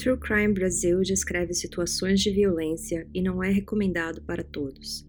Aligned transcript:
True 0.00 0.16
Crime 0.16 0.54
Brasil 0.54 1.02
descreve 1.02 1.52
situações 1.52 2.20
de 2.20 2.30
violência 2.30 3.06
e 3.12 3.20
não 3.20 3.44
é 3.44 3.50
recomendado 3.50 4.22
para 4.22 4.42
todos. 4.42 5.06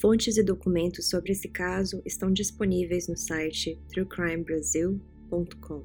Fontes 0.00 0.38
e 0.38 0.42
documentos 0.42 1.10
sobre 1.10 1.32
esse 1.32 1.50
caso 1.50 2.00
estão 2.06 2.32
disponíveis 2.32 3.08
no 3.08 3.14
site 3.14 3.78
truecrimebrasil.com. 3.90 5.84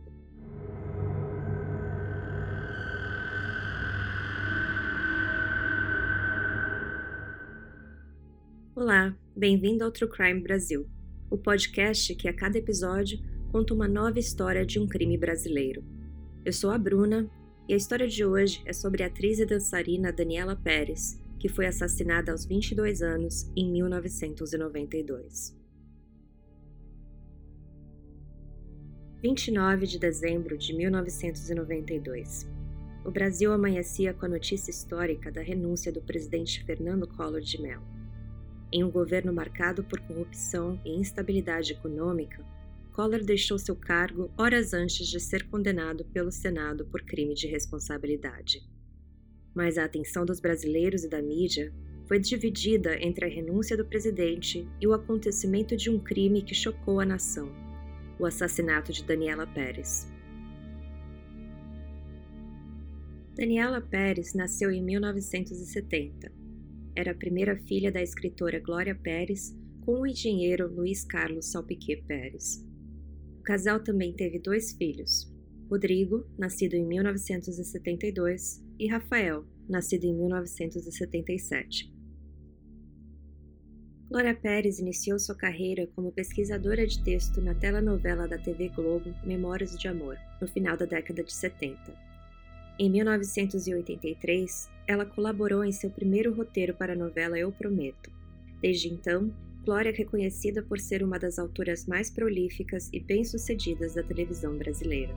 Olá, 8.73 9.13
bem-vindo 9.35 9.83
ao 9.83 9.91
True 9.91 10.09
Crime 10.09 10.39
Brasil, 10.39 10.87
o 11.29 11.37
podcast 11.37 12.15
que 12.15 12.29
a 12.29 12.33
cada 12.33 12.57
episódio 12.57 13.19
conta 13.51 13.73
uma 13.73 13.89
nova 13.89 14.19
história 14.19 14.65
de 14.65 14.79
um 14.79 14.87
crime 14.87 15.17
brasileiro. 15.17 15.83
Eu 16.45 16.53
sou 16.53 16.71
a 16.71 16.77
Bruna 16.77 17.29
e 17.67 17.73
a 17.73 17.77
história 17.77 18.07
de 18.07 18.23
hoje 18.23 18.61
é 18.65 18.71
sobre 18.71 19.03
a 19.03 19.07
atriz 19.07 19.39
e 19.39 19.45
dançarina 19.45 20.11
Daniela 20.11 20.55
Pérez, 20.55 21.19
que 21.37 21.49
foi 21.49 21.65
assassinada 21.65 22.31
aos 22.31 22.45
22 22.45 23.01
anos 23.01 23.51
em 23.55 23.69
1992. 23.69 25.55
29 29.21 29.85
de 29.85 29.99
dezembro 29.99 30.57
de 30.57 30.73
1992. 30.73 32.47
O 33.03 33.11
Brasil 33.11 33.51
amanhecia 33.51 34.13
com 34.13 34.25
a 34.25 34.29
notícia 34.29 34.71
histórica 34.71 35.31
da 35.31 35.41
renúncia 35.41 35.91
do 35.91 36.01
presidente 36.01 36.63
Fernando 36.63 37.07
Collor 37.07 37.41
de 37.41 37.61
Mello. 37.61 37.83
Em 38.71 38.83
um 38.83 38.91
governo 38.91 39.33
marcado 39.33 39.83
por 39.83 39.99
corrupção 40.01 40.79
e 40.85 40.95
instabilidade 40.95 41.73
econômica, 41.73 42.45
Collor 42.97 43.23
deixou 43.23 43.59
seu 43.59 43.75
cargo 43.75 44.31
horas 44.35 44.73
antes 44.73 45.07
de 45.07 45.19
ser 45.19 45.47
condenado 45.49 46.03
pelo 46.05 46.31
Senado 46.31 46.83
por 46.87 47.03
crime 47.03 47.35
de 47.35 47.45
responsabilidade. 47.45 48.67
Mas 49.53 49.77
a 49.77 49.85
atenção 49.85 50.25
dos 50.25 50.39
brasileiros 50.39 51.03
e 51.03 51.07
da 51.07 51.21
mídia 51.21 51.71
foi 52.07 52.17
dividida 52.17 52.97
entre 52.99 53.25
a 53.25 53.29
renúncia 53.29 53.77
do 53.77 53.85
presidente 53.85 54.67
e 54.81 54.87
o 54.87 54.93
acontecimento 54.93 55.77
de 55.77 55.91
um 55.91 55.99
crime 55.99 56.41
que 56.41 56.55
chocou 56.55 56.99
a 56.99 57.05
nação: 57.05 57.51
o 58.17 58.25
assassinato 58.25 58.91
de 58.91 59.03
Daniela 59.03 59.45
Pérez. 59.45 60.11
Daniela 63.35 63.79
Pérez 63.79 64.33
nasceu 64.33 64.71
em 64.71 64.81
1970. 64.81 66.31
Era 66.95 67.11
a 67.11 67.15
primeira 67.15 67.55
filha 67.57 67.91
da 67.91 68.01
escritora 68.01 68.59
Glória 68.59 68.95
Pérez 68.95 69.55
com 69.85 70.01
o 70.01 70.07
engenheiro 70.07 70.67
Luiz 70.67 71.05
Carlos 71.05 71.51
Salpiquet 71.51 72.01
Pérez 72.01 72.65
casal 73.47 73.79
também 73.79 74.11
teve 74.11 74.39
dois 74.39 74.73
filhos, 74.73 75.33
Rodrigo, 75.69 76.27
nascido 76.37 76.73
em 76.73 76.85
1972, 76.85 78.61
e 78.77 78.87
Rafael, 78.89 79.45
nascido 79.69 80.03
em 80.03 80.13
1977. 80.13 81.89
Glória 84.09 84.35
Pérez 84.35 84.79
iniciou 84.79 85.17
sua 85.17 85.33
carreira 85.35 85.87
como 85.95 86.11
pesquisadora 86.11 86.85
de 86.85 87.01
texto 87.05 87.39
na 87.39 87.55
telenovela 87.55 88.27
da 88.27 88.37
TV 88.37 88.67
Globo 88.67 89.15
Memórias 89.25 89.77
de 89.77 89.87
Amor, 89.87 90.17
no 90.41 90.47
final 90.49 90.75
da 90.75 90.85
década 90.85 91.23
de 91.23 91.33
70. 91.33 91.79
Em 92.77 92.89
1983, 92.89 94.69
ela 94.85 95.05
colaborou 95.05 95.63
em 95.63 95.71
seu 95.71 95.89
primeiro 95.89 96.33
roteiro 96.33 96.73
para 96.73 96.91
a 96.91 96.97
novela 96.97 97.39
Eu 97.39 97.51
Prometo. 97.53 98.11
Desde 98.61 98.89
então, 98.89 99.33
Glória 99.67 99.89
é 99.89 99.93
reconhecida 99.93 100.63
por 100.63 100.79
ser 100.79 101.03
uma 101.03 101.19
das 101.19 101.37
autoras 101.37 101.85
mais 101.85 102.09
prolíficas 102.09 102.89
e 102.93 103.01
bem-sucedidas 103.01 103.95
da 103.95 104.01
televisão 104.01 104.57
brasileira. 104.57 105.13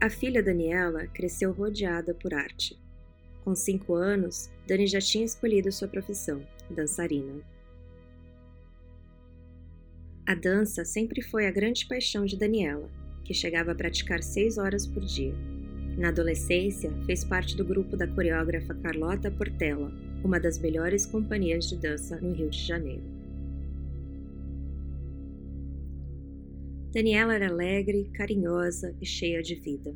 A 0.00 0.10
filha 0.10 0.42
Daniela 0.42 1.06
cresceu 1.06 1.52
rodeada 1.52 2.12
por 2.12 2.34
arte. 2.34 2.76
Com 3.44 3.54
cinco 3.54 3.94
anos, 3.94 4.50
Dani 4.66 4.88
já 4.88 4.98
tinha 4.98 5.24
escolhido 5.24 5.70
sua 5.70 5.86
profissão, 5.86 6.44
dançarina. 6.68 7.40
A 10.26 10.34
dança 10.34 10.84
sempre 10.84 11.22
foi 11.22 11.46
a 11.46 11.52
grande 11.52 11.86
paixão 11.86 12.24
de 12.24 12.36
Daniela, 12.36 12.90
que 13.24 13.32
chegava 13.32 13.70
a 13.70 13.74
praticar 13.76 14.20
seis 14.20 14.58
horas 14.58 14.84
por 14.84 15.04
dia. 15.04 15.55
Na 15.96 16.08
adolescência, 16.08 16.92
fez 17.06 17.24
parte 17.24 17.56
do 17.56 17.64
grupo 17.64 17.96
da 17.96 18.06
coreógrafa 18.06 18.74
Carlota 18.74 19.30
Portela, 19.30 19.90
uma 20.22 20.38
das 20.38 20.58
melhores 20.58 21.06
companhias 21.06 21.70
de 21.70 21.76
dança 21.76 22.20
no 22.20 22.34
Rio 22.34 22.50
de 22.50 22.62
Janeiro. 22.62 23.02
Daniela 26.92 27.34
era 27.34 27.48
alegre, 27.48 28.10
carinhosa 28.12 28.94
e 29.00 29.06
cheia 29.06 29.42
de 29.42 29.54
vida. 29.54 29.94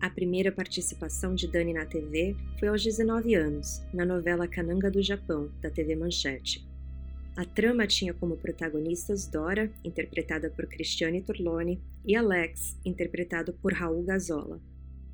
A 0.00 0.08
primeira 0.08 0.50
participação 0.50 1.34
de 1.34 1.46
Dani 1.46 1.74
na 1.74 1.84
TV 1.84 2.34
foi 2.58 2.68
aos 2.68 2.82
19 2.82 3.34
anos, 3.34 3.82
na 3.92 4.06
novela 4.06 4.48
Cananga 4.48 4.90
do 4.90 5.02
Japão, 5.02 5.50
da 5.60 5.70
TV 5.70 5.94
Manchete. 5.94 6.66
A 7.36 7.44
trama 7.44 7.86
tinha 7.86 8.14
como 8.14 8.36
protagonistas 8.36 9.26
Dora, 9.26 9.70
interpretada 9.84 10.48
por 10.50 10.66
Cristiane 10.66 11.20
Torlone, 11.20 11.80
e 12.04 12.16
Alex, 12.16 12.78
interpretado 12.84 13.52
por 13.52 13.72
Raul 13.74 14.02
Gazola 14.02 14.60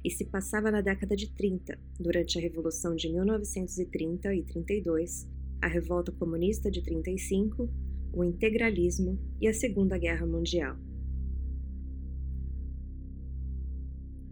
e 0.04 0.10
se 0.10 0.24
passava 0.24 0.70
na 0.70 0.80
década 0.80 1.16
de 1.16 1.30
30, 1.32 1.78
durante 1.98 2.38
a 2.38 2.40
Revolução 2.40 2.94
de 2.94 3.08
1930 3.12 4.34
e 4.34 4.42
32, 4.44 5.28
a 5.60 5.66
Revolta 5.66 6.12
Comunista 6.12 6.70
de 6.70 6.82
35, 6.82 7.68
o 8.12 8.24
integralismo 8.24 9.18
e 9.40 9.48
a 9.48 9.52
Segunda 9.52 9.98
Guerra 9.98 10.26
Mundial. 10.26 10.76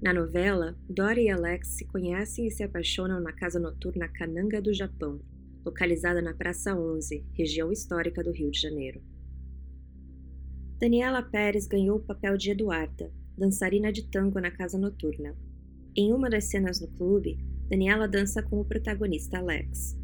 Na 0.01 0.13
novela, 0.13 0.79
Dory 0.89 1.25
e 1.25 1.31
Alex 1.31 1.69
se 1.69 1.85
conhecem 1.87 2.47
e 2.47 2.51
se 2.51 2.63
apaixonam 2.63 3.21
na 3.21 3.33
casa 3.33 3.59
noturna 3.59 4.07
Kananga 4.09 4.61
do 4.61 4.73
Japão, 4.73 5.21
localizada 5.65 6.23
na 6.23 6.33
Praça 6.33 6.79
11, 6.79 7.25
região 7.33 7.73
histórica 7.73 8.23
do 8.23 8.31
Rio 8.31 8.51
de 8.51 8.61
Janeiro. 8.61 9.03
Daniela 10.79 11.23
Pérez 11.23 11.67
ganhou 11.67 11.97
o 11.97 12.05
papel 12.05 12.37
de 12.37 12.51
Eduarda, 12.51 13.11
dançarina 13.37 13.91
de 13.91 14.07
tango 14.09 14.39
na 14.39 14.51
casa 14.51 14.79
noturna, 14.79 15.35
em 15.97 16.13
uma 16.13 16.29
das 16.29 16.45
cenas 16.45 16.81
no 16.81 16.89
clube, 16.89 17.39
Daniela 17.71 18.07
dança 18.07 18.43
com 18.43 18.61
o 18.61 18.65
protagonista 18.65 19.39
Alex. 19.39 19.97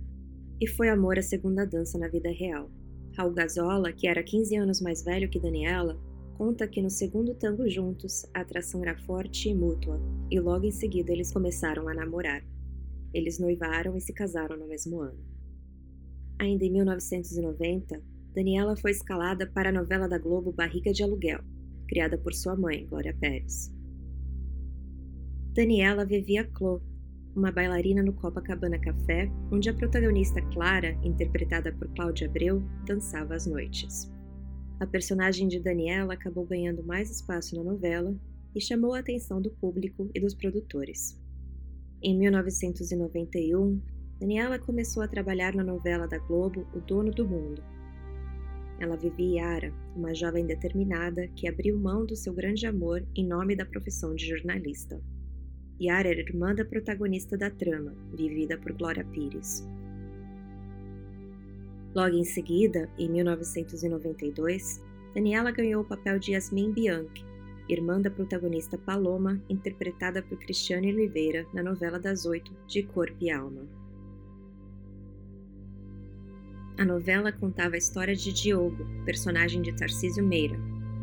E 0.58 0.66
foi 0.66 0.88
amor 0.88 1.19
a 1.19 1.22
segunda 1.22 1.66
dança 1.66 1.98
na 1.98 2.08
vida 2.08 2.30
real. 2.30 2.70
Raul 3.14 3.34
Gazola, 3.34 3.92
que 3.92 4.06
era 4.06 4.22
15 4.22 4.56
anos 4.56 4.80
mais 4.80 5.04
velho 5.04 5.28
que 5.28 5.38
Daniela, 5.38 6.00
conta 6.38 6.66
que 6.66 6.80
no 6.80 6.88
segundo 6.88 7.34
tango 7.34 7.69
juntos 7.69 8.25
a 8.32 8.41
atração 8.41 8.82
era 8.82 8.97
forte 9.03 9.50
e 9.50 9.54
mútua, 9.54 10.00
e 10.30 10.41
logo 10.41 10.64
em 10.64 10.70
seguida 10.70 11.12
eles 11.12 11.30
começaram 11.30 11.86
a 11.88 11.94
namorar. 11.94 12.42
Eles 13.12 13.38
noivaram 13.38 13.97
e 13.97 14.00
se 14.00 14.14
casaram 14.14 14.56
no 14.56 14.66
mesmo 14.66 15.00
ano. 15.00 15.19
Ainda 16.38 16.64
em 16.64 16.72
1990, 16.72 18.03
Daniela 18.34 18.76
foi 18.76 18.92
escalada 18.92 19.47
para 19.47 19.69
a 19.69 19.72
novela 19.72 20.09
da 20.09 20.19
Globo 20.19 20.53
Barriga 20.53 20.91
de 20.91 21.03
Aluguel, 21.03 21.41
criada 21.86 22.16
por 22.16 22.32
sua 22.32 22.56
mãe, 22.56 22.86
Glória 22.86 23.14
Pérez. 23.20 23.72
Daniela 25.55 26.07
vivia 26.07 26.45
Clo, 26.45 26.81
uma 27.37 27.53
bailarina 27.53 28.03
no 28.03 28.15
Copacabana 28.15 28.79
Café, 28.79 29.31
onde 29.51 29.69
a 29.69 29.75
protagonista 29.75 30.41
Clara, 30.51 30.99
interpretada 31.03 31.71
por 31.75 31.89
Cláudia 31.89 32.27
Abreu, 32.27 32.63
dançava 32.87 33.35
às 33.35 33.47
noites. 33.47 34.11
A 34.81 34.87
personagem 34.87 35.49
de 35.49 35.61
Daniela 35.61 36.15
acabou 36.15 36.47
ganhando 36.47 36.83
mais 36.83 37.11
espaço 37.11 37.55
na 37.55 37.63
novela 37.63 38.17
e 38.55 38.63
chamou 38.63 38.95
a 38.95 39.01
atenção 39.01 39.43
do 39.43 39.51
público 39.51 40.11
e 40.15 40.21
dos 40.21 40.35
produtores. 40.35 41.21
Em 42.03 42.19
1991, 42.19 43.79
Daniela 44.19 44.59
começou 44.59 45.03
a 45.03 45.09
trabalhar 45.09 45.55
na 45.55 45.63
novela 45.63 46.09
da 46.09 46.17
Globo 46.17 46.67
O 46.75 46.81
Dono 46.81 47.11
do 47.11 47.29
Mundo. 47.29 47.63
Ela 48.81 48.97
vivia 48.97 49.43
Yara, 49.43 49.75
uma 49.95 50.15
jovem 50.15 50.47
determinada 50.47 51.29
que 51.37 51.47
abriu 51.47 51.79
mão 51.79 52.07
do 52.07 52.17
seu 52.17 52.33
grande 52.33 52.67
amor 52.67 53.07
em 53.15 53.27
nome 53.29 53.55
da 53.55 53.67
profissão 53.67 54.15
de 54.15 54.27
jornalista. 54.27 54.98
Yara 55.83 56.09
era 56.09 56.21
irmã 56.21 56.55
da 56.55 56.65
protagonista 56.65 57.37
da 57.37 57.51
trama, 57.51 57.93
vivida 58.15 58.57
por 58.57 58.73
Glória 58.73 59.05
Pires. 59.05 59.67
Logo 61.93 62.17
em 62.17 62.25
seguida, 62.25 62.89
em 62.97 63.09
1992, 63.11 64.81
Daniela 65.13 65.51
ganhou 65.51 65.83
o 65.83 65.87
papel 65.87 66.21
de 66.21 66.33
Yasmin 66.33 66.73
Bianchi, 66.73 67.25
irmã 67.69 68.01
da 68.01 68.11
protagonista 68.11 68.79
Paloma, 68.79 69.43
interpretada 69.49 70.23
por 70.23 70.39
Cristiane 70.39 70.93
Oliveira 70.93 71.47
na 71.53 71.63
novela 71.63 71.99
das 71.99 72.27
oito 72.27 72.55
de 72.69 72.84
Corpo 72.84 73.17
e 73.21 73.31
Alma. 73.31 73.67
A 76.79 76.84
novela 76.84 77.33
contava 77.33 77.75
a 77.75 77.79
história 77.79 78.15
de 78.15 78.33
Diogo, 78.33 78.87
personagem 79.05 79.61
de 79.63 79.75
Tarcísio 79.75 80.25
Meira, 80.25 80.59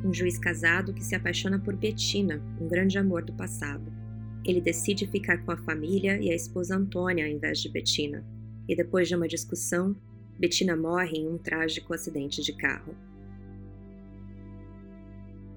um 0.06 0.14
juiz 0.14 0.38
casado 0.40 0.94
que 0.94 1.04
se 1.04 1.16
apaixona 1.16 1.60
por 1.60 1.76
Bettina, 1.76 2.42
um 2.60 2.68
grande 2.68 2.98
amor 2.98 3.24
do 3.24 3.34
passado. 3.34 3.99
Ele 4.46 4.62
decide 4.62 5.06
ficar 5.06 5.44
com 5.44 5.52
a 5.52 5.58
família 5.58 6.20
e 6.20 6.32
a 6.32 6.36
esposa 6.36 6.76
Antônia 6.76 7.26
ao 7.26 7.32
invés 7.32 7.60
de 7.60 7.70
Bettina. 7.70 8.26
E 8.68 8.76
depois 8.76 9.08
de 9.08 9.16
uma 9.16 9.28
discussão, 9.28 9.96
Bettina 10.38 10.76
morre 10.76 11.18
em 11.18 11.28
um 11.28 11.38
trágico 11.38 11.94
acidente 11.94 12.42
de 12.42 12.54
carro. 12.54 12.96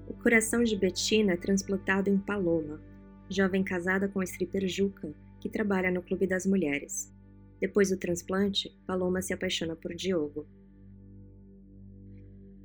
O 0.07 0.13
coração 0.13 0.63
de 0.63 0.75
Bettina 0.75 1.33
é 1.33 1.37
transplantado 1.37 2.09
em 2.09 2.17
Paloma, 2.17 2.81
jovem 3.29 3.63
casada 3.63 4.07
com 4.07 4.19
o 4.19 4.23
stripper 4.23 4.67
Juca, 4.67 5.13
que 5.39 5.49
trabalha 5.49 5.89
no 5.89 6.01
Clube 6.01 6.27
das 6.27 6.45
Mulheres. 6.45 7.11
Depois 7.61 7.89
do 7.89 7.97
transplante, 7.97 8.77
Paloma 8.85 9.21
se 9.21 9.33
apaixona 9.33 9.75
por 9.75 9.93
Diogo. 9.95 10.45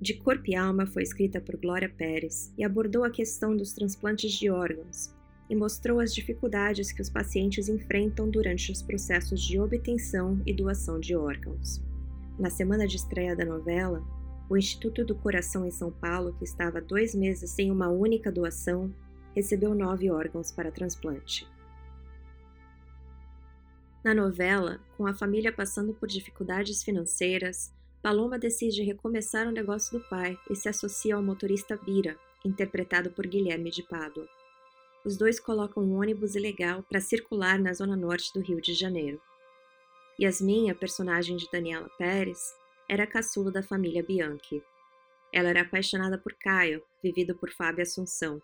De 0.00 0.14
Corpo 0.14 0.44
e 0.48 0.56
Alma 0.56 0.86
foi 0.86 1.02
escrita 1.02 1.40
por 1.40 1.56
Glória 1.56 1.88
Pérez 1.88 2.52
e 2.56 2.64
abordou 2.64 3.04
a 3.04 3.10
questão 3.10 3.56
dos 3.56 3.72
transplantes 3.72 4.32
de 4.32 4.50
órgãos 4.50 5.16
e 5.48 5.56
mostrou 5.56 6.00
as 6.00 6.14
dificuldades 6.14 6.92
que 6.92 7.00
os 7.00 7.08
pacientes 7.08 7.68
enfrentam 7.68 8.28
durante 8.28 8.70
os 8.70 8.82
processos 8.82 9.42
de 9.42 9.58
obtenção 9.58 10.40
e 10.44 10.52
doação 10.52 11.00
de 11.00 11.16
órgãos. 11.16 11.82
Na 12.38 12.50
semana 12.50 12.86
de 12.86 12.96
estreia 12.96 13.34
da 13.34 13.44
novela, 13.44 14.02
o 14.48 14.56
Instituto 14.56 15.04
do 15.04 15.14
Coração 15.14 15.66
em 15.66 15.70
São 15.70 15.90
Paulo, 15.90 16.34
que 16.38 16.44
estava 16.44 16.80
dois 16.80 17.14
meses 17.14 17.50
sem 17.50 17.70
uma 17.70 17.88
única 17.88 18.30
doação, 18.30 18.94
recebeu 19.34 19.74
nove 19.74 20.10
órgãos 20.10 20.50
para 20.52 20.72
transplante. 20.72 21.48
Na 24.04 24.14
novela, 24.14 24.80
com 24.96 25.06
a 25.06 25.14
família 25.14 25.52
passando 25.52 25.92
por 25.92 26.08
dificuldades 26.08 26.82
financeiras, 26.82 27.72
Paloma 28.00 28.38
decide 28.38 28.82
recomeçar 28.82 29.46
o 29.48 29.52
negócio 29.52 29.98
do 29.98 30.08
pai 30.08 30.38
e 30.48 30.54
se 30.54 30.68
associa 30.68 31.16
ao 31.16 31.22
motorista 31.22 31.76
Bira, 31.76 32.16
interpretado 32.44 33.10
por 33.10 33.26
Guilherme 33.26 33.70
de 33.70 33.82
Pádua. 33.82 34.37
Os 35.08 35.16
dois 35.16 35.40
colocam 35.40 35.82
um 35.82 35.98
ônibus 35.98 36.34
ilegal 36.34 36.82
para 36.82 37.00
circular 37.00 37.58
na 37.58 37.72
zona 37.72 37.96
norte 37.96 38.30
do 38.34 38.42
Rio 38.42 38.60
de 38.60 38.74
Janeiro. 38.74 39.18
Yasmin, 40.20 40.68
a 40.68 40.74
personagem 40.74 41.38
de 41.38 41.48
Daniela 41.50 41.88
Pérez, 41.96 42.38
era 42.86 43.06
caçula 43.06 43.50
da 43.50 43.62
família 43.62 44.02
Bianchi. 44.02 44.62
Ela 45.32 45.48
era 45.48 45.62
apaixonada 45.62 46.18
por 46.18 46.34
Caio, 46.34 46.82
vivido 47.02 47.34
por 47.34 47.50
Fábio 47.50 47.80
Assunção, 47.80 48.38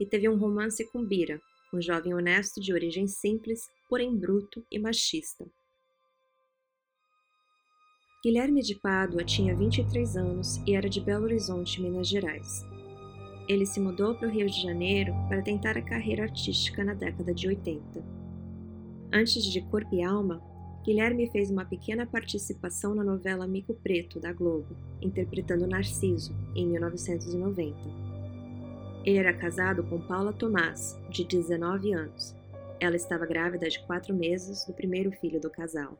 e 0.00 0.06
teve 0.06 0.26
um 0.26 0.38
romance 0.38 0.90
com 0.90 1.04
Bira, 1.04 1.38
um 1.70 1.82
jovem 1.82 2.14
honesto 2.14 2.62
de 2.62 2.72
origem 2.72 3.06
simples, 3.06 3.68
porém 3.86 4.16
bruto 4.16 4.64
e 4.72 4.78
machista. 4.78 5.46
Guilherme 8.24 8.62
de 8.62 8.74
Pádua 8.74 9.22
tinha 9.22 9.54
23 9.54 10.16
anos 10.16 10.56
e 10.66 10.74
era 10.74 10.88
de 10.88 10.98
Belo 10.98 11.24
Horizonte, 11.24 11.82
Minas 11.82 12.08
Gerais. 12.08 12.64
Ele 13.48 13.64
se 13.64 13.78
mudou 13.78 14.14
para 14.14 14.26
o 14.26 14.30
Rio 14.30 14.48
de 14.48 14.60
Janeiro 14.60 15.14
para 15.28 15.40
tentar 15.40 15.76
a 15.76 15.82
carreira 15.82 16.24
artística 16.24 16.82
na 16.82 16.94
década 16.94 17.32
de 17.32 17.46
80. 17.46 18.04
Antes 19.12 19.44
de 19.44 19.60
Corpo 19.60 19.94
e 19.94 20.02
Alma, 20.02 20.42
Guilherme 20.84 21.28
fez 21.30 21.50
uma 21.50 21.64
pequena 21.64 22.06
participação 22.06 22.94
na 22.94 23.04
novela 23.04 23.46
Mico 23.46 23.74
Preto, 23.74 24.18
da 24.18 24.32
Globo, 24.32 24.76
interpretando 25.00 25.66
Narciso, 25.66 26.34
em 26.54 26.66
1990. 26.66 27.76
Ele 29.04 29.18
era 29.18 29.32
casado 29.32 29.84
com 29.84 30.00
Paula 30.00 30.32
Tomás, 30.32 30.98
de 31.08 31.24
19 31.24 31.92
anos. 31.92 32.34
Ela 32.80 32.96
estava 32.96 33.26
grávida 33.26 33.68
de 33.68 33.78
quatro 33.86 34.14
meses 34.14 34.64
do 34.64 34.72
primeiro 34.72 35.12
filho 35.12 35.40
do 35.40 35.48
casal. 35.48 35.96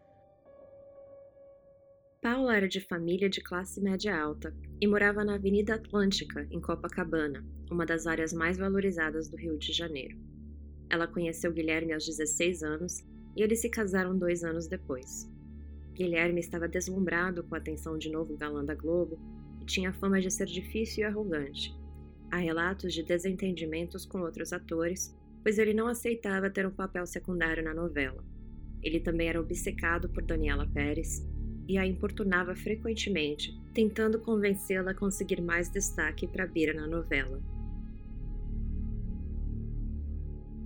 Paula 2.26 2.56
era 2.56 2.67
de 2.67 2.81
família 2.81 3.31
de 3.31 3.40
classe 3.40 3.81
média 3.81 4.20
alta 4.20 4.52
e 4.81 4.87
morava 4.88 5.25
na 5.25 5.37
Avenida 5.37 5.76
Atlântica, 5.76 6.44
em 6.50 6.61
Copacabana, 6.61 7.46
uma 7.70 7.87
das 7.87 8.05
áreas 8.05 8.32
mais 8.32 8.58
valorizadas 8.58 9.28
do 9.28 9.37
Rio 9.37 9.56
de 9.56 9.73
Janeiro. 9.73 10.19
Ela 10.90 11.06
conheceu 11.06 11.52
Guilherme 11.52 11.93
aos 11.93 12.05
16 12.05 12.64
anos 12.64 13.06
e 13.37 13.43
eles 13.43 13.61
se 13.61 13.69
casaram 13.69 14.19
dois 14.19 14.43
anos 14.43 14.67
depois. 14.67 15.31
Guilherme 15.94 16.40
estava 16.40 16.67
deslumbrado 16.67 17.44
com 17.44 17.55
a 17.55 17.58
atenção 17.58 17.96
de 17.96 18.11
novo 18.11 18.37
galã 18.37 18.64
da 18.64 18.75
Globo 18.75 19.20
e 19.62 19.64
tinha 19.64 19.93
fama 19.93 20.20
de 20.20 20.29
ser 20.29 20.46
difícil 20.46 21.05
e 21.05 21.06
arrogante. 21.06 21.72
Há 22.32 22.38
relatos 22.38 22.93
de 22.93 23.05
desentendimentos 23.05 24.05
com 24.05 24.22
outros 24.22 24.52
atores, 24.52 25.17
pois 25.44 25.61
ele 25.61 25.72
não 25.72 25.87
aceitava 25.87 26.50
ter 26.50 26.67
um 26.67 26.75
papel 26.75 27.06
secundário 27.06 27.62
na 27.62 27.72
novela. 27.72 28.25
Ele 28.82 28.99
também 28.99 29.29
era 29.29 29.40
obcecado 29.40 30.08
por 30.08 30.25
Daniela 30.25 30.67
Pérez 30.67 31.25
e 31.69 31.79
a 31.79 31.87
importunava 31.87 32.55
frequentemente, 32.55 33.59
tentando 33.73 34.19
convencê-la 34.19 34.93
a 34.93 34.95
conseguir 34.95 35.41
mais 35.41 35.69
destaque 35.69 36.27
para 36.27 36.47
Bira 36.47 36.73
na 36.73 36.87
novela. 36.87 37.41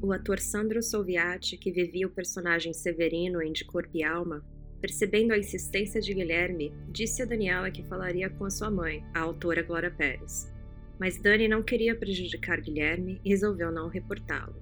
O 0.03 0.13
ator 0.13 0.39
Sandro 0.39 0.83
Solviati, 0.83 1.59
que 1.59 1.71
vivia 1.71 2.07
o 2.07 2.11
personagem 2.11 2.73
Severino 2.73 3.43
em 3.43 3.53
De 3.53 3.65
Corpo 3.65 3.91
e 3.95 4.03
Alma, 4.03 4.43
percebendo 4.81 5.33
a 5.33 5.39
insistência 5.39 6.01
de 6.01 6.15
Guilherme, 6.15 6.73
disse 6.89 7.23
a 7.23 7.27
Daniela 7.27 7.71
que 7.71 7.83
falaria 7.83 8.31
com 8.31 8.47
a 8.47 8.51
sua 8.51 8.71
mãe, 8.71 9.05
a 9.13 9.21
autora 9.21 9.63
Glória 9.63 9.91
Pérez. 9.91 10.51
Mas 10.99 11.19
Dani 11.19 11.49
não 11.49 11.63
queria 11.63 11.95
prejudicar 11.95 12.61
Guilherme 12.61 13.21
e 13.23 13.29
resolveu 13.29 13.71
não 13.71 13.89
reportá-lo. 13.89 14.57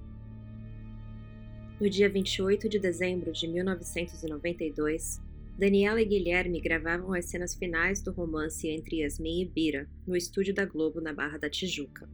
No 1.79 1.89
dia 1.89 2.09
28 2.09 2.67
de 2.67 2.77
dezembro 2.77 3.31
de 3.31 3.47
1992, 3.47 5.21
Daniela 5.59 6.01
e 6.01 6.05
Guilherme 6.05 6.61
gravavam 6.61 7.13
as 7.13 7.25
cenas 7.25 7.53
finais 7.53 8.01
do 8.01 8.13
romance 8.13 8.65
entre 8.69 9.01
Yasmin 9.01 9.41
e 9.41 9.45
Bira, 9.45 9.89
no 10.07 10.15
estúdio 10.15 10.53
da 10.53 10.63
Globo 10.63 11.01
na 11.01 11.11
Barra 11.11 11.37
da 11.37 11.49
Tijuca. 11.49 12.09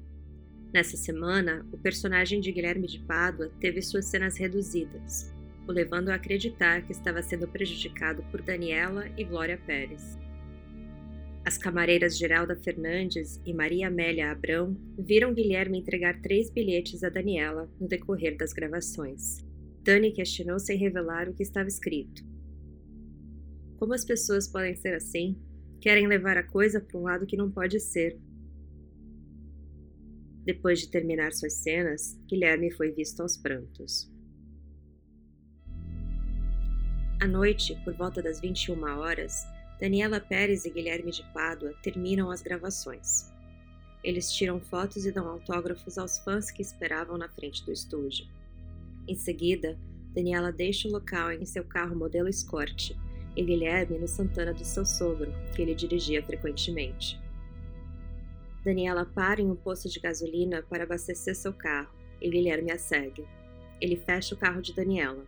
Nessa 0.73 0.97
semana, 0.97 1.63
o 1.71 1.77
personagem 1.77 2.39
de 2.39 2.51
Guilherme 2.51 2.87
de 2.87 2.97
Pádua 3.01 3.51
teve 3.59 3.83
suas 3.83 4.05
cenas 4.05 4.35
reduzidas, 4.35 5.31
o 5.67 5.71
levando 5.71 6.09
a 6.09 6.15
acreditar 6.15 6.81
que 6.87 6.91
estava 6.91 7.21
sendo 7.21 7.47
prejudicado 7.47 8.23
por 8.31 8.41
Daniela 8.41 9.07
e 9.15 9.23
Glória 9.23 9.61
Pérez. 9.63 10.17
As 11.45 11.55
camareiras 11.55 12.17
Geralda 12.17 12.55
Fernandes 12.55 13.39
e 13.45 13.53
Maria 13.53 13.89
Amélia 13.89 14.31
Abrão 14.31 14.75
viram 14.97 15.35
Guilherme 15.35 15.77
entregar 15.77 16.19
três 16.19 16.49
bilhetes 16.49 17.03
a 17.03 17.09
Daniela 17.09 17.69
no 17.79 17.87
decorrer 17.87 18.35
das 18.37 18.53
gravações. 18.53 19.45
Dani 19.83 20.11
questionou 20.11 20.57
sem 20.57 20.79
revelar 20.79 21.29
o 21.29 21.33
que 21.35 21.43
estava 21.43 21.67
escrito. 21.67 22.33
Como 23.77 23.93
as 23.93 24.05
pessoas 24.05 24.47
podem 24.47 24.75
ser 24.75 24.95
assim? 24.95 25.37
Querem 25.81 26.07
levar 26.07 26.37
a 26.37 26.43
coisa 26.43 26.79
para 26.79 26.97
um 26.97 27.03
lado 27.03 27.25
que 27.25 27.37
não 27.37 27.51
pode 27.51 27.79
ser, 27.79 28.19
depois 30.45 30.79
de 30.79 30.89
terminar 30.89 31.33
suas 31.33 31.53
cenas, 31.53 32.15
Guilherme 32.27 32.71
foi 32.71 32.91
visto 32.91 33.19
aos 33.21 33.35
prantos. 33.35 34.07
À 37.19 37.27
noite, 37.27 37.75
por 37.83 37.95
volta 37.95 38.21
das 38.21 38.39
21 38.39 38.79
horas, 38.99 39.43
Daniela 39.79 40.19
Pérez 40.19 40.63
e 40.65 40.69
Guilherme 40.69 41.09
de 41.09 41.23
Pádua 41.33 41.73
terminam 41.81 42.29
as 42.29 42.43
gravações. 42.43 43.33
Eles 44.03 44.31
tiram 44.31 44.59
fotos 44.59 45.07
e 45.07 45.11
dão 45.11 45.27
autógrafos 45.27 45.97
aos 45.97 46.19
fãs 46.19 46.51
que 46.51 46.61
esperavam 46.61 47.17
na 47.17 47.27
frente 47.27 47.65
do 47.65 47.71
estúdio. 47.71 48.27
Em 49.07 49.15
seguida, 49.15 49.75
Daniela 50.13 50.51
deixa 50.51 50.87
o 50.87 50.91
local 50.91 51.31
em 51.31 51.45
seu 51.45 51.63
carro 51.63 51.95
modelo 51.95 52.29
Escort 52.29 52.91
e 53.35 53.43
Guilherme 53.43 53.97
no 53.97 54.07
Santana 54.07 54.53
do 54.53 54.63
seu 54.63 54.85
sogro, 54.85 55.31
que 55.55 55.61
ele 55.61 55.75
dirigia 55.75 56.23
frequentemente. 56.23 57.19
Daniela 58.63 59.05
para 59.05 59.41
em 59.41 59.51
um 59.51 59.55
posto 59.55 59.87
de 59.87 59.99
gasolina 59.99 60.63
para 60.63 60.83
abastecer 60.83 61.35
seu 61.35 61.53
carro 61.53 61.93
e 62.19 62.29
Guilherme 62.29 62.71
a 62.71 62.77
segue. 62.77 63.25
Ele 63.79 63.95
fecha 63.95 64.33
o 64.33 64.37
carro 64.37 64.61
de 64.61 64.73
Daniela. 64.73 65.23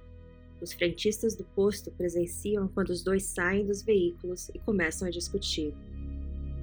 Os 0.59 0.73
frentistas 0.73 1.35
do 1.35 1.43
posto 1.43 1.91
presenciam 1.91 2.67
quando 2.67 2.89
os 2.89 3.03
dois 3.03 3.23
saem 3.23 3.65
dos 3.65 3.83
veículos 3.83 4.49
e 4.49 4.59
começam 4.59 5.07
a 5.07 5.11
discutir. 5.11 5.73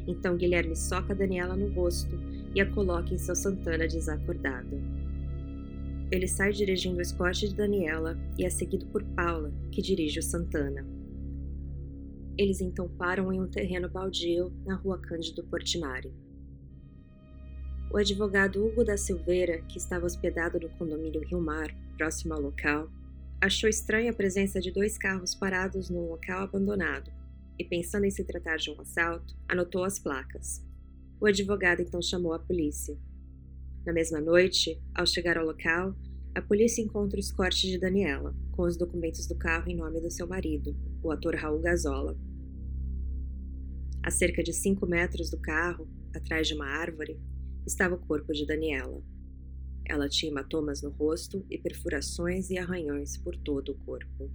Então 0.07 0.37
Guilherme 0.37 0.75
soca 0.75 1.15
Daniela 1.15 1.55
no 1.55 1.73
rosto 1.73 2.19
e 2.55 2.61
a 2.61 2.69
coloca 2.71 3.15
em 3.15 3.19
seu 3.19 3.37
Santana 3.37 3.87
desacordada. 3.87 4.77
Ele 6.11 6.27
sai 6.27 6.53
dirigindo 6.53 6.99
o 6.99 7.03
escorte 7.03 7.49
de 7.49 7.55
Daniela 7.55 8.19
e 8.39 8.45
é 8.45 8.51
seguido 8.51 8.87
por 8.87 9.03
Paula, 9.03 9.53
que 9.71 9.81
dirige 9.81 10.19
o 10.19 10.23
Santana. 10.23 10.85
Eles 12.37 12.61
então 12.61 12.89
param 12.89 13.33
em 13.33 13.41
um 13.41 13.49
terreno 13.49 13.89
baldio 13.89 14.53
na 14.65 14.75
rua 14.75 14.99
Cândido 14.99 15.45
Portinari. 15.45 16.13
O 17.93 17.97
advogado 17.97 18.67
Hugo 18.67 18.83
da 18.83 18.97
Silveira, 18.97 19.63
que 19.69 19.79
estava 19.79 20.05
hospedado 20.05 20.59
no 20.59 20.69
condomínio 20.71 21.21
Rio 21.21 21.41
Mar, 21.41 21.69
próximo 21.97 22.35
ao 22.35 22.41
local, 22.41 22.91
achou 23.41 23.71
estranha 23.71 24.11
a 24.11 24.15
presença 24.15 24.61
de 24.61 24.73
dois 24.73 24.99
carros 24.99 25.33
parados 25.33 25.89
num 25.89 26.09
local 26.09 26.43
abandonado 26.43 27.13
e, 27.57 27.65
pensando 27.65 28.05
em 28.05 28.11
se 28.11 28.25
tratar 28.25 28.57
de 28.57 28.69
um 28.69 28.81
assalto, 28.81 29.37
anotou 29.49 29.85
as 29.85 30.01
placas. 30.01 30.61
O 31.21 31.27
advogado 31.27 31.83
então 31.83 32.03
chamou 32.03 32.33
a 32.33 32.39
polícia. 32.41 32.99
Na 33.87 33.93
mesma 33.93 34.21
noite, 34.21 34.83
ao 34.93 35.07
chegar 35.07 35.39
ao 35.39 35.47
local, 35.47 35.95
a 36.35 36.43
polícia 36.43 36.83
encontra 36.83 37.21
os 37.21 37.31
cortes 37.31 37.71
de 37.71 37.79
Daniela, 37.79 38.35
com 38.51 38.63
os 38.63 38.77
documentos 38.77 39.25
do 39.27 39.37
carro 39.37 39.71
em 39.71 39.77
nome 39.77 40.01
do 40.01 40.11
seu 40.11 40.27
marido, 40.27 40.77
o 41.01 41.13
ator 41.13 41.37
Raul 41.37 41.61
Gazola. 41.61 42.19
A 44.03 44.11
cerca 44.11 44.43
de 44.43 44.53
cinco 44.53 44.85
metros 44.85 45.31
do 45.31 45.39
carro, 45.39 45.89
atrás 46.13 46.49
de 46.49 46.55
uma 46.55 46.67
árvore, 46.67 47.21
estava 47.65 47.95
o 47.95 47.99
corpo 47.99 48.33
de 48.33 48.45
Daniela. 48.45 49.01
Ela 49.87 50.09
tinha 50.09 50.33
hematomas 50.33 50.83
no 50.83 50.91
rosto 50.91 51.47
e 51.49 51.57
perfurações 51.57 52.51
e 52.51 52.59
arranhões 52.59 53.17
por 53.17 53.37
todo 53.37 53.71
o 53.71 53.79
corpo. 53.85 54.29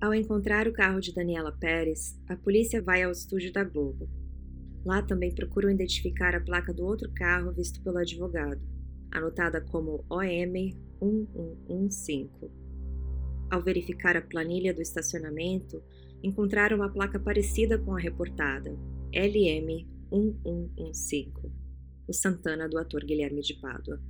Ao 0.00 0.14
encontrar 0.14 0.68
o 0.68 0.72
carro 0.72 1.00
de 1.00 1.12
Daniela 1.12 1.50
Pérez, 1.50 2.16
a 2.28 2.36
polícia 2.36 2.80
vai 2.80 3.02
ao 3.02 3.10
estúdio 3.10 3.52
da 3.52 3.64
Globo. 3.64 4.08
Lá 4.84 5.02
também 5.02 5.34
procuram 5.34 5.70
identificar 5.70 6.34
a 6.34 6.40
placa 6.40 6.72
do 6.72 6.84
outro 6.84 7.10
carro 7.12 7.52
visto 7.52 7.82
pelo 7.82 7.98
advogado, 7.98 8.60
anotada 9.10 9.60
como 9.60 10.04
OM 10.08 10.52
1115. 11.02 12.50
Ao 13.50 13.62
verificar 13.62 14.16
a 14.16 14.22
planilha 14.22 14.74
do 14.74 14.82
estacionamento, 14.82 15.82
encontraram 16.22 16.76
uma 16.76 16.90
placa 16.90 17.18
parecida 17.18 17.78
com 17.78 17.94
a 17.94 17.98
reportada, 17.98 18.70
LM 19.12 19.86
1115, 20.12 21.32
o 22.06 22.12
Santana 22.12 22.68
do 22.68 22.78
ator 22.78 23.04
Guilherme 23.04 23.40
de 23.40 23.54
Pádua. 23.54 24.00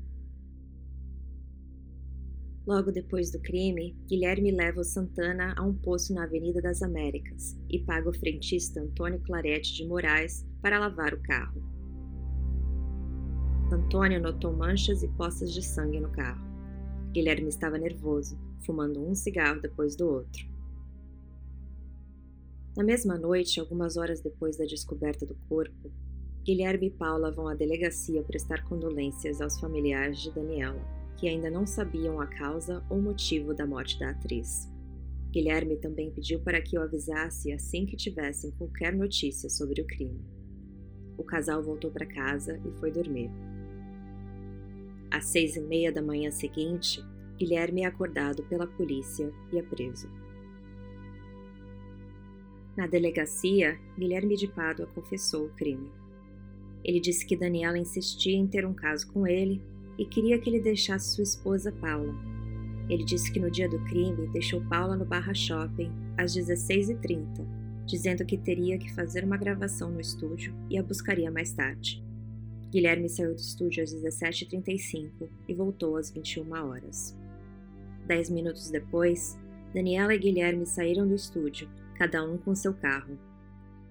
Logo 2.66 2.92
depois 2.92 3.30
do 3.30 3.40
crime, 3.40 3.96
Guilherme 4.06 4.50
leva 4.50 4.80
o 4.80 4.84
Santana 4.84 5.54
a 5.56 5.62
um 5.64 5.74
poço 5.74 6.12
na 6.12 6.24
Avenida 6.24 6.60
das 6.60 6.82
Américas 6.82 7.56
e 7.70 7.78
paga 7.78 8.10
o 8.10 8.12
frentista 8.12 8.82
Antônio 8.82 9.20
Clarete 9.20 9.74
de 9.74 9.86
Moraes 9.86 10.46
para 10.60 10.78
lavar 10.78 11.14
o 11.14 11.22
carro. 11.22 11.62
Antônio 13.70 14.20
notou 14.20 14.52
manchas 14.52 15.02
e 15.02 15.08
poças 15.08 15.52
de 15.52 15.62
sangue 15.62 16.00
no 16.00 16.10
carro. 16.10 16.42
Guilherme 17.12 17.48
estava 17.48 17.78
nervoso, 17.78 18.38
fumando 18.64 19.00
um 19.00 19.14
cigarro 19.14 19.60
depois 19.60 19.94
do 19.96 20.06
outro. 20.08 20.48
Na 22.76 22.84
mesma 22.84 23.18
noite, 23.18 23.60
algumas 23.60 23.96
horas 23.96 24.20
depois 24.20 24.56
da 24.56 24.64
descoberta 24.64 25.26
do 25.26 25.34
corpo, 25.48 25.90
Guilherme 26.44 26.86
e 26.86 26.90
Paula 26.90 27.30
vão 27.30 27.48
à 27.48 27.54
delegacia 27.54 28.22
prestar 28.22 28.64
condolências 28.64 29.40
aos 29.40 29.58
familiares 29.60 30.18
de 30.20 30.30
Daniela 30.32 30.98
que 31.18 31.28
ainda 31.28 31.50
não 31.50 31.66
sabiam 31.66 32.20
a 32.20 32.26
causa 32.26 32.82
ou 32.88 33.02
motivo 33.02 33.52
da 33.52 33.66
morte 33.66 33.98
da 33.98 34.10
atriz. 34.10 34.70
Guilherme 35.32 35.76
também 35.76 36.12
pediu 36.12 36.40
para 36.40 36.62
que 36.62 36.78
eu 36.78 36.82
avisasse 36.82 37.52
assim 37.52 37.84
que 37.84 37.96
tivessem 37.96 38.52
qualquer 38.52 38.94
notícia 38.94 39.50
sobre 39.50 39.82
o 39.82 39.86
crime. 39.86 40.37
O 41.18 41.24
casal 41.24 41.62
voltou 41.62 41.90
para 41.90 42.06
casa 42.06 42.58
e 42.64 42.70
foi 42.78 42.90
dormir. 42.90 43.30
Às 45.10 45.26
seis 45.26 45.56
e 45.56 45.60
meia 45.60 45.92
da 45.92 46.00
manhã 46.00 46.30
seguinte, 46.30 47.04
Guilherme 47.36 47.82
é 47.82 47.86
acordado 47.86 48.42
pela 48.44 48.66
polícia 48.66 49.30
e 49.52 49.58
é 49.58 49.62
preso. 49.62 50.08
Na 52.76 52.86
delegacia, 52.86 53.78
Guilherme 53.98 54.36
de 54.36 54.46
Pádua 54.46 54.86
confessou 54.94 55.46
o 55.46 55.54
crime. 55.54 55.90
Ele 56.84 57.00
disse 57.00 57.26
que 57.26 57.36
Daniela 57.36 57.78
insistia 57.78 58.36
em 58.36 58.46
ter 58.46 58.64
um 58.64 58.72
caso 58.72 59.10
com 59.12 59.26
ele 59.26 59.60
e 59.98 60.04
queria 60.04 60.38
que 60.38 60.48
ele 60.48 60.60
deixasse 60.60 61.14
sua 61.14 61.24
esposa 61.24 61.72
Paula. 61.72 62.14
Ele 62.88 63.04
disse 63.04 63.32
que 63.32 63.40
no 63.40 63.50
dia 63.50 63.68
do 63.68 63.78
crime 63.84 64.28
deixou 64.28 64.64
Paula 64.68 64.96
no 64.96 65.04
Barra 65.04 65.34
Shopping 65.34 65.90
às 66.16 66.36
16h30, 66.36 67.57
dizendo 67.88 68.24
que 68.24 68.36
teria 68.36 68.78
que 68.78 68.92
fazer 68.92 69.24
uma 69.24 69.38
gravação 69.38 69.90
no 69.90 70.00
estúdio 70.00 70.54
e 70.68 70.76
a 70.76 70.82
buscaria 70.82 71.30
mais 71.30 71.52
tarde. 71.52 72.04
Guilherme 72.70 73.08
saiu 73.08 73.34
do 73.34 73.40
estúdio 73.40 73.82
às 73.82 73.94
17h35 73.94 75.26
e 75.48 75.54
voltou 75.54 75.96
às 75.96 76.10
21 76.10 76.52
horas. 76.52 77.18
Dez 78.06 78.28
minutos 78.28 78.70
depois, 78.70 79.38
Daniela 79.72 80.14
e 80.14 80.18
Guilherme 80.18 80.66
saíram 80.66 81.08
do 81.08 81.14
estúdio, 81.14 81.66
cada 81.96 82.22
um 82.22 82.36
com 82.36 82.54
seu 82.54 82.74
carro. 82.74 83.18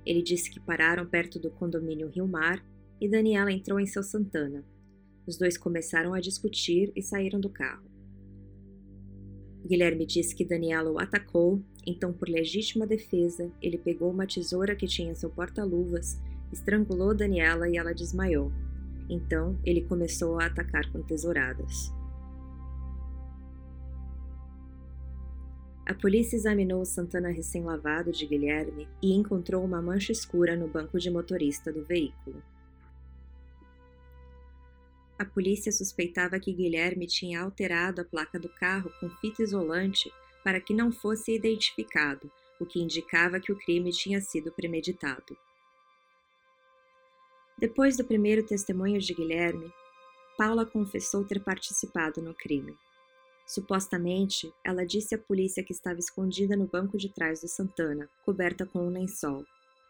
Ele 0.06 0.22
disse 0.22 0.50
que 0.51 0.60
pararam 0.60 1.06
perto 1.08 1.39
do 1.39 1.50
condomínio 1.50 2.08
Rio 2.08 2.27
Mar 2.27 2.63
e 3.01 3.10
Daniela 3.10 3.51
entrou 3.51 3.80
em 3.80 3.88
seu 3.88 4.04
Santana, 4.04 4.63
os 5.27 5.38
dois 5.38 5.58
começaram 5.58 6.13
a 6.13 6.22
discutir 6.22 6.94
e 6.96 7.01
saíram 7.01 7.39
do 7.39 7.50
carro. 7.50 7.87
Guilherme 9.66 10.06
disse 10.06 10.36
que 10.36 10.46
Daniela 10.46 10.92
o 10.92 11.00
atacou, 11.00 11.62
então, 11.86 12.12
por 12.12 12.28
legítima 12.28 12.86
defesa, 12.86 13.50
ele 13.62 13.78
pegou 13.78 14.12
uma 14.12 14.28
tesoura 14.28 14.76
que 14.76 14.88
tinha 14.88 15.12
em 15.12 15.16
seu 15.16 15.30
porta-luvas, 15.30 16.20
estrangulou 16.52 17.14
Daniela 17.14 17.70
e 17.70 17.78
ela 17.78 17.94
desmaiou. 17.94 18.52
Então, 19.10 19.58
ele 19.64 19.82
começou 19.82 20.40
a 20.40 20.46
atacar 20.46 20.92
com 20.92 21.02
tesouradas. 21.02 21.92
A 25.86 25.94
polícia 25.94 26.36
examinou 26.36 26.82
o 26.82 26.86
Santana 26.86 27.30
recém-lavado 27.30 28.12
de 28.12 28.26
Guilherme 28.26 28.90
e 29.02 29.14
encontrou 29.14 29.64
uma 29.64 29.82
mancha 29.82 30.12
escura 30.12 30.54
no 30.54 30.68
banco 30.68 31.00
de 31.00 31.10
motorista 31.10 31.72
do 31.72 31.86
veículo. 31.86 32.44
A 35.19 35.25
polícia 35.25 35.71
suspeitava 35.71 36.39
que 36.39 36.53
Guilherme 36.53 37.07
tinha 37.07 37.41
alterado 37.41 38.01
a 38.01 38.05
placa 38.05 38.39
do 38.39 38.50
carro 38.50 38.91
com 39.00 39.09
fita 39.09 39.41
isolante 39.41 40.12
para 40.43 40.62
que 40.62 40.74
não 40.74 40.91
fosse 40.91 41.33
identificado, 41.33 42.31
o 42.59 42.65
que 42.65 42.79
indicava 42.79 43.39
que 43.39 43.51
o 43.51 43.57
crime 43.57 43.91
tinha 43.91 44.21
sido 44.21 44.51
premeditado. 44.51 45.36
Depois 47.57 47.97
do 47.97 48.03
primeiro 48.03 48.45
testemunho 48.45 49.00
de 49.00 49.15
Guilherme, 49.15 49.74
Paula 50.38 50.63
confessou 50.63 51.25
ter 51.25 51.43
participado 51.43 52.21
no 52.21 52.36
crime. 52.36 52.77
Supostamente, 53.47 54.53
ela 54.63 54.86
disse 54.86 55.15
à 55.15 55.17
polícia 55.17 55.63
que 55.63 55.71
estava 55.71 55.97
escondida 55.97 56.55
no 56.55 56.67
banco 56.67 56.95
de 56.95 57.09
trás 57.09 57.41
do 57.41 57.47
Santana, 57.47 58.07
coberta 58.24 58.67
com 58.67 58.86
um 58.86 58.91
lençol, 58.91 59.43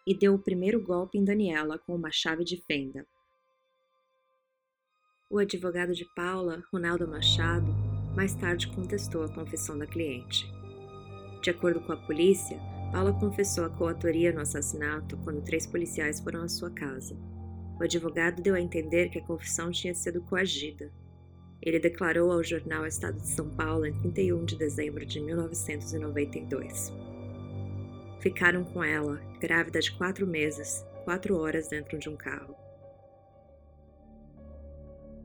e 0.05 0.15
deu 0.15 0.35
o 0.35 0.39
primeiro 0.39 0.79
golpe 0.79 1.17
em 1.17 1.25
Daniela 1.25 1.77
com 1.79 1.93
uma 1.93 2.11
chave 2.11 2.45
de 2.45 2.55
fenda. 2.55 3.05
O 5.29 5.39
advogado 5.39 5.93
de 5.93 6.05
Paula, 6.15 6.63
Ronaldo 6.71 7.05
Machado, 7.05 7.67
mais 8.15 8.33
tarde 8.33 8.65
contestou 8.69 9.25
a 9.25 9.29
confissão 9.29 9.77
da 9.77 9.85
cliente. 9.85 10.49
De 11.43 11.49
acordo 11.49 11.81
com 11.81 11.91
a 11.91 11.97
polícia, 11.97 12.57
Paula 12.93 13.11
confessou 13.11 13.65
a 13.65 13.69
coautoria 13.69 14.31
no 14.31 14.39
assassinato 14.39 15.17
quando 15.25 15.43
três 15.43 15.67
policiais 15.67 16.21
foram 16.21 16.43
à 16.43 16.47
sua 16.47 16.71
casa. 16.71 17.13
O 17.77 17.83
advogado 17.83 18.41
deu 18.41 18.55
a 18.55 18.61
entender 18.61 19.09
que 19.09 19.19
a 19.19 19.23
confissão 19.23 19.69
tinha 19.69 19.93
sido 19.93 20.21
coagida. 20.21 20.89
Ele 21.61 21.77
declarou 21.77 22.31
ao 22.31 22.41
jornal 22.41 22.85
Estado 22.85 23.19
de 23.19 23.27
São 23.27 23.49
Paulo 23.49 23.85
em 23.85 23.99
31 23.99 24.45
de 24.45 24.55
dezembro 24.55 25.05
de 25.05 25.19
1992. 25.19 26.93
Ficaram 28.21 28.63
com 28.63 28.81
ela, 28.81 29.21
grávida 29.41 29.81
de 29.81 29.91
quatro 29.91 30.25
meses, 30.25 30.85
quatro 31.03 31.35
horas 31.35 31.67
dentro 31.67 31.99
de 31.99 32.07
um 32.07 32.15
carro. 32.15 32.66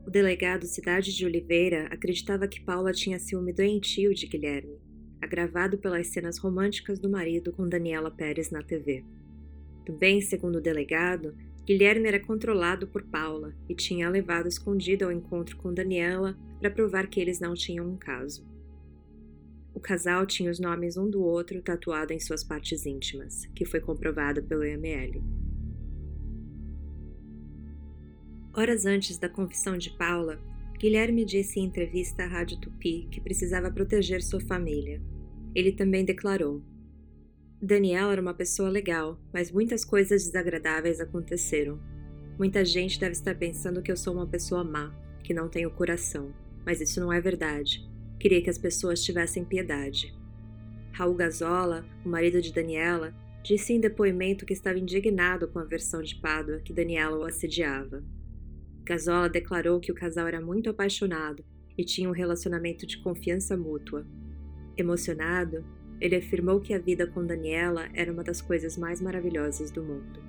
O 0.05 0.09
delegado 0.09 0.65
Cidade 0.65 1.15
de 1.15 1.25
Oliveira 1.25 1.87
acreditava 1.89 2.47
que 2.47 2.61
Paula 2.61 2.91
tinha 2.91 3.17
ciúme 3.17 3.53
doentio 3.53 4.13
de 4.13 4.27
Guilherme, 4.27 4.77
agravado 5.21 5.77
pelas 5.77 6.07
cenas 6.07 6.37
românticas 6.37 6.99
do 6.99 7.09
marido 7.09 7.53
com 7.53 7.67
Daniela 7.67 8.11
Pérez 8.11 8.51
na 8.51 8.61
TV. 8.61 9.03
Também, 9.85 10.19
segundo 10.19 10.57
o 10.57 10.61
delegado, 10.61 11.33
Guilherme 11.65 12.09
era 12.09 12.19
controlado 12.19 12.85
por 12.87 13.03
Paula 13.03 13.55
e 13.69 13.73
tinha 13.73 14.09
levado 14.09 14.49
escondido 14.49 15.05
ao 15.05 15.11
encontro 15.11 15.55
com 15.55 15.73
Daniela 15.73 16.37
para 16.59 16.69
provar 16.69 17.07
que 17.07 17.21
eles 17.21 17.39
não 17.39 17.53
tinham 17.53 17.87
um 17.87 17.95
caso. 17.95 18.45
O 19.73 19.79
casal 19.79 20.25
tinha 20.25 20.51
os 20.51 20.59
nomes 20.59 20.97
um 20.97 21.09
do 21.09 21.23
outro 21.23 21.61
tatuado 21.61 22.11
em 22.11 22.19
suas 22.19 22.43
partes 22.43 22.85
íntimas, 22.85 23.45
que 23.55 23.65
foi 23.65 23.79
comprovado 23.79 24.43
pelo 24.43 24.65
IML. 24.65 25.42
Horas 28.55 28.85
antes 28.85 29.17
da 29.17 29.27
confissão 29.27 29.75
de 29.75 29.89
Paula, 29.89 30.39
Guilherme 30.77 31.25
disse 31.25 31.59
em 31.59 31.65
entrevista 31.65 32.21
à 32.23 32.27
Rádio 32.27 32.59
Tupi 32.59 33.07
que 33.09 33.19
precisava 33.19 33.71
proteger 33.71 34.21
sua 34.21 34.39
família. 34.41 35.01
Ele 35.55 35.71
também 35.71 36.05
declarou: 36.05 36.61
Daniela 37.59 38.11
era 38.11 38.21
uma 38.21 38.33
pessoa 38.35 38.69
legal, 38.69 39.19
mas 39.33 39.51
muitas 39.51 39.83
coisas 39.83 40.25
desagradáveis 40.25 40.99
aconteceram. 40.99 41.79
Muita 42.37 42.63
gente 42.63 42.99
deve 42.99 43.13
estar 43.13 43.33
pensando 43.33 43.81
que 43.81 43.91
eu 43.91 43.97
sou 43.97 44.13
uma 44.13 44.27
pessoa 44.27 44.63
má, 44.63 44.93
que 45.23 45.33
não 45.33 45.49
tenho 45.49 45.71
coração, 45.71 46.31
mas 46.63 46.79
isso 46.79 46.99
não 46.99 47.11
é 47.11 47.19
verdade. 47.19 47.89
Queria 48.19 48.41
que 48.43 48.51
as 48.51 48.59
pessoas 48.59 49.03
tivessem 49.03 49.43
piedade. 49.43 50.15
Raul 50.91 51.15
Gazola, 51.15 51.83
o 52.05 52.09
marido 52.09 52.39
de 52.39 52.53
Daniela, 52.53 53.15
disse 53.43 53.73
em 53.73 53.79
depoimento 53.79 54.45
que 54.45 54.53
estava 54.53 54.77
indignado 54.77 55.47
com 55.47 55.57
a 55.57 55.65
versão 55.65 56.03
de 56.03 56.17
Pádua 56.17 56.59
que 56.59 56.71
Daniela 56.71 57.17
o 57.17 57.23
assediava. 57.23 58.03
Gazola 58.85 59.29
declarou 59.29 59.79
que 59.79 59.91
o 59.91 59.95
casal 59.95 60.27
era 60.27 60.41
muito 60.41 60.69
apaixonado 60.69 61.43
e 61.77 61.85
tinha 61.85 62.09
um 62.09 62.13
relacionamento 62.13 62.85
de 62.85 62.97
confiança 62.97 63.55
mútua. 63.55 64.05
Emocionado, 64.75 65.63
ele 66.01 66.15
afirmou 66.15 66.59
que 66.59 66.73
a 66.73 66.79
vida 66.79 67.07
com 67.07 67.25
Daniela 67.25 67.87
era 67.93 68.11
uma 68.11 68.23
das 68.23 68.41
coisas 68.41 68.77
mais 68.77 68.99
maravilhosas 68.99 69.71
do 69.71 69.81
mundo. 69.81 70.21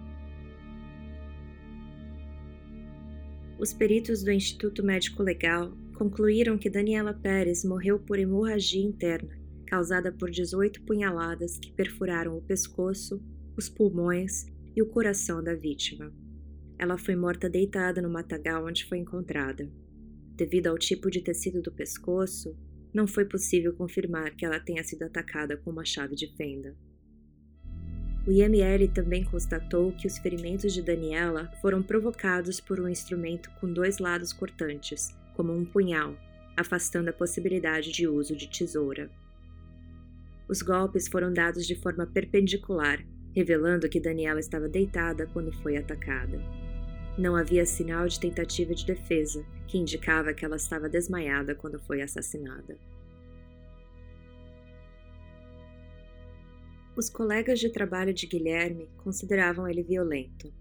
Os 3.58 3.72
peritos 3.72 4.22
do 4.22 4.30
Instituto 4.30 4.84
Médico 4.84 5.22
Legal 5.22 5.72
concluíram 5.96 6.58
que 6.58 6.70
Daniela 6.70 7.14
Pérez 7.14 7.64
morreu 7.64 7.98
por 7.98 8.18
hemorragia 8.18 8.84
interna, 8.84 9.36
causada 9.66 10.12
por 10.12 10.30
18 10.30 10.82
punhaladas 10.82 11.58
que 11.58 11.72
perfuraram 11.72 12.36
o 12.36 12.42
pescoço, 12.42 13.20
os 13.56 13.68
pulmões 13.68 14.46
e 14.76 14.82
o 14.82 14.86
coração 14.86 15.42
da 15.42 15.54
vítima. 15.54 16.12
Ela 16.84 16.98
foi 16.98 17.16
morta 17.16 17.48
deitada 17.48 18.02
no 18.02 18.10
matagal 18.10 18.66
onde 18.66 18.84
foi 18.84 18.98
encontrada. 18.98 19.66
Devido 20.36 20.66
ao 20.66 20.76
tipo 20.76 21.10
de 21.10 21.22
tecido 21.22 21.62
do 21.62 21.72
pescoço, 21.72 22.54
não 22.92 23.06
foi 23.06 23.24
possível 23.24 23.74
confirmar 23.74 24.36
que 24.36 24.44
ela 24.44 24.60
tenha 24.60 24.84
sido 24.84 25.04
atacada 25.04 25.56
com 25.56 25.70
uma 25.70 25.86
chave 25.86 26.14
de 26.14 26.26
fenda. 26.36 26.76
O 28.26 28.30
IML 28.30 28.86
também 28.92 29.24
constatou 29.24 29.92
que 29.92 30.06
os 30.06 30.18
ferimentos 30.18 30.74
de 30.74 30.82
Daniela 30.82 31.50
foram 31.62 31.82
provocados 31.82 32.60
por 32.60 32.78
um 32.78 32.86
instrumento 32.86 33.50
com 33.58 33.72
dois 33.72 33.96
lados 33.96 34.30
cortantes, 34.34 35.08
como 35.34 35.54
um 35.54 35.64
punhal, 35.64 36.14
afastando 36.54 37.08
a 37.08 37.14
possibilidade 37.14 37.92
de 37.92 38.06
uso 38.06 38.36
de 38.36 38.46
tesoura. 38.46 39.10
Os 40.46 40.60
golpes 40.60 41.08
foram 41.08 41.32
dados 41.32 41.66
de 41.66 41.76
forma 41.76 42.06
perpendicular, 42.06 43.02
revelando 43.34 43.88
que 43.88 43.98
Daniela 43.98 44.38
estava 44.38 44.68
deitada 44.68 45.26
quando 45.32 45.50
foi 45.62 45.78
atacada. 45.78 46.38
Não 47.16 47.36
havia 47.36 47.64
sinal 47.64 48.08
de 48.08 48.18
tentativa 48.18 48.74
de 48.74 48.84
defesa, 48.84 49.44
que 49.68 49.78
indicava 49.78 50.34
que 50.34 50.44
ela 50.44 50.56
estava 50.56 50.88
desmaiada 50.88 51.54
quando 51.54 51.78
foi 51.78 52.02
assassinada. 52.02 52.76
Os 56.96 57.08
colegas 57.08 57.58
de 57.58 57.70
trabalho 57.70 58.14
de 58.14 58.26
Guilherme 58.26 58.88
consideravam 58.98 59.68
ele 59.68 59.82
violento. 59.82 60.52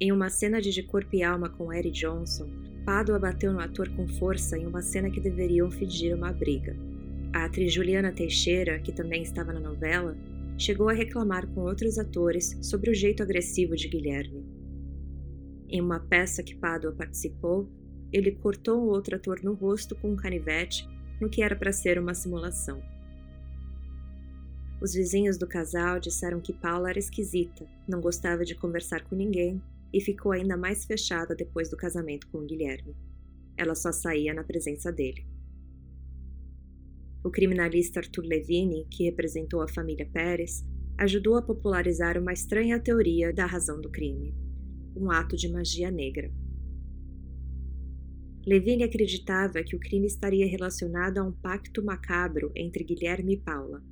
Em 0.00 0.12
uma 0.12 0.28
cena 0.28 0.60
de 0.60 0.70
De 0.70 0.82
Corpo 0.82 1.14
e 1.14 1.22
Alma 1.22 1.48
com 1.48 1.72
Eric 1.72 1.98
Johnson, 1.98 2.48
Padua 2.84 3.18
bateu 3.18 3.52
no 3.52 3.60
ator 3.60 3.88
com 3.90 4.06
força 4.06 4.58
em 4.58 4.66
uma 4.66 4.82
cena 4.82 5.10
que 5.10 5.20
deveriam 5.20 5.70
fingir 5.70 6.14
uma 6.14 6.32
briga. 6.32 6.76
A 7.32 7.44
atriz 7.44 7.72
Juliana 7.72 8.12
Teixeira, 8.12 8.78
que 8.78 8.92
também 8.92 9.22
estava 9.22 9.52
na 9.52 9.60
novela, 9.60 10.16
chegou 10.56 10.88
a 10.88 10.92
reclamar 10.92 11.46
com 11.48 11.62
outros 11.62 11.98
atores 11.98 12.56
sobre 12.62 12.90
o 12.90 12.94
jeito 12.94 13.22
agressivo 13.22 13.74
de 13.74 13.88
Guilherme. 13.88 14.45
Em 15.68 15.80
uma 15.80 15.98
peça 15.98 16.44
que 16.44 16.54
Padua 16.54 16.92
participou, 16.92 17.68
ele 18.12 18.30
cortou 18.30 18.86
outro 18.86 19.16
ator 19.16 19.42
no 19.42 19.52
rosto 19.52 19.96
com 19.96 20.12
um 20.12 20.16
canivete, 20.16 20.88
no 21.20 21.28
que 21.28 21.42
era 21.42 21.56
para 21.56 21.72
ser 21.72 21.98
uma 21.98 22.14
simulação. 22.14 22.80
Os 24.80 24.94
vizinhos 24.94 25.36
do 25.36 25.46
casal 25.46 25.98
disseram 25.98 26.40
que 26.40 26.52
Paula 26.52 26.90
era 26.90 26.98
esquisita, 26.98 27.66
não 27.88 28.00
gostava 28.00 28.44
de 28.44 28.54
conversar 28.54 29.02
com 29.04 29.16
ninguém 29.16 29.60
e 29.92 30.00
ficou 30.00 30.30
ainda 30.30 30.56
mais 30.56 30.84
fechada 30.84 31.34
depois 31.34 31.68
do 31.68 31.76
casamento 31.76 32.28
com 32.28 32.46
Guilherme. 32.46 32.94
Ela 33.56 33.74
só 33.74 33.90
saía 33.90 34.34
na 34.34 34.44
presença 34.44 34.92
dele. 34.92 35.26
O 37.24 37.30
criminalista 37.30 37.98
Arthur 37.98 38.24
Levine, 38.24 38.86
que 38.88 39.04
representou 39.04 39.62
a 39.62 39.68
família 39.68 40.08
Pérez, 40.12 40.64
ajudou 40.98 41.36
a 41.36 41.42
popularizar 41.42 42.16
uma 42.18 42.32
estranha 42.32 42.78
teoria 42.78 43.32
da 43.32 43.46
razão 43.46 43.80
do 43.80 43.90
crime 43.90 44.45
um 44.96 45.10
ato 45.10 45.36
de 45.36 45.48
magia 45.48 45.90
negra. 45.90 46.32
Levine 48.46 48.84
acreditava 48.84 49.62
que 49.62 49.74
o 49.74 49.80
crime 49.80 50.06
estaria 50.06 50.46
relacionado 50.46 51.18
a 51.18 51.24
um 51.24 51.32
pacto 51.32 51.84
macabro 51.84 52.52
entre 52.54 52.84
Guilherme 52.84 53.34
e 53.34 53.36
Paula, 53.36 53.82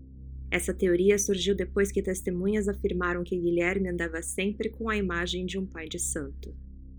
essa 0.54 0.72
teoria 0.72 1.18
surgiu 1.18 1.52
depois 1.52 1.90
que 1.90 2.00
testemunhas 2.00 2.68
afirmaram 2.68 3.24
que 3.24 3.36
Guilherme 3.36 3.88
andava 3.88 4.22
sempre 4.22 4.68
com 4.70 4.88
a 4.88 4.96
imagem 4.96 5.44
de 5.44 5.58
um 5.58 5.66
pai 5.66 5.88
de 5.88 5.98
santo. 5.98 6.54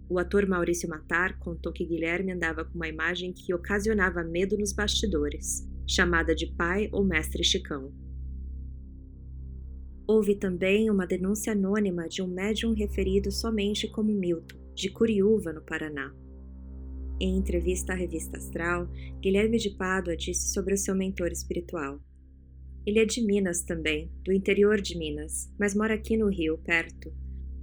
O 0.10 0.20
ator 0.20 0.46
Maurício 0.46 0.90
Matar 0.90 1.40
contou 1.40 1.72
que 1.72 1.86
Guilherme 1.86 2.34
andava 2.34 2.66
com 2.66 2.76
uma 2.76 2.90
imagem 2.90 3.32
que 3.32 3.54
ocasionava 3.54 4.26
medo 4.26 4.58
nos 4.58 4.74
bastidores, 4.74 5.66
chamada 5.88 6.36
de 6.36 6.48
pai 6.48 6.90
ou 6.92 7.06
mestre 7.06 7.46
Chicão. 7.46 7.94
Houve 10.08 10.36
também 10.36 10.90
uma 10.92 11.08
denúncia 11.08 11.54
anônima 11.54 12.08
de 12.08 12.22
um 12.22 12.28
médium 12.28 12.74
referido 12.74 13.32
somente 13.32 13.88
como 13.88 14.14
Milton, 14.14 14.58
de 14.76 14.90
Curiúva, 14.90 15.52
no 15.52 15.62
Paraná. 15.62 16.14
Em 17.20 17.36
entrevista 17.38 17.94
à 17.94 17.96
revista 17.96 18.38
Astral, 18.38 18.88
Guilherme 19.20 19.58
de 19.58 19.72
Pádua 19.72 20.16
disse 20.16 20.54
sobre 20.54 20.76
o 20.76 20.78
seu 20.78 20.94
mentor 20.94 21.32
espiritual. 21.32 22.00
Ele 22.86 23.00
é 23.00 23.06
de 23.06 23.20
Minas 23.20 23.64
também, 23.64 24.12
do 24.24 24.32
interior 24.32 24.80
de 24.80 24.96
Minas, 24.96 25.52
mas 25.60 25.74
mora 25.74 25.96
aqui 25.96 26.16
no 26.16 26.30
Rio, 26.30 26.60
perto. 26.60 27.12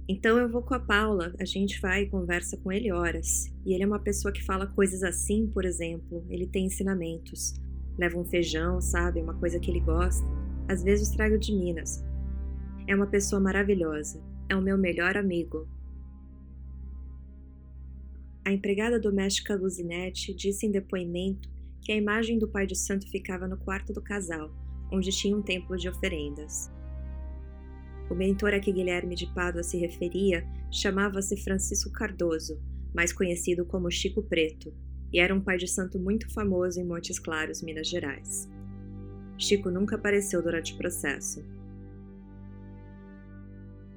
Então 0.09 0.37
eu 0.37 0.49
vou 0.49 0.61
com 0.61 0.73
a 0.73 0.79
Paula, 0.79 1.33
a 1.39 1.45
gente 1.45 1.79
vai 1.79 2.03
e 2.03 2.09
conversa 2.09 2.57
com 2.57 2.73
ele 2.73 2.91
horas. 2.91 3.45
E 3.65 3.73
ele 3.73 3.83
é 3.83 3.87
uma 3.87 3.99
pessoa 3.99 4.33
que 4.33 4.43
fala 4.43 4.67
coisas 4.67 5.01
assim, 5.01 5.47
por 5.47 5.63
exemplo, 5.63 6.25
ele 6.27 6.45
tem 6.45 6.65
ensinamentos. 6.65 7.53
Leva 7.97 8.19
um 8.19 8.25
feijão, 8.25 8.81
sabe, 8.81 9.21
uma 9.21 9.35
coisa 9.35 9.61
que 9.61 9.71
ele 9.71 9.79
gosta. 9.79 10.27
Às 10.67 10.83
vezes 10.83 11.09
trago 11.11 11.37
de 11.39 11.53
Minas. 11.53 12.03
É 12.87 12.95
uma 12.95 13.07
pessoa 13.07 13.39
maravilhosa. 13.39 14.21
É 14.49 14.55
o 14.55 14.61
meu 14.61 14.77
melhor 14.77 15.17
amigo. 15.17 15.67
A 18.45 18.51
empregada 18.51 18.99
doméstica 18.99 19.55
Luzinete 19.55 20.33
disse 20.33 20.65
em 20.65 20.71
depoimento 20.71 21.49
que 21.81 21.91
a 21.91 21.95
imagem 21.95 22.37
do 22.37 22.47
pai 22.47 22.67
de 22.67 22.75
santo 22.75 23.09
ficava 23.09 23.47
no 23.47 23.57
quarto 23.57 23.93
do 23.93 24.01
casal 24.01 24.51
onde 24.93 25.09
tinha 25.09 25.35
um 25.35 25.41
templo 25.41 25.75
de 25.75 25.89
oferendas. 25.89 26.71
O 28.09 28.15
mentor 28.15 28.53
a 28.53 28.59
que 28.59 28.71
Guilherme 28.71 29.15
de 29.15 29.25
Pádua 29.33 29.63
se 29.63 29.77
referia 29.77 30.45
chamava-se 30.71 31.35
Francisco 31.37 31.91
Cardoso, 31.91 32.61
mais 32.93 33.11
conhecido 33.11 33.65
como 33.65 33.89
Chico 33.89 34.21
Preto, 34.21 34.71
e 35.11 35.19
era 35.19 35.33
um 35.33 35.41
pai 35.41 35.57
de 35.57 35.67
santo 35.67 35.99
muito 35.99 36.31
famoso 36.31 36.79
em 36.79 36.85
Montes 36.85 37.17
Claros, 37.17 37.63
Minas 37.63 37.87
Gerais. 37.87 38.47
Chico 39.37 39.71
nunca 39.71 39.95
apareceu 39.95 40.43
durante 40.43 40.73
o 40.73 40.77
processo. 40.77 41.43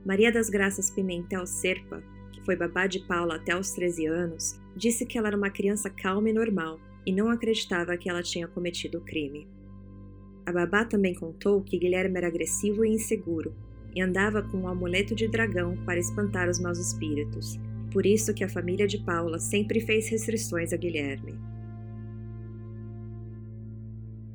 Maria 0.07 0.31
das 0.31 0.49
Graças 0.49 0.89
Pimentel 0.89 1.45
Serpa, 1.49 2.01
que 2.31 2.41
foi 2.43 2.55
babá 2.55 2.87
de 2.87 3.01
Paula 3.01 3.35
até 3.35 3.59
os 3.59 3.73
13 3.73 4.07
anos, 4.07 4.57
disse 4.77 5.05
que 5.05 5.19
ela 5.19 5.27
era 5.27 5.37
uma 5.37 5.51
criança 5.51 5.91
calma 5.91 6.31
e 6.31 6.33
normal 6.33 6.79
e 7.05 7.11
não 7.11 7.29
acreditava 7.29 7.97
que 7.97 8.09
ela 8.09 8.23
tinha 8.23 8.47
cometido 8.47 8.99
o 8.99 9.01
crime. 9.01 9.49
A 10.47 10.53
babá 10.53 10.85
também 10.85 11.13
contou 11.13 11.61
que 11.61 11.77
Guilherme 11.77 12.19
era 12.19 12.29
agressivo 12.29 12.85
e 12.85 12.91
inseguro 12.91 13.53
e 13.97 14.01
andava 14.01 14.43
com 14.43 14.59
um 14.59 14.69
amuleto 14.69 15.13
de 15.13 15.27
dragão 15.27 15.77
para 15.85 15.99
espantar 15.99 16.49
os 16.49 16.61
maus 16.61 16.79
espíritos. 16.79 17.59
Por 17.91 18.07
isso 18.07 18.33
que 18.33 18.45
a 18.45 18.49
família 18.49 18.87
de 18.87 18.99
Paula 18.99 19.41
sempre 19.41 19.81
fez 19.81 20.09
restrições 20.09 20.73
a 20.73 20.77
Guilherme. 20.77 21.35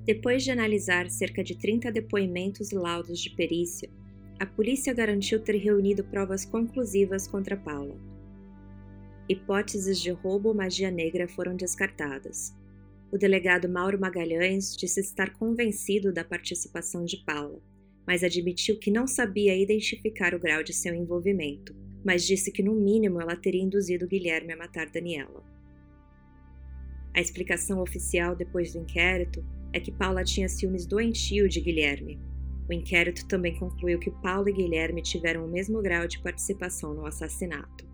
Depois 0.03 0.43
de 0.43 0.51
analisar 0.51 1.10
cerca 1.10 1.41
de 1.41 1.57
30 1.57 1.89
depoimentos 1.93 2.73
e 2.73 2.75
laudos 2.75 3.21
de 3.21 3.29
perícia, 3.29 3.89
a 4.41 4.45
polícia 4.47 4.91
garantiu 4.91 5.39
ter 5.39 5.56
reunido 5.56 6.04
provas 6.04 6.43
conclusivas 6.43 7.27
contra 7.27 7.56
Paula. 7.56 7.95
Hipóteses 9.30 10.01
de 10.01 10.10
roubo 10.10 10.49
ou 10.49 10.56
magia 10.56 10.89
negra 10.89 11.27
foram 11.27 11.56
descartadas. 11.56 12.51
O 13.12 13.19
delegado 13.19 13.69
Mauro 13.69 13.99
Magalhães 13.99 14.75
disse 14.75 14.99
estar 14.99 15.32
convencido 15.34 16.12
da 16.12 16.23
participação 16.23 17.06
de 17.06 17.17
Paula, 17.17 17.62
mas 18.08 18.23
admitiu 18.23 18.80
que 18.80 18.89
não 18.89 19.06
sabia 19.06 19.56
identificar 19.56 20.34
o 20.34 20.39
grau 20.39 20.63
de 20.63 20.73
seu 20.73 20.95
envolvimento, 20.95 21.75
mas 22.04 22.25
disse 22.25 22.51
que 22.51 22.63
no 22.63 22.73
mínimo 22.73 23.21
ela 23.21 23.36
teria 23.36 23.62
induzido 23.62 24.08
Guilherme 24.08 24.54
a 24.54 24.58
matar 24.58 24.89
Daniela. 24.89 25.43
A 27.13 27.21
explicação 27.21 27.80
oficial 27.80 28.36
depois 28.36 28.73
do 28.73 28.80
inquérito 28.80 29.45
é 29.71 29.80
que 29.80 29.91
Paula 29.91 30.23
tinha 30.23 30.49
ciúmes 30.49 30.88
doentio 30.88 31.47
de 31.47 31.62
Guilherme. 31.62 32.31
O 32.71 32.73
inquérito 32.73 33.27
também 33.27 33.53
concluiu 33.60 33.99
que 33.99 34.10
Paula 34.10 34.49
e 34.49 34.53
Guilherme 34.53 35.01
tiveram 35.01 35.43
o 35.43 35.47
mesmo 35.49 35.81
grau 35.81 36.07
de 36.07 36.19
participação 36.19 36.93
no 36.93 37.05
assassinato. 37.05 37.86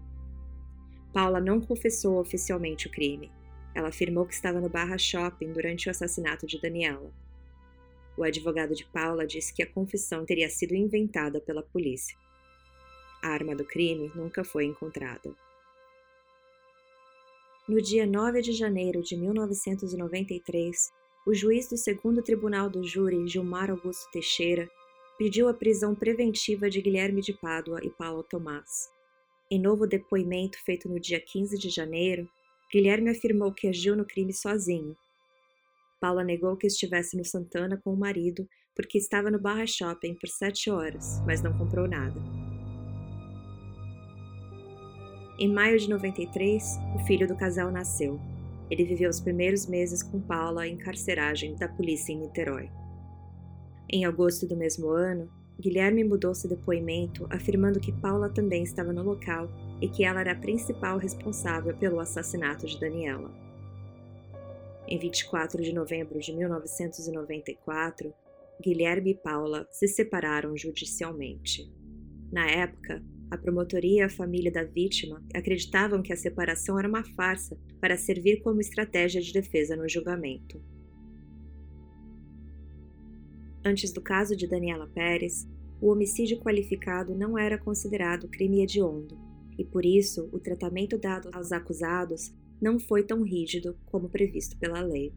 Paula 1.12 1.42
não 1.42 1.60
confessou 1.60 2.20
oficialmente 2.20 2.86
o 2.86 2.92
crime, 2.92 3.32
ela 3.74 3.88
afirmou 3.88 4.24
que 4.24 4.36
estava 4.36 4.62
no 4.62 4.70
Barra 4.70 4.96
Shopping 5.00 5.52
durante 5.52 5.88
o 5.88 5.90
assassinato 5.90 6.46
de 6.46 6.62
Daniela. 6.62 7.12
O 8.16 8.24
advogado 8.24 8.76
de 8.76 8.86
Paula 8.86 9.26
disse 9.26 9.52
que 9.52 9.64
a 9.64 9.68
confissão 9.68 10.24
teria 10.24 10.48
sido 10.48 10.76
inventada 10.76 11.42
pela 11.42 11.64
polícia. 11.64 12.16
A 13.24 13.30
arma 13.30 13.56
do 13.56 13.66
crime 13.66 14.12
nunca 14.14 14.44
foi 14.44 14.66
encontrada. 14.66 15.36
No 17.68 17.82
dia 17.82 18.06
9 18.06 18.44
de 18.44 18.52
janeiro 18.52 19.02
de 19.02 19.18
1993, 19.18 20.94
o 21.28 21.34
juiz 21.34 21.68
do 21.68 21.76
segundo 21.76 22.22
tribunal 22.22 22.70
do 22.70 22.88
júri, 22.88 23.28
Gilmar 23.28 23.70
Augusto 23.70 24.10
Teixeira, 24.12 24.72
pediu 25.18 25.50
a 25.50 25.54
prisão 25.54 25.94
preventiva 25.94 26.70
de 26.70 26.82
Guilherme 26.82 27.20
de 27.20 27.34
Pádua 27.34 27.82
e 27.84 27.90
Paulo 27.90 28.24
Tomás. 28.24 28.90
Em 29.52 29.60
novo 29.60 29.86
depoimento 29.86 30.58
feito 30.64 30.88
no 30.88 30.98
dia 30.98 31.20
15 31.20 31.58
de 31.58 31.70
janeiro, 31.70 32.30
Guilherme 32.72 33.10
afirmou 33.10 33.52
que 33.52 33.68
agiu 33.68 33.94
no 33.94 34.06
crime 34.06 34.32
sozinho. 34.32 34.96
Paula 36.00 36.24
negou 36.24 36.56
que 36.56 36.68
estivesse 36.68 37.18
no 37.18 37.26
Santana 37.26 37.76
com 37.76 37.92
o 37.92 37.98
marido 37.98 38.48
porque 38.74 38.98
estava 38.98 39.30
no 39.30 39.38
Barra 39.38 39.68
Shopping 39.68 40.14
por 40.14 40.30
sete 40.30 40.70
horas, 40.70 41.22
mas 41.26 41.42
não 41.42 41.58
comprou 41.58 41.90
nada. 41.90 42.22
Em 45.38 45.52
maio 45.52 45.78
de 45.78 45.90
93, 45.90 46.64
o 46.96 47.06
filho 47.06 47.28
do 47.28 47.36
casal 47.36 47.70
nasceu. 47.70 48.18
Ele 48.70 48.84
viveu 48.84 49.10
os 49.10 49.20
primeiros 49.20 49.66
meses 49.66 50.04
com 50.04 50.20
Paula 50.20 50.68
em 50.68 50.78
carceragem 50.78 51.56
da 51.56 51.68
polícia 51.68 52.12
em 52.12 52.20
Niterói. 52.20 52.70
Em 53.90 54.06
agosto 54.06 54.46
do 54.46 54.58
mesmo 54.58 54.90
ano, 54.90 55.30
Guilherme 55.60 56.04
mudou 56.04 56.36
seu 56.36 56.50
depoimento, 56.50 57.26
afirmando 57.30 57.80
que 57.80 57.92
Paula 57.92 58.30
também 58.30 58.64
estava 58.64 58.94
no 58.94 59.02
local 59.02 59.50
e 59.82 59.88
que 59.88 60.04
ela 60.04 60.20
era 60.20 60.34
a 60.34 60.40
principal 60.40 60.98
responsável 60.98 61.76
pelo 61.76 62.00
assassinato 62.00 62.68
de 62.68 62.80
Daniela. 62.80 63.32
Em 64.88 65.00
24 65.00 65.62
de 65.64 65.74
novembro 65.74 66.20
de 66.20 66.32
1994, 66.34 68.14
Guilherme 68.62 69.12
e 69.12 69.16
Paula 69.16 69.68
se 69.72 69.88
separaram 69.88 70.56
judicialmente. 70.56 71.72
Na 72.32 72.48
época, 72.50 73.04
a 73.30 73.38
promotoria 73.38 74.00
e 74.00 74.02
a 74.02 74.10
família 74.10 74.52
da 74.52 74.64
vítima 74.64 75.22
acreditavam 75.34 76.02
que 76.02 76.14
a 76.14 76.18
separação 76.18 76.80
era 76.80 76.88
uma 76.88 77.04
farsa 77.04 77.58
para 77.80 77.98
servir 77.98 78.42
como 78.42 78.62
estratégia 78.62 79.22
de 79.22 79.34
defesa 79.34 79.76
no 79.76 79.88
julgamento. 79.88 80.62
Antes 83.64 83.92
do 83.92 84.02
caso 84.02 84.36
de 84.36 84.48
Daniela 84.48 84.88
Pérez, 84.88 85.46
o 85.82 85.90
homicídio 85.90 86.40
qualificado 86.40 87.14
não 87.14 87.38
era 87.38 87.58
considerado 87.58 88.30
crime 88.30 88.62
hediondo, 88.62 89.18
e 89.58 89.66
por 89.66 89.86
isso 89.86 90.30
o 90.32 90.40
tratamento 90.40 90.98
dado 90.98 91.30
aos 91.34 91.52
acusados 91.52 92.34
não 92.62 92.80
foi 92.80 93.04
tão 93.04 93.24
rígido 93.24 93.78
como 93.88 94.10
previsto 94.10 94.58
pela 94.58 94.82
lei. 94.82 95.14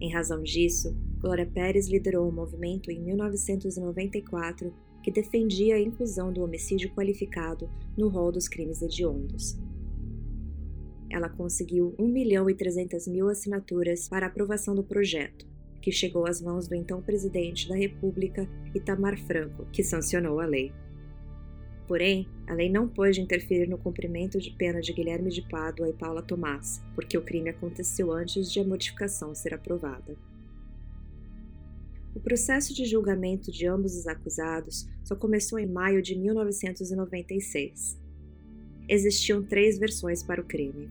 Em 0.00 0.12
razão 0.12 0.42
disso, 0.42 0.96
Glória 1.20 1.46
Pérez 1.46 1.88
liderou 1.88 2.28
um 2.28 2.32
movimento 2.32 2.90
em 2.90 3.00
1994 3.00 4.72
que 5.02 5.10
defendia 5.10 5.76
a 5.76 5.80
inclusão 5.80 6.32
do 6.32 6.42
homicídio 6.42 6.90
qualificado 6.94 7.70
no 7.96 8.08
rol 8.08 8.30
dos 8.30 8.48
crimes 8.48 8.82
hediondos. 8.82 9.58
Ela 11.10 11.28
conseguiu 11.28 11.94
1 11.98 12.06
milhão 12.06 12.48
e 12.48 12.54
300 12.54 13.08
mil 13.08 13.28
assinaturas 13.28 14.08
para 14.08 14.26
aprovação 14.26 14.74
do 14.74 14.84
projeto, 14.84 15.46
que 15.82 15.90
chegou 15.90 16.26
às 16.26 16.40
mãos 16.40 16.68
do 16.68 16.74
então 16.74 17.02
presidente 17.02 17.68
da 17.68 17.74
República, 17.74 18.48
Itamar 18.74 19.18
Franco, 19.18 19.66
que 19.72 19.82
sancionou 19.82 20.38
a 20.38 20.46
lei. 20.46 20.72
Porém, 21.88 22.28
a 22.46 22.54
lei 22.54 22.70
não 22.70 22.86
pôde 22.86 23.20
interferir 23.20 23.68
no 23.68 23.76
cumprimento 23.76 24.38
de 24.38 24.52
pena 24.52 24.80
de 24.80 24.92
Guilherme 24.92 25.28
de 25.28 25.42
Pádua 25.42 25.88
e 25.88 25.92
Paula 25.92 26.22
Tomás, 26.22 26.80
porque 26.94 27.18
o 27.18 27.22
crime 27.22 27.50
aconteceu 27.50 28.12
antes 28.12 28.52
de 28.52 28.60
a 28.60 28.64
modificação 28.64 29.34
ser 29.34 29.54
aprovada. 29.54 30.16
O 32.20 32.22
processo 32.22 32.74
de 32.74 32.84
julgamento 32.84 33.50
de 33.50 33.66
ambos 33.66 33.96
os 33.96 34.06
acusados 34.06 34.86
só 35.02 35.16
começou 35.16 35.58
em 35.58 35.66
maio 35.66 36.02
de 36.02 36.14
1996. 36.14 37.98
Existiam 38.86 39.42
três 39.42 39.78
versões 39.78 40.22
para 40.22 40.38
o 40.38 40.44
crime. 40.44 40.90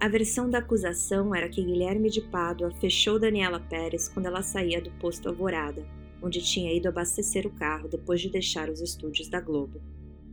A 0.00 0.08
versão 0.08 0.50
da 0.50 0.58
acusação 0.58 1.32
era 1.32 1.48
que 1.48 1.62
Guilherme 1.62 2.10
de 2.10 2.20
Pádua 2.20 2.72
fechou 2.72 3.20
Daniela 3.20 3.60
Pérez 3.60 4.08
quando 4.08 4.26
ela 4.26 4.42
saía 4.42 4.82
do 4.82 4.90
posto 4.98 5.28
Alvorada, 5.28 5.86
onde 6.20 6.42
tinha 6.42 6.74
ido 6.74 6.88
abastecer 6.88 7.46
o 7.46 7.50
carro 7.50 7.86
depois 7.86 8.20
de 8.20 8.30
deixar 8.30 8.68
os 8.68 8.80
estúdios 8.80 9.28
da 9.28 9.40
Globo. 9.40 9.80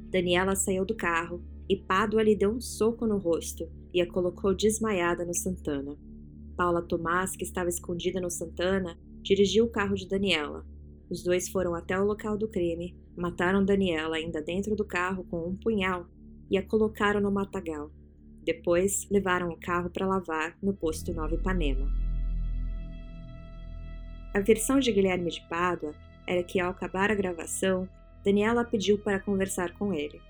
Daniela 0.09 0.55
saiu 0.55 0.83
do 0.83 0.95
carro 0.95 1.39
e 1.69 1.75
Pádua 1.75 2.23
lhe 2.23 2.35
deu 2.35 2.49
um 2.49 2.59
soco 2.59 3.05
no 3.05 3.19
rosto 3.19 3.69
e 3.93 4.01
a 4.01 4.11
colocou 4.11 4.55
desmaiada 4.55 5.23
no 5.23 5.35
Santana. 5.35 5.95
Paula 6.57 6.81
Tomás, 6.81 7.35
que 7.35 7.43
estava 7.43 7.69
escondida 7.69 8.19
no 8.19 8.31
Santana, 8.31 8.97
dirigiu 9.25 9.65
o 9.65 9.69
carro 9.69 9.95
de 9.95 10.07
Daniela. 10.07 10.63
Os 11.09 11.23
dois 11.23 11.49
foram 11.49 11.73
até 11.73 11.99
o 11.99 12.05
local 12.05 12.37
do 12.37 12.47
crime, 12.47 12.95
mataram 13.17 13.65
Daniela 13.65 14.17
ainda 14.17 14.39
dentro 14.39 14.75
do 14.75 14.85
carro 14.85 15.23
com 15.23 15.47
um 15.47 15.55
punhal 15.55 16.05
e 16.49 16.57
a 16.59 16.63
colocaram 16.63 17.19
no 17.19 17.31
matagal. 17.31 17.91
Depois, 18.43 19.07
levaram 19.09 19.49
o 19.49 19.59
carro 19.59 19.89
para 19.89 20.05
lavar 20.05 20.55
no 20.61 20.75
posto 20.75 21.11
Nova 21.11 21.33
Ipanema. 21.33 21.91
A 24.31 24.39
versão 24.41 24.79
de 24.79 24.91
Guilherme 24.91 25.31
de 25.31 25.41
Pádua 25.49 25.95
era 26.27 26.43
que, 26.43 26.59
ao 26.59 26.69
acabar 26.69 27.09
a 27.09 27.15
gravação, 27.15 27.89
Daniela 28.23 28.63
pediu 28.63 28.99
para 28.99 29.19
conversar 29.19 29.73
com 29.73 29.91
ele. 29.91 30.21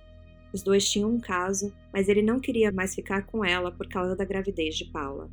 Os 0.54 0.64
dois 0.64 0.90
tinham 0.90 1.12
um 1.12 1.20
caso, 1.20 1.74
mas 1.92 2.08
ele 2.08 2.22
não 2.22 2.40
queria 2.40 2.72
mais 2.72 2.96
ficar 2.96 3.26
com 3.26 3.44
ela 3.44 3.74
por 3.74 3.90
causa 3.90 4.16
da 4.16 4.24
gravidez 4.24 4.78
de 4.78 4.86
Paula. 4.86 5.30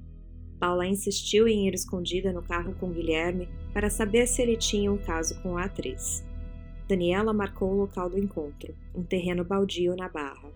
Paula 0.63 0.87
insistiu 0.87 1.49
em 1.49 1.67
ir 1.67 1.75
escondida 1.75 2.33
no 2.33 2.41
carro 2.41 2.73
com 2.79 2.93
Guilherme 2.93 3.49
para 3.75 3.91
saber 3.91 4.29
se 4.29 4.41
ele 4.41 4.57
tinha 4.57 4.93
um 4.93 4.97
caso 4.97 5.35
com 5.43 5.59
a 5.59 5.65
atriz. 5.65 6.25
Daniela 6.87 7.33
marcou 7.33 7.73
o 7.73 7.79
local 7.79 8.09
do 8.09 8.17
encontro, 8.17 8.73
um 8.95 9.03
terreno 9.03 9.43
baldio 9.43 9.97
na 9.97 10.09
Barra. 10.09 10.53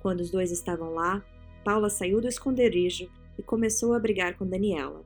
Quando 0.00 0.20
os 0.20 0.30
dois 0.30 0.52
estavam 0.52 0.94
lá, 0.94 1.20
Paula 1.64 1.90
saiu 1.90 2.20
do 2.20 2.28
esconderijo 2.28 3.10
e 3.36 3.42
começou 3.42 3.92
a 3.92 3.98
brigar 3.98 4.38
com 4.38 4.46
Daniela. 4.46 5.04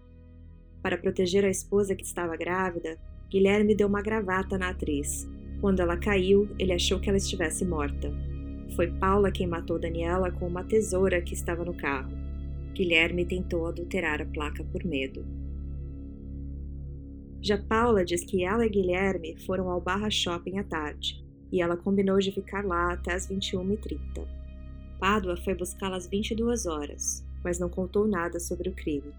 Para 0.82 0.98
proteger 0.98 1.42
a 1.46 1.50
esposa 1.50 1.96
que 1.96 2.04
estava 2.04 2.36
grávida, 2.36 2.98
Guilherme 3.30 3.74
deu 3.74 3.88
uma 3.88 4.02
gravata 4.02 4.58
na 4.58 4.68
atriz. 4.68 5.26
Quando 5.58 5.80
ela 5.80 5.96
caiu, 5.96 6.46
ele 6.58 6.74
achou 6.74 7.00
que 7.00 7.08
ela 7.08 7.16
estivesse 7.16 7.64
morta. 7.64 8.12
Foi 8.76 8.88
Paula 8.88 9.30
quem 9.30 9.46
matou 9.46 9.78
Daniela 9.78 10.30
com 10.30 10.46
uma 10.46 10.64
tesoura 10.64 11.22
que 11.22 11.32
estava 11.32 11.64
no 11.64 11.72
carro. 11.72 12.27
Guilherme 12.78 13.26
tentou 13.26 13.66
adulterar 13.66 14.22
a 14.22 14.24
placa 14.24 14.62
por 14.62 14.84
medo. 14.84 15.26
Já 17.42 17.58
Paula 17.58 18.04
diz 18.04 18.22
que 18.22 18.44
ela 18.44 18.64
e 18.64 18.68
Guilherme 18.68 19.36
foram 19.44 19.68
ao 19.68 19.80
Barra 19.80 20.08
Shopping 20.08 20.58
à 20.58 20.62
tarde 20.62 21.20
e 21.50 21.60
ela 21.60 21.76
combinou 21.76 22.20
de 22.20 22.30
ficar 22.30 22.64
lá 22.64 22.92
até 22.92 23.14
as 23.14 23.26
21h30. 23.26 24.24
Pádua 25.00 25.36
foi 25.38 25.56
buscá-la 25.56 25.96
às 25.96 26.06
22 26.06 26.66
horas, 26.66 27.26
mas 27.42 27.58
não 27.58 27.68
contou 27.68 28.06
nada 28.06 28.38
sobre 28.38 28.68
o 28.68 28.74
crime. 28.74 29.12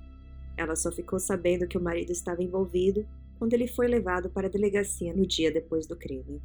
Ela 0.55 0.77
só 0.77 0.89
ficou 0.89 1.19
sabendo 1.19 1.67
que 1.67 1.77
o 1.77 1.83
marido 1.83 2.13
estava 2.13 2.41
envolvido 2.41 3.05
quando 3.37 3.55
ele 3.55 3.67
foi 3.67 3.89
levado 3.89 4.29
para 4.29 4.47
a 4.47 4.49
delegacia 4.49 5.13
no 5.13 5.27
dia 5.27 5.51
depois 5.51 5.85
do 5.85 5.97
crime. 5.97 6.41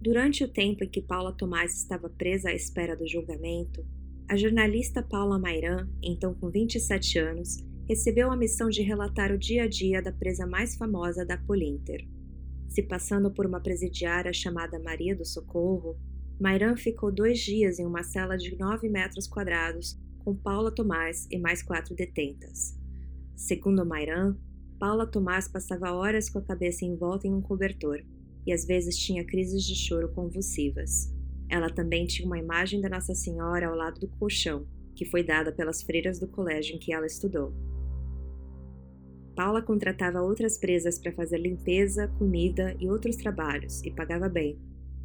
Durante 0.00 0.42
o 0.42 0.48
tempo 0.48 0.82
em 0.82 0.88
que 0.88 1.02
Paula 1.02 1.30
Tomás 1.30 1.76
estava 1.76 2.08
presa 2.08 2.48
à 2.48 2.54
espera 2.54 2.96
do 2.96 3.06
julgamento, 3.06 3.84
a 4.26 4.34
jornalista 4.34 5.02
Paula 5.02 5.38
Mairan, 5.38 5.90
então 6.02 6.32
com 6.32 6.48
27 6.48 7.18
anos, 7.18 7.58
recebeu 7.86 8.30
a 8.30 8.36
missão 8.36 8.70
de 8.70 8.80
relatar 8.80 9.30
o 9.30 9.36
dia 9.36 9.64
a 9.64 9.68
dia 9.68 10.00
da 10.00 10.10
presa 10.10 10.46
mais 10.46 10.74
famosa 10.74 11.26
da 11.26 11.36
Polinter. 11.36 12.08
Se 12.66 12.82
passando 12.82 13.30
por 13.30 13.44
uma 13.44 13.60
presidiária 13.60 14.32
chamada 14.32 14.78
Maria 14.78 15.14
do 15.14 15.26
Socorro, 15.26 15.98
Mairan 16.40 16.78
ficou 16.78 17.12
dois 17.12 17.38
dias 17.38 17.78
em 17.78 17.84
uma 17.84 18.02
cela 18.02 18.38
de 18.38 18.56
9 18.56 18.88
metros 18.88 19.26
quadrados 19.26 20.00
com 20.20 20.34
Paula 20.34 20.74
Tomás 20.74 21.28
e 21.30 21.38
mais 21.38 21.62
quatro 21.62 21.94
detentas. 21.94 22.74
Segundo 23.36 23.84
Mairan, 23.84 24.34
Paula 24.78 25.06
Tomás 25.06 25.46
passava 25.46 25.92
horas 25.92 26.30
com 26.30 26.38
a 26.38 26.42
cabeça 26.42 26.86
envolta 26.86 27.26
em 27.26 27.34
um 27.34 27.42
cobertor 27.42 28.02
e 28.46 28.52
às 28.52 28.64
vezes 28.64 28.96
tinha 28.96 29.24
crises 29.24 29.64
de 29.64 29.74
choro 29.74 30.12
convulsivas. 30.12 31.12
Ela 31.48 31.68
também 31.68 32.06
tinha 32.06 32.26
uma 32.26 32.38
imagem 32.38 32.80
da 32.80 32.88
Nossa 32.88 33.14
Senhora 33.14 33.68
ao 33.68 33.74
lado 33.74 34.00
do 34.00 34.08
colchão, 34.08 34.66
que 34.94 35.04
foi 35.04 35.22
dada 35.22 35.52
pelas 35.52 35.82
freiras 35.82 36.18
do 36.18 36.28
colégio 36.28 36.76
em 36.76 36.78
que 36.78 36.92
ela 36.92 37.06
estudou. 37.06 37.52
Paula 39.34 39.62
contratava 39.62 40.20
outras 40.20 40.58
presas 40.58 40.98
para 40.98 41.12
fazer 41.12 41.38
limpeza, 41.38 42.08
comida 42.18 42.76
e 42.78 42.88
outros 42.88 43.16
trabalhos 43.16 43.82
e 43.82 43.90
pagava 43.90 44.28
bem. 44.28 44.58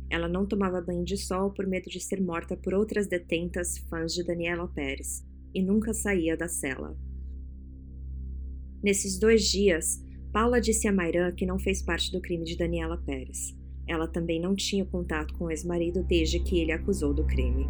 Ela 0.09 0.27
não 0.27 0.45
tomava 0.45 0.81
banho 0.81 1.03
de 1.03 1.17
sol 1.17 1.51
por 1.51 1.65
medo 1.65 1.89
de 1.89 1.99
ser 1.99 2.21
morta 2.21 2.55
por 2.55 2.73
outras 2.73 3.07
detentas 3.07 3.77
fãs 3.89 4.13
de 4.13 4.23
Daniela 4.23 4.67
Pérez 4.67 5.25
e 5.53 5.61
nunca 5.61 5.93
saía 5.93 6.35
da 6.35 6.47
cela. 6.47 6.97
Nesses 8.83 9.17
dois 9.17 9.45
dias, 9.45 10.04
Paula 10.35 10.59
disse 10.59 10.85
a 10.85 10.91
Mairan 10.91 11.31
que 11.31 11.45
não 11.45 11.57
fez 11.57 11.81
parte 11.81 12.11
do 12.11 12.19
crime 12.19 12.43
de 12.43 12.57
Daniela 12.57 12.97
Pérez. 12.97 13.57
Ela 13.87 14.05
também 14.05 14.37
não 14.37 14.53
tinha 14.53 14.85
contato 14.85 15.33
com 15.33 15.45
o 15.45 15.49
ex-marido 15.49 16.03
desde 16.03 16.41
que 16.41 16.59
ele 16.59 16.73
acusou 16.73 17.13
do 17.13 17.23
crime. 17.23 17.65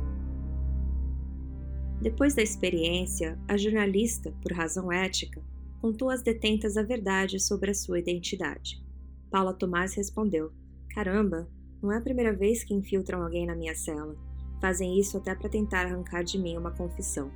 Depois 2.01 2.33
da 2.33 2.41
experiência, 2.41 3.37
a 3.47 3.55
jornalista, 3.55 4.33
por 4.41 4.51
razão 4.51 4.91
ética, 4.91 5.43
contou 5.79 6.09
às 6.09 6.23
detentas 6.23 6.75
a 6.75 6.81
verdade 6.81 7.39
sobre 7.39 7.69
a 7.69 7.75
sua 7.75 7.99
identidade. 7.99 8.83
Paula 9.29 9.53
Tomás 9.53 9.93
respondeu: 9.93 10.51
Caramba, 10.89 11.47
não 11.83 11.91
é 11.91 11.99
a 11.99 12.01
primeira 12.01 12.33
vez 12.33 12.63
que 12.63 12.73
infiltram 12.73 13.21
alguém 13.21 13.45
na 13.45 13.55
minha 13.55 13.75
cela. 13.75 14.17
Fazem 14.59 14.99
isso 14.99 15.17
até 15.17 15.35
para 15.35 15.49
tentar 15.49 15.85
arrancar 15.85 16.23
de 16.23 16.39
mim 16.39 16.57
uma 16.57 16.71
confissão. 16.71 17.29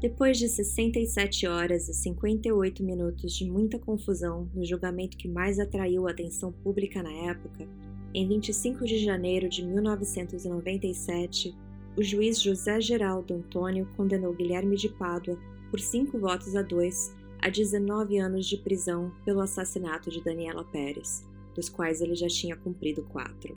Depois 0.00 0.38
de 0.38 0.48
67 0.48 1.46
horas 1.46 1.88
e 1.88 1.94
58 1.94 2.82
minutos 2.82 3.32
de 3.32 3.50
muita 3.50 3.78
confusão 3.78 4.50
no 4.54 4.64
julgamento 4.64 5.16
que 5.16 5.28
mais 5.28 5.58
atraiu 5.58 6.06
a 6.06 6.10
atenção 6.10 6.52
pública 6.52 7.02
na 7.02 7.12
época, 7.30 7.66
em 8.12 8.28
25 8.28 8.84
de 8.84 8.98
janeiro 8.98 9.48
de 9.48 9.64
1997, 9.64 11.52
o 11.96 12.02
juiz 12.02 12.40
José 12.40 12.80
Geraldo 12.80 13.34
Antônio 13.34 13.88
condenou 13.96 14.32
Guilherme 14.32 14.76
de 14.76 14.88
Pádua 14.88 15.38
por 15.70 15.80
cinco 15.80 16.18
votos 16.18 16.54
a 16.54 16.62
dois 16.62 17.14
a 17.40 17.48
19 17.48 18.18
anos 18.18 18.46
de 18.46 18.56
prisão 18.56 19.12
pelo 19.24 19.40
assassinato 19.40 20.10
de 20.10 20.22
Daniela 20.22 20.64
Pérez, 20.64 21.24
dos 21.54 21.68
quais 21.68 22.00
ele 22.00 22.14
já 22.14 22.28
tinha 22.28 22.56
cumprido 22.56 23.02
quatro. 23.02 23.54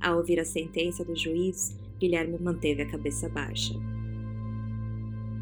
Ao 0.00 0.18
ouvir 0.18 0.38
a 0.38 0.44
sentença 0.44 1.04
do 1.04 1.16
juiz, 1.16 1.76
Guilherme 1.98 2.38
manteve 2.38 2.82
a 2.82 2.90
cabeça 2.90 3.28
baixa. 3.28 3.74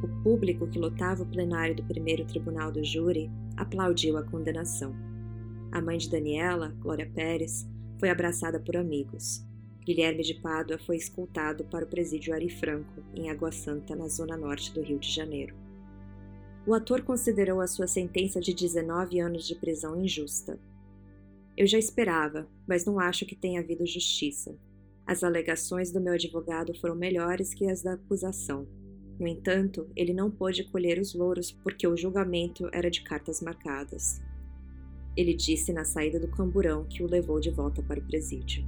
O 0.05 0.23
público 0.23 0.67
que 0.67 0.79
lotava 0.79 1.23
o 1.23 1.27
plenário 1.27 1.75
do 1.75 1.83
primeiro 1.83 2.27
tribunal 2.27 2.71
do 2.71 2.85
júri 2.85 3.31
aplaudiu 3.57 4.19
a 4.19 4.23
condenação. 4.23 4.95
A 5.73 5.81
mãe 5.81 5.97
de 5.97 6.11
Daniela, 6.11 6.77
Glória 6.79 7.11
Pérez, 7.11 7.67
foi 7.99 8.11
abraçada 8.11 8.61
por 8.61 8.77
amigos. 8.77 9.43
Guilherme 9.83 10.23
de 10.23 10.35
Pádua 10.35 10.79
foi 10.79 10.97
escoltado 10.97 11.65
para 11.65 11.87
o 11.87 11.89
presídio 11.89 12.35
Ari 12.35 12.51
Franco, 12.51 13.03
em 13.15 13.31
Água 13.31 13.51
Santa, 13.51 13.97
na 13.97 14.07
zona 14.07 14.37
norte 14.37 14.75
do 14.75 14.83
Rio 14.83 14.99
de 14.99 15.11
Janeiro. 15.11 15.57
o 16.67 16.75
ator 16.75 17.01
considerou 17.01 17.63
a 17.63 17.67
sua 17.67 17.87
sentença 17.87 18.41
de 18.41 18.53
19 18.53 19.19
anos 19.21 19.47
de 19.47 19.55
prisão 19.55 19.99
injusta. 19.99 20.61
Eu 21.57 21.67
já 21.67 21.79
esperava, 21.79 22.47
mas 22.69 22.85
não 22.85 23.01
acho 23.01 23.25
que 23.25 23.35
tenha 23.35 23.61
havido 23.61 23.87
justiça. 23.87 24.55
As 25.07 25.25
alegações 25.25 25.91
do 25.91 25.99
meu 25.99 26.13
advogado 26.13 26.79
foram 26.79 26.95
melhores 26.95 27.55
que 27.55 27.71
as 27.71 27.83
da 27.83 27.95
acusação. 27.95 28.84
No 29.19 29.27
entanto, 29.27 29.89
ele 29.95 30.13
não 30.13 30.31
pôde 30.31 30.65
colher 30.65 30.99
os 30.99 31.15
louros 31.15 31.51
porque 31.51 31.87
o 31.87 31.97
julgamento 31.97 32.69
era 32.73 32.91
de 32.91 33.03
cartas 33.03 33.41
marcadas. 33.41 34.21
Ele 35.17 35.33
disse 35.33 35.73
na 35.73 35.85
saída 35.85 36.19
do 36.19 36.29
camburão 36.29 36.85
que 36.85 37.03
o 37.03 37.07
levou 37.07 37.39
de 37.39 37.51
volta 37.51 37.83
para 37.83 38.01
o 38.01 38.05
presídio. 38.05 38.65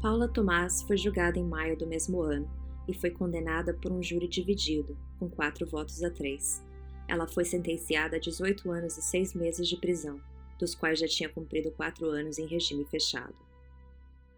Paula 0.00 0.28
Tomás 0.28 0.82
foi 0.82 0.96
julgada 0.96 1.38
em 1.38 1.44
maio 1.44 1.76
do 1.76 1.86
mesmo 1.86 2.22
ano 2.22 2.48
e 2.88 2.94
foi 2.94 3.10
condenada 3.10 3.74
por 3.74 3.92
um 3.92 4.02
júri 4.02 4.28
dividido, 4.28 4.96
com 5.18 5.28
quatro 5.28 5.66
votos 5.66 6.02
a 6.02 6.10
três. 6.10 6.64
Ela 7.08 7.26
foi 7.26 7.44
sentenciada 7.44 8.16
a 8.16 8.20
18 8.20 8.70
anos 8.70 8.96
e 8.96 9.02
seis 9.02 9.34
meses 9.34 9.68
de 9.68 9.76
prisão, 9.76 10.20
dos 10.58 10.74
quais 10.74 11.00
já 11.00 11.08
tinha 11.08 11.28
cumprido 11.28 11.72
quatro 11.72 12.08
anos 12.08 12.38
em 12.38 12.46
regime 12.46 12.84
fechado. 12.84 13.34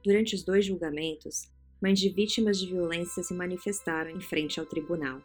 Durante 0.03 0.35
os 0.35 0.43
dois 0.43 0.65
julgamentos, 0.65 1.49
mães 1.83 1.99
de 1.99 2.09
vítimas 2.09 2.59
de 2.59 2.67
violência 2.69 3.25
se 3.25 3.35
manifestaram 3.35 4.11
em 4.11 4.21
frente 4.21 4.61
ao 4.61 4.67
tribunal. 4.67 5.21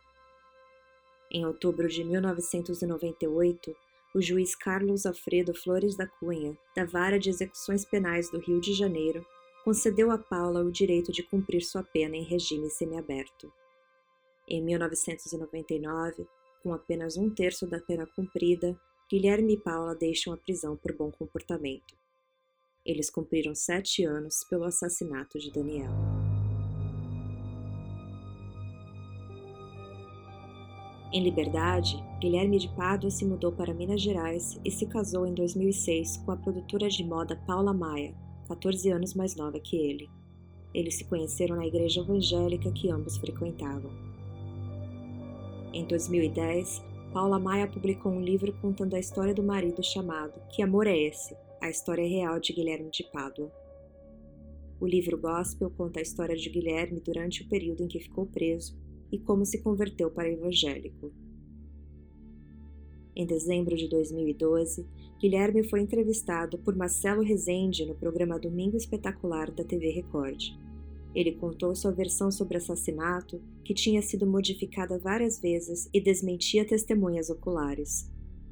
Em 1.32 1.46
outubro 1.46 1.88
de 1.88 2.04
1998, 2.04 3.76
o 4.16 4.22
juiz 4.22 4.56
Carlos 4.56 5.06
Alfredo 5.06 5.54
Flores 5.54 5.96
da 5.96 6.08
Cunha, 6.08 6.58
da 6.76 6.84
Vara 6.84 7.20
de 7.20 7.30
Execuções 7.30 7.86
Penais 7.86 8.32
do 8.32 8.40
Rio 8.40 8.60
de 8.60 8.74
Janeiro, 8.74 9.24
concedeu 9.64 10.10
a 10.10 10.18
Paula 10.18 10.64
o 10.64 10.72
direito 10.72 11.12
de 11.12 11.22
cumprir 11.22 11.62
sua 11.62 11.84
pena 11.84 12.16
em 12.16 12.24
regime 12.24 12.70
semiaberto. 12.72 13.54
Em 14.48 14.64
1999, 14.64 16.26
com 16.64 16.74
apenas 16.74 17.18
um 17.18 17.30
terço 17.30 17.68
da 17.68 17.80
pena 17.80 18.08
cumprida, 18.08 18.80
Guilherme 19.10 19.54
e 19.54 19.58
Paula 19.58 19.94
deixam 19.94 20.34
a 20.34 20.38
prisão 20.38 20.76
por 20.76 20.94
bom 20.94 21.12
comportamento. 21.12 21.96
Eles 22.86 23.10
cumpriram 23.10 23.54
sete 23.54 24.04
anos 24.06 24.46
pelo 24.50 24.64
assassinato 24.64 25.38
de 25.38 25.52
Daniel. 25.52 26.27
Em 31.12 31.24
liberdade, 31.24 32.04
Guilherme 32.20 32.60
de 32.60 32.68
Pádua 32.70 33.10
se 33.10 33.26
mudou 33.26 33.52
para 33.52 33.74
Minas 33.74 34.02
Gerais 34.02 34.60
e 34.66 34.70
se 34.70 34.86
casou 34.86 35.26
em 35.26 35.34
2006 35.34 36.18
com 36.18 36.32
a 36.32 36.36
produtora 36.36 36.90
de 36.90 37.02
moda 37.02 37.42
Paula 37.48 37.74
Maia, 37.74 38.14
14 38.46 38.90
anos 38.92 39.14
mais 39.14 39.34
nova 39.34 39.58
que 39.58 39.78
ele. 39.78 40.10
Eles 40.74 40.96
se 40.96 41.06
conheceram 41.06 41.56
na 41.56 41.66
igreja 41.66 42.02
evangélica 42.02 42.70
que 42.74 42.92
ambos 42.92 43.16
frequentavam. 43.18 43.90
Em 45.74 45.86
2010, 45.86 46.84
Paula 47.14 47.40
Maia 47.40 47.68
publicou 47.68 48.12
um 48.12 48.22
livro 48.22 48.52
contando 48.62 48.96
a 48.96 49.00
história 49.00 49.34
do 49.34 49.42
marido 49.42 49.82
chamado 49.82 50.42
Que 50.50 50.62
Amor 50.62 50.88
é 50.88 50.98
Esse? 50.98 51.38
A 51.62 51.70
História 51.70 52.08
Real 52.08 52.38
de 52.38 52.52
Guilherme 52.52 52.92
de 52.92 53.04
Pádua. 53.06 53.50
O 54.80 54.86
livro 54.86 55.18
Gospel 55.18 55.72
conta 55.72 56.00
a 56.00 56.04
história 56.04 56.36
de 56.36 56.50
Guilherme 56.50 57.00
durante 57.00 57.44
o 57.44 57.48
período 57.48 57.82
em 57.82 57.88
que 57.88 58.00
ficou 58.00 58.26
preso 58.26 58.78
e 59.12 59.18
como 59.18 59.46
se 59.46 59.62
converteu 59.62 60.10
para 60.10 60.32
evangélico. 60.32 61.12
Em 63.16 63.26
dezembro 63.26 63.76
de 63.76 63.88
2012, 63.88 64.86
Guilherme 65.20 65.64
foi 65.64 65.82
entrevistado 65.82 66.60
por 66.60 66.76
Marcelo 66.76 67.24
Rezende 67.24 67.86
no 67.86 67.96
programa 67.96 68.38
Domingo 68.38 68.78
Espetacular 68.78 69.50
da 69.50 69.64
TV 69.64 69.90
Record. 69.90 70.54
Ele 71.16 71.32
contou 71.32 71.76
sua 71.76 71.92
versão 71.92 72.30
sobre 72.30 72.56
o 72.56 72.60
assassinato, 72.60 73.42
que 73.64 73.74
tinha 73.74 74.04
sido 74.04 74.28
modificada 74.28 75.00
várias 75.00 75.40
vezes 75.40 75.90
e 75.92 76.00
desmentia 76.00 76.64
testemunhas 76.64 77.32
oculares. 77.32 78.08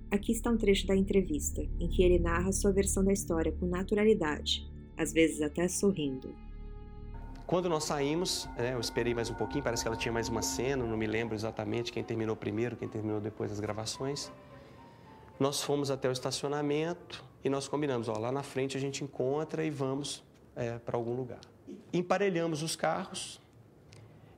Aqui 0.10 0.32
está 0.32 0.50
um 0.50 0.58
trecho 0.58 0.88
da 0.88 0.96
entrevista, 0.96 1.62
em 1.80 1.88
que 1.88 2.02
ele 2.02 2.18
narra 2.18 2.52
sua 2.52 2.72
versão 2.72 3.04
da 3.04 3.14
história 3.14 3.52
com 3.52 3.68
naturalidade, 3.68 4.68
às 4.98 5.14
vezes 5.14 5.42
até 5.42 5.68
sorrindo. 5.68 6.34
Quando 7.48 7.70
nós 7.70 7.84
saímos, 7.84 8.50
né, 8.58 8.74
eu 8.74 8.80
esperei 8.80 9.14
mais 9.14 9.30
um 9.30 9.36
pouquinho, 9.36 9.64
parece 9.64 9.84
que 9.84 9.88
ela 9.88 9.96
tinha 9.96 10.12
mais 10.12 10.30
uma 10.30 10.42
cena, 10.42 10.84
não 10.84 10.98
me 10.98 11.06
lembro 11.06 11.36
exatamente 11.36 11.92
quem 11.92 12.04
terminou 12.04 12.36
primeiro, 12.36 12.76
quem 12.76 12.88
terminou 12.88 13.22
depois 13.22 13.52
das 13.52 13.60
gravações. 13.60 14.32
Nós 15.40 15.62
fomos 15.62 15.92
até 15.92 16.10
o 16.10 16.12
estacionamento 16.12 17.24
e 17.44 17.50
nós 17.50 17.68
combinamos, 17.68 18.10
ó, 18.10 18.18
lá 18.18 18.32
na 18.32 18.42
frente 18.42 18.76
a 18.76 18.80
gente 18.80 19.04
encontra 19.04 19.64
e 19.64 19.70
vamos 19.70 20.24
é, 20.56 20.80
para 20.80 20.98
algum 20.98 21.16
lugar. 21.16 21.42
Emparelhamos 21.94 22.64
os 22.64 22.76
carros 22.76 23.40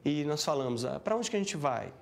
e 0.04 0.26
nós 0.26 0.44
falamos, 0.44 0.84
ah, 0.84 1.00
para 1.00 1.16
onde 1.16 1.30
que 1.32 1.38
a 1.38 1.40
gente 1.40 1.56
vai? 1.56 1.94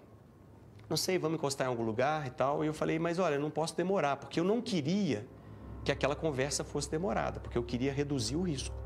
Não 0.90 0.98
sei, 0.98 1.20
vamos 1.20 1.38
encostar 1.38 1.68
em 1.68 1.70
algum 1.70 1.84
lugar 1.84 2.26
e 2.26 2.32
tal. 2.32 2.64
E 2.64 2.68
eu 2.68 2.74
falei, 2.74 2.98
mas 2.98 3.20
olha, 3.20 3.38
não 3.38 3.52
posso 3.52 3.78
demorar, 3.78 4.18
porque 4.18 4.40
eu 4.40 4.44
não 4.44 4.60
queria 4.60 5.28
que 5.84 5.92
aquela 5.92 6.16
conversa 6.16 6.64
fosse 6.64 6.90
demorada, 6.90 7.40
porque 7.40 7.60
eu 7.60 7.64
queria 7.64 7.94
reduzir 7.94 8.36
o 8.36 8.42
risco. 8.42 8.85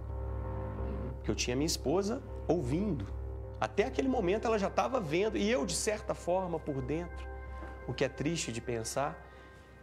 Porque 1.19 1.32
eu 1.32 1.36
tinha 1.36 1.55
minha 1.55 1.67
esposa 1.67 2.21
ouvindo. 2.47 3.08
Até 3.60 3.84
aquele 3.86 4.08
momento 4.08 4.45
ela 4.45 4.58
já 4.58 4.67
estava 4.67 4.99
vendo, 4.99 5.38
e 5.38 5.49
eu, 5.49 5.65
de 5.65 5.75
certa 5.75 6.15
forma, 6.15 6.60
por 6.60 6.82
dentro, 6.82 7.27
o 7.88 7.93
que 7.93 8.03
é 8.03 8.10
triste 8.10 8.51
de 8.51 8.62
pensar, 8.62 9.21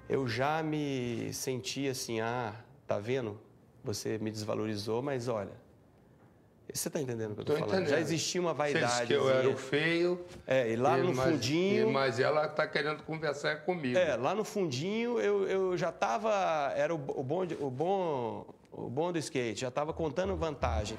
eu 0.09 0.27
já 0.27 0.63
me 0.63 1.33
senti 1.33 1.89
assim, 1.89 2.21
ah, 2.21 2.55
tá 2.87 2.99
vendo? 2.99 3.39
Você 3.85 4.19
me 4.19 4.31
desvalorizou, 4.31 5.03
mas 5.03 5.29
olha, 5.29 5.53
você 6.73 6.89
está 6.89 7.01
entendendo 7.01 7.33
o 7.33 7.35
que 7.35 7.41
eu 7.41 7.43
estou 7.43 7.57
falando? 7.57 7.75
Entendendo. 7.75 7.91
Já 7.91 8.01
existia 8.01 8.41
uma 8.41 8.53
vaidade. 8.53 8.87
Você 8.87 8.95
disse 8.95 9.07
que 9.07 9.13
eu 9.13 9.31
era 9.31 9.49
o 9.49 9.57
feio. 9.57 10.25
É, 10.47 10.71
e 10.71 10.77
lá 10.77 10.99
e, 10.99 11.03
no 11.03 11.15
mas, 11.15 11.31
fundinho. 11.31 11.89
E, 11.89 11.93
mas 11.93 12.19
ela 12.19 12.47
está 12.47 12.67
querendo 12.67 13.03
conversar 13.05 13.63
comigo. 13.65 13.97
É, 13.97 14.17
lá 14.17 14.35
no 14.35 14.45
fundinho 14.45 15.21
eu, 15.21 15.47
eu 15.47 15.77
já 15.77 15.91
estava. 15.91 16.73
Era 16.77 16.95
o, 16.95 16.99
o, 16.99 17.23
bom, 17.23 17.47
o, 17.61 17.71
bom, 17.71 18.47
o 18.73 18.91
bom 18.91 19.13
do 19.13 19.19
skate, 19.19 19.61
já 19.61 19.69
estava 19.69 19.93
contando 19.93 20.35
vantagem. 20.37 20.97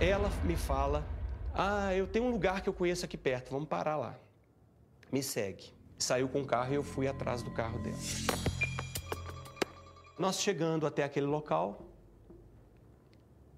Ela 0.00 0.30
me 0.44 0.56
fala: 0.56 1.04
Ah, 1.54 1.94
eu 1.94 2.06
tenho 2.06 2.24
um 2.24 2.30
lugar 2.30 2.62
que 2.62 2.68
eu 2.68 2.72
conheço 2.72 3.04
aqui 3.04 3.16
perto, 3.16 3.50
vamos 3.50 3.68
parar 3.68 3.96
lá. 3.96 4.16
Me 5.12 5.22
segue 5.22 5.80
saiu 6.02 6.28
com 6.28 6.40
o 6.40 6.46
carro 6.46 6.72
e 6.72 6.76
eu 6.76 6.82
fui 6.82 7.06
atrás 7.06 7.42
do 7.42 7.50
carro 7.50 7.78
dela. 7.78 7.96
Nós 10.18 10.40
chegando 10.40 10.86
até 10.86 11.04
aquele 11.04 11.26
local, 11.26 11.82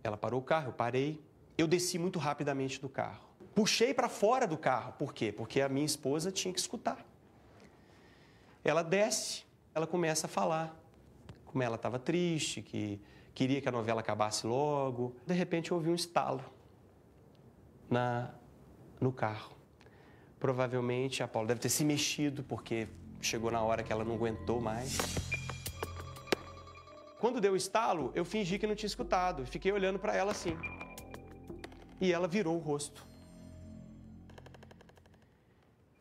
ela 0.03 0.17
parou 0.17 0.41
o 0.41 0.45
carro, 0.45 0.69
eu 0.69 0.73
parei. 0.73 1.23
Eu 1.57 1.67
desci 1.67 1.99
muito 1.99 2.19
rapidamente 2.19 2.81
do 2.81 2.89
carro. 2.89 3.23
Puxei 3.55 3.93
para 3.95 4.09
fora 4.09 4.47
do 4.47 4.57
carro. 4.57 4.93
Por 4.95 5.13
quê? 5.13 5.31
Porque 5.31 5.61
a 5.61 5.69
minha 5.69 5.87
esposa 5.87 6.33
tinha 6.33 6.53
que 6.53 6.61
escutar. 6.61 7.05
Ela 8.65 8.83
desce, 8.83 9.45
ela 9.75 9.87
começa 9.87 10.27
a 10.27 10.31
falar 10.31 10.77
como 11.45 11.63
ela 11.63 11.77
estava 11.77 11.99
triste, 11.99 12.63
que 12.63 13.01
queria 13.35 13.61
que 13.61 13.69
a 13.69 13.73
novela 13.73 14.01
acabasse 14.01 14.47
logo. 14.47 15.15
De 15.27 15.35
repente 15.35 15.71
eu 15.71 15.77
ouvi 15.77 15.91
um 15.91 15.95
estalo 15.95 16.45
na 17.91 18.31
no 19.01 19.13
carro. 19.13 19.57
Provavelmente 20.39 21.23
a 21.23 21.29
Paula 21.29 21.49
deve 21.49 21.61
ter 21.61 21.69
se 21.69 21.85
mexido 21.85 22.43
porque 22.43 22.89
chegou 23.21 23.51
na 23.51 23.63
hora 23.63 23.83
que 23.83 23.93
ela 23.93 24.05
não 24.05 24.15
aguentou 24.15 24.61
mais. 24.61 24.99
Quando 27.21 27.41
deu 27.41 27.53
o 27.53 27.57
estalo, 27.57 28.11
eu 28.15 28.25
fingi 28.25 28.59
que 28.59 28.67
não 28.67 28.75
tinha 28.75 28.89
escutado 28.89 29.43
e 29.43 29.47
fiquei 29.47 29.71
olhando 29.71 29.99
para 29.99 30.17
ela 30.17 30.33
assim. 30.33 30.57
E 32.01 32.13
ela 32.13 32.27
virou 32.27 32.57
o 32.57 32.59
rosto. 32.59 33.12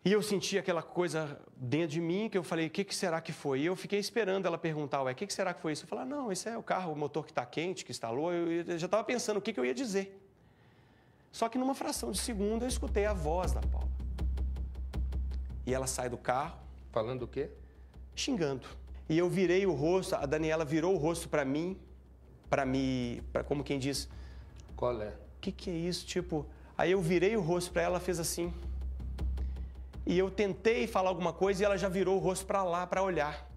E 0.03 0.11
eu 0.11 0.21
senti 0.23 0.57
aquela 0.57 0.81
coisa 0.81 1.39
dentro 1.55 1.89
de 1.89 2.01
mim 2.01 2.27
que 2.27 2.35
eu 2.35 2.43
falei, 2.43 2.67
o 2.67 2.69
que, 2.71 2.83
que, 2.83 2.95
será 2.95 3.21
que 3.21 3.31
foi? 3.31 3.59
E 3.59 3.65
eu 3.67 3.75
fiquei 3.75 3.99
esperando 3.99 4.47
ela 4.47 4.57
perguntar, 4.57 5.03
ué, 5.03 5.11
o 5.11 5.15
que, 5.15 5.27
que, 5.27 5.33
será 5.33 5.53
que 5.53 5.61
foi 5.61 5.73
isso? 5.73 5.83
Eu 5.83 5.87
falei, 5.87 6.05
ah, 6.05 6.07
não, 6.07 6.31
esse 6.31 6.49
é 6.49 6.57
o 6.57 6.63
carro, 6.63 6.91
o 6.91 6.95
motor 6.95 7.23
que 7.23 7.31
está 7.31 7.45
quente, 7.45 7.85
que 7.85 7.91
instalou. 7.91 8.33
Eu, 8.33 8.51
eu 8.51 8.79
já 8.79 8.87
estava 8.87 9.03
pensando 9.03 9.37
o 9.37 9.41
que, 9.41 9.53
que 9.53 9.59
eu 9.59 9.65
ia 9.65 9.75
dizer. 9.75 10.19
Só 11.31 11.47
que 11.47 11.57
numa 11.57 11.75
fração 11.75 12.11
de 12.11 12.17
segundo 12.17 12.63
eu 12.63 12.67
escutei 12.67 13.05
a 13.05 13.13
voz 13.13 13.51
da 13.51 13.61
Paula. 13.61 13.87
E 15.67 15.73
ela 15.73 15.85
sai 15.85 16.09
do 16.09 16.17
carro. 16.17 16.59
Falando 16.91 17.23
o 17.23 17.27
quê? 17.27 17.49
Xingando. 18.15 18.67
E 19.07 19.17
eu 19.17 19.29
virei 19.29 19.65
o 19.65 19.71
rosto, 19.71 20.15
a 20.15 20.25
Daniela 20.25 20.65
virou 20.65 20.93
o 20.95 20.97
rosto 20.97 21.29
para 21.29 21.45
mim, 21.45 21.77
para 22.49 22.65
me, 22.65 23.21
pra, 23.31 23.43
como 23.43 23.63
quem 23.63 23.79
diz. 23.79 24.09
Qual 24.75 25.01
é? 25.01 25.09
O 25.09 25.39
que, 25.39 25.51
que 25.51 25.69
é 25.69 25.73
isso? 25.73 26.05
Tipo, 26.05 26.45
aí 26.77 26.91
eu 26.91 27.01
virei 27.01 27.37
o 27.37 27.41
rosto 27.41 27.71
para 27.71 27.83
ela, 27.83 27.91
ela 27.91 27.99
fez 27.99 28.19
assim. 28.19 28.53
E 30.05 30.17
eu 30.17 30.29
tentei 30.31 30.87
falar 30.87 31.09
alguma 31.09 31.31
coisa 31.31 31.61
e 31.61 31.65
ela 31.65 31.77
já 31.77 31.87
virou 31.87 32.15
o 32.15 32.19
rosto 32.19 32.45
para 32.45 32.63
lá 32.63 32.87
para 32.87 33.03
olhar. 33.03 33.47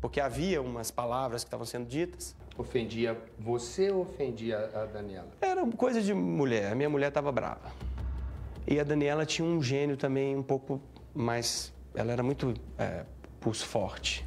Porque 0.00 0.20
havia 0.20 0.60
umas 0.62 0.90
palavras 0.90 1.42
que 1.42 1.48
estavam 1.48 1.66
sendo 1.66 1.86
ditas. 1.86 2.36
Ofendia 2.56 3.16
você 3.38 3.90
ou 3.90 4.02
ofendia 4.02 4.70
a 4.74 4.84
Daniela? 4.84 5.28
Era 5.40 5.66
coisa 5.66 6.00
de 6.02 6.12
mulher. 6.12 6.72
A 6.72 6.74
minha 6.74 6.88
mulher 6.88 7.08
estava 7.08 7.32
brava. 7.32 7.72
E 8.66 8.78
a 8.78 8.84
Daniela 8.84 9.24
tinha 9.24 9.46
um 9.46 9.62
gênio 9.62 9.96
também 9.96 10.36
um 10.36 10.42
pouco 10.42 10.80
mas 11.18 11.72
ela 11.94 12.12
era 12.12 12.22
muito 12.22 12.54
é, 12.78 13.04
pulso 13.40 13.66
forte. 13.66 14.24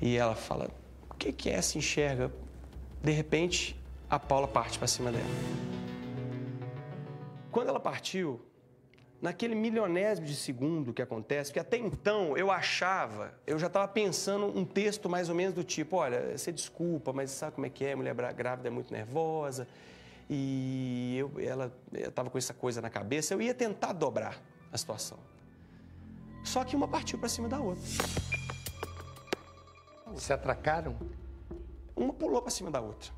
E 0.00 0.16
ela 0.16 0.34
fala: 0.34 0.70
o 1.10 1.14
que, 1.14 1.32
que 1.32 1.50
é 1.50 1.60
se 1.60 1.76
enxerga? 1.76 2.32
De 3.02 3.12
repente, 3.12 3.78
a 4.08 4.18
Paula 4.18 4.48
parte 4.48 4.78
para 4.78 4.88
cima 4.88 5.12
dela. 5.12 5.24
Quando 7.50 7.68
ela 7.68 7.78
partiu, 7.78 8.40
naquele 9.20 9.54
milionésimo 9.54 10.26
de 10.26 10.34
segundo 10.34 10.92
que 10.92 11.02
acontece, 11.02 11.52
que 11.52 11.58
até 11.58 11.76
então 11.76 12.36
eu 12.36 12.50
achava, 12.50 13.34
eu 13.46 13.58
já 13.58 13.66
estava 13.66 13.86
pensando 13.86 14.46
um 14.46 14.64
texto 14.64 15.08
mais 15.08 15.28
ou 15.28 15.34
menos 15.34 15.54
do 15.54 15.62
tipo, 15.62 15.96
olha, 15.96 16.36
você 16.36 16.50
desculpa, 16.50 17.12
mas 17.12 17.30
sabe 17.30 17.54
como 17.54 17.66
é 17.66 17.70
que 17.70 17.84
é, 17.84 17.94
mulher 17.94 18.14
grávida 18.32 18.68
é 18.68 18.70
muito 18.70 18.92
nervosa, 18.92 19.68
e 20.28 21.16
eu, 21.18 21.32
ela 21.38 21.72
estava 21.92 22.30
com 22.30 22.38
essa 22.38 22.54
coisa 22.54 22.80
na 22.80 22.88
cabeça, 22.88 23.34
eu 23.34 23.42
ia 23.42 23.52
tentar 23.52 23.92
dobrar 23.92 24.40
a 24.72 24.78
situação. 24.78 25.18
Só 26.42 26.64
que 26.64 26.74
uma 26.74 26.88
partiu 26.88 27.18
para 27.18 27.28
cima 27.28 27.48
da 27.48 27.60
outra. 27.60 27.82
Se 30.16 30.32
atracaram? 30.32 30.96
Uma 31.94 32.14
pulou 32.14 32.40
para 32.40 32.50
cima 32.50 32.70
da 32.70 32.80
outra. 32.80 33.12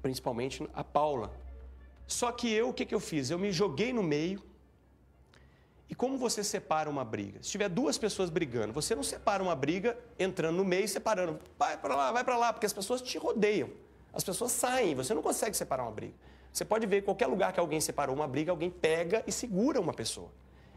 Principalmente 0.00 0.66
a 0.72 0.84
Paula. 0.84 1.32
Só 2.06 2.30
que 2.30 2.52
eu, 2.52 2.68
o 2.68 2.72
que, 2.72 2.86
que 2.86 2.94
eu 2.94 3.00
fiz? 3.00 3.30
Eu 3.30 3.38
me 3.38 3.50
joguei 3.50 3.92
no 3.92 4.02
meio, 4.02 4.42
e 5.90 5.94
como 5.94 6.16
você 6.16 6.44
separa 6.44 6.88
uma 6.88 7.04
briga? 7.04 7.42
Se 7.42 7.50
tiver 7.50 7.68
duas 7.68 7.98
pessoas 7.98 8.30
brigando, 8.30 8.72
você 8.72 8.94
não 8.94 9.02
separa 9.02 9.42
uma 9.42 9.56
briga 9.56 9.98
entrando 10.20 10.56
no 10.56 10.64
meio 10.64 10.84
e 10.84 10.88
separando. 10.88 11.40
Vai 11.58 11.76
para 11.76 11.96
lá, 11.96 12.12
vai 12.12 12.22
para 12.22 12.36
lá, 12.36 12.52
porque 12.52 12.64
as 12.64 12.72
pessoas 12.72 13.02
te 13.02 13.18
rodeiam. 13.18 13.68
As 14.12 14.22
pessoas 14.22 14.52
saem, 14.52 14.94
você 14.94 15.12
não 15.12 15.20
consegue 15.20 15.56
separar 15.56 15.82
uma 15.82 15.90
briga. 15.90 16.14
Você 16.52 16.64
pode 16.64 16.86
ver 16.86 17.02
qualquer 17.02 17.26
lugar 17.26 17.52
que 17.52 17.58
alguém 17.58 17.80
separou 17.80 18.14
uma 18.14 18.28
briga, 18.28 18.52
alguém 18.52 18.70
pega 18.70 19.24
e 19.26 19.32
segura 19.32 19.80
uma 19.80 19.92
pessoa. 19.92 20.30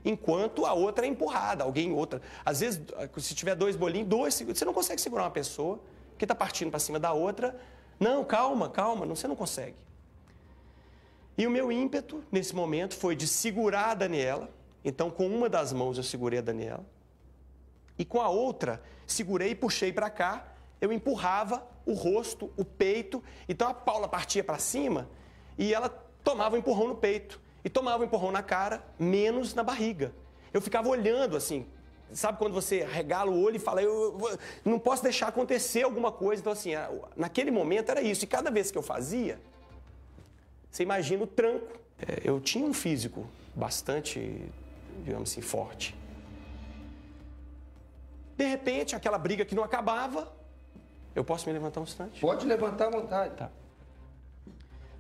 Enquanto 0.04 0.66
a 0.66 0.74
outra 0.74 1.06
é 1.06 1.10
empurrada, 1.10 1.64
alguém 1.64 1.94
outra. 1.94 2.20
Às 2.44 2.62
vezes, 2.62 2.82
se 3.18 3.36
tiver 3.36 3.54
dois 3.54 3.76
bolinhos, 3.76 4.08
dois, 4.08 4.42
você 4.42 4.66
não 4.66 4.74
consegue 4.74 5.00
segurar 5.00 5.26
uma 5.26 5.32
pessoa 5.32 5.80
que 6.18 6.26
está 6.26 6.34
partindo 6.34 6.72
para 6.72 6.80
cima 6.80 7.00
da 7.00 7.14
outra. 7.14 7.56
Não, 8.00 8.26
calma, 8.26 8.68
calma, 8.68 9.06
você 9.06 9.28
não 9.28 9.36
consegue. 9.36 9.78
E 11.38 11.46
o 11.46 11.52
meu 11.52 11.72
ímpeto 11.72 12.24
nesse 12.32 12.56
momento 12.56 12.96
foi 12.96 13.16
de 13.16 13.28
segurar 13.28 13.92
a 13.92 13.94
Daniela 13.94 14.50
então, 14.84 15.10
com 15.10 15.28
uma 15.28 15.48
das 15.48 15.72
mãos 15.72 15.98
eu 15.98 16.04
segurei 16.04 16.40
a 16.40 16.42
Daniela 16.42 16.86
e 17.98 18.04
com 18.04 18.20
a 18.22 18.30
outra 18.30 18.82
segurei 19.08 19.52
e 19.52 19.56
puxei 19.56 19.94
para 19.94 20.10
cá. 20.10 20.48
Eu 20.82 20.92
empurrava 20.92 21.66
o 21.86 21.94
rosto, 21.94 22.52
o 22.58 22.66
peito. 22.66 23.24
Então 23.48 23.70
a 23.70 23.74
Paula 23.74 24.08
partia 24.08 24.44
para 24.44 24.58
cima 24.58 25.10
e 25.58 25.74
ela 25.74 25.90
tomava 26.24 26.56
um 26.56 26.60
empurrão 26.60 26.90
no 26.90 26.96
peito 26.96 27.40
e 27.64 27.70
tomava 27.70 28.04
um 28.04 28.06
empurrão 28.06 28.32
na 28.32 28.44
cara, 28.44 28.84
menos 29.00 29.54
na 29.54 29.64
barriga. 29.64 30.14
Eu 30.54 30.62
ficava 30.62 30.90
olhando 30.90 31.38
assim, 31.38 31.66
sabe 32.12 32.38
quando 32.38 32.54
você 32.54 32.84
regala 32.84 33.32
o 33.32 33.42
olho 33.42 33.56
e 33.56 33.60
fala, 33.60 33.82
eu, 33.82 34.18
eu 34.20 34.40
não 34.66 34.78
posso 34.78 35.02
deixar 35.02 35.28
acontecer 35.30 35.84
alguma 35.84 36.12
coisa. 36.12 36.42
Então, 36.42 36.52
assim, 36.52 36.72
naquele 37.16 37.52
momento 37.52 37.90
era 37.90 38.02
isso. 38.02 38.26
E 38.26 38.28
cada 38.28 38.52
vez 38.52 38.70
que 38.70 38.78
eu 38.78 38.84
fazia, 38.84 39.40
você 40.70 40.84
imagina 40.84 41.24
o 41.24 41.28
tranco. 41.28 41.80
É, 42.00 42.22
eu 42.24 42.42
tinha 42.42 42.66
um 42.66 42.74
físico 42.74 43.26
bastante 43.56 44.44
digamos 45.04 45.32
assim, 45.32 45.42
forte. 45.42 45.96
De 48.36 48.46
repente, 48.46 48.96
aquela 48.96 49.18
briga 49.18 49.46
que 49.46 49.54
não 49.54 49.64
acabava, 49.64 50.34
eu 51.16 51.24
posso 51.24 51.48
me 51.48 51.54
levantar 51.54 51.80
um 51.80 51.84
instante? 51.84 52.20
Pode 52.20 52.46
levantar 52.46 52.88
à 52.88 52.90
vontade. 52.90 53.36
Tá. 53.36 53.52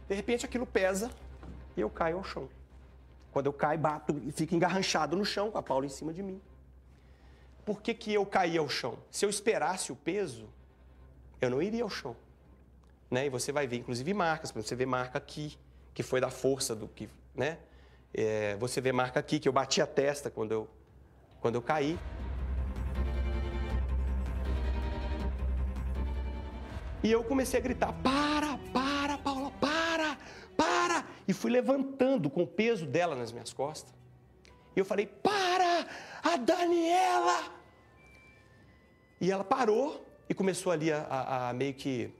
De 0.07 0.15
repente, 0.15 0.45
aquilo 0.45 0.65
pesa 0.65 1.09
e 1.75 1.81
eu 1.81 1.89
caio 1.89 2.17
ao 2.17 2.23
chão. 2.23 2.47
Quando 3.31 3.47
eu 3.47 3.53
caio, 3.53 3.79
bato 3.79 4.21
e 4.23 4.31
fico 4.31 4.53
engarranchado 4.53 5.15
no 5.15 5.25
chão 5.25 5.49
com 5.49 5.57
a 5.57 5.63
Paula 5.63 5.85
em 5.85 5.89
cima 5.89 6.13
de 6.13 6.21
mim. 6.21 6.39
Por 7.65 7.81
que, 7.81 7.93
que 7.93 8.13
eu 8.13 8.25
caí 8.25 8.57
ao 8.57 8.69
chão? 8.69 8.99
Se 9.09 9.25
eu 9.25 9.29
esperasse 9.29 9.91
o 9.91 9.95
peso, 9.95 10.47
eu 11.41 11.49
não 11.49 11.61
iria 11.61 11.83
ao 11.83 11.89
chão. 11.89 12.15
Né? 13.09 13.25
E 13.25 13.29
você 13.29 13.51
vai 13.51 13.65
ver, 13.65 13.77
inclusive, 13.77 14.13
marcas. 14.13 14.51
Você 14.51 14.75
vê 14.75 14.85
marca 14.85 15.17
aqui, 15.17 15.57
que 15.93 16.03
foi 16.03 16.21
da 16.21 16.29
força 16.29 16.75
do 16.75 16.87
que, 16.87 17.09
né? 17.33 17.57
É, 18.13 18.55
você 18.57 18.79
vê 18.79 18.91
marca 18.91 19.19
aqui 19.19 19.39
que 19.39 19.47
eu 19.47 19.53
bati 19.53 19.81
a 19.81 19.87
testa 19.87 20.29
quando 20.29 20.51
eu, 20.51 20.69
quando 21.41 21.55
eu 21.55 21.61
caí. 21.61 21.97
E 27.03 27.11
eu 27.11 27.23
comecei 27.23 27.59
a 27.59 27.63
gritar: 27.63 27.91
para, 28.03 28.57
para, 28.71 29.17
Paula, 29.17 29.51
para, 29.59 30.17
para! 30.55 31.05
E 31.27 31.33
fui 31.33 31.49
levantando 31.49 32.29
com 32.29 32.43
o 32.43 32.47
peso 32.47 32.85
dela 32.85 33.15
nas 33.15 33.31
minhas 33.31 33.51
costas. 33.51 33.91
E 34.75 34.79
eu 34.79 34.85
falei: 34.85 35.07
para, 35.07 35.87
a 36.23 36.37
Daniela! 36.37 37.51
E 39.19 39.31
ela 39.31 39.43
parou 39.43 40.05
e 40.29 40.35
começou 40.35 40.71
ali 40.71 40.91
a, 40.91 40.99
a, 41.01 41.49
a 41.49 41.53
meio 41.53 41.73
que 41.73 42.13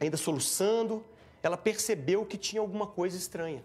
ainda 0.00 0.16
soluçando. 0.16 1.04
Ela 1.42 1.56
percebeu 1.56 2.24
que 2.24 2.38
tinha 2.38 2.60
alguma 2.60 2.86
coisa 2.86 3.16
estranha. 3.16 3.62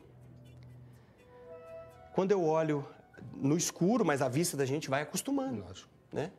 Quando 2.14 2.32
eu 2.32 2.44
olho 2.44 2.88
no 3.36 3.58
escuro, 3.58 4.06
mas 4.06 4.22
a 4.22 4.30
vista 4.30 4.56
da 4.56 4.66
gente 4.66 4.90
vai 4.90 5.02
acostumando. 5.02 5.64
Lógico. 5.68 5.90
Né? 6.12 6.32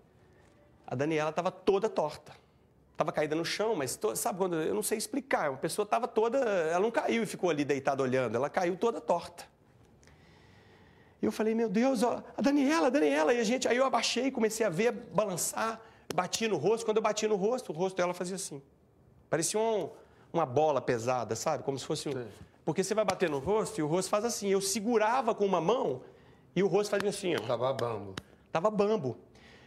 A 0.87 0.95
Daniela 0.95 1.31
estava 1.31 1.51
toda 1.51 1.89
torta. 1.89 2.33
Estava 2.93 3.11
caída 3.11 3.35
no 3.35 3.45
chão, 3.45 3.75
mas 3.75 3.97
to... 3.97 4.15
sabe 4.15 4.39
quando. 4.39 4.55
Eu 4.55 4.75
não 4.75 4.83
sei 4.83 4.97
explicar. 4.97 5.51
Uma 5.51 5.59
pessoa 5.59 5.85
estava 5.85 6.07
toda. 6.07 6.39
Ela 6.39 6.81
não 6.81 6.93
caiu 6.93 7.25
e 7.25 7.27
ficou 7.27 7.51
ali 7.51 7.65
deitada 7.65 8.03
olhando, 8.03 8.37
ela 8.37 8.49
caiu 8.49 8.77
toda 8.77 9.01
torta. 9.01 9.45
E 11.21 11.27
eu 11.27 11.33
falei, 11.33 11.55
meu 11.55 11.69
Deus, 11.69 12.03
ó, 12.03 12.23
a 12.37 12.43
Daniela, 12.43 12.87
a 12.87 12.91
Daniela. 12.91 13.35
E 13.35 13.41
a 13.41 13.45
gente, 13.45 13.67
aí 13.67 13.77
eu 13.77 13.85
abaixei, 13.85 14.31
comecei 14.31 14.65
a 14.65 14.69
ver, 14.69 14.93
balançar, 14.93 15.81
bati 16.15 16.47
no 16.47 16.57
rosto. 16.57 16.85
Quando 16.85 16.99
eu 16.99 17.03
bati 17.03 17.27
no 17.27 17.35
rosto, 17.35 17.73
o 17.73 17.75
rosto 17.75 17.97
dela 17.97 18.15
fazia 18.15 18.37
assim. 18.37 18.63
Parecia 19.29 19.59
um, 19.59 19.91
uma 20.33 20.47
bola 20.47 20.81
pesada, 20.81 21.35
sabe? 21.35 21.65
Como 21.65 21.77
se 21.77 21.85
fosse 21.85 22.09
um. 22.09 22.13
Sim. 22.13 22.29
Porque 22.65 22.83
você 22.83 22.95
vai 22.95 23.05
bater 23.05 23.29
no 23.29 23.39
rosto 23.39 23.79
e 23.79 23.83
o 23.83 23.87
rosto 23.87 24.09
faz 24.09 24.25
assim. 24.25 24.49
Eu 24.49 24.61
segurava 24.61 25.35
com 25.35 25.45
uma 25.45 25.61
mão 25.61 26.03
e 26.57 26.63
o 26.63 26.67
rosto 26.67 26.91
fazia 26.91 27.11
assim, 27.11 27.35
ó. 27.35 27.41
Tava 27.41 27.73
bambo. 27.73 28.15
Tava 28.51 28.71
bambo. 28.71 29.17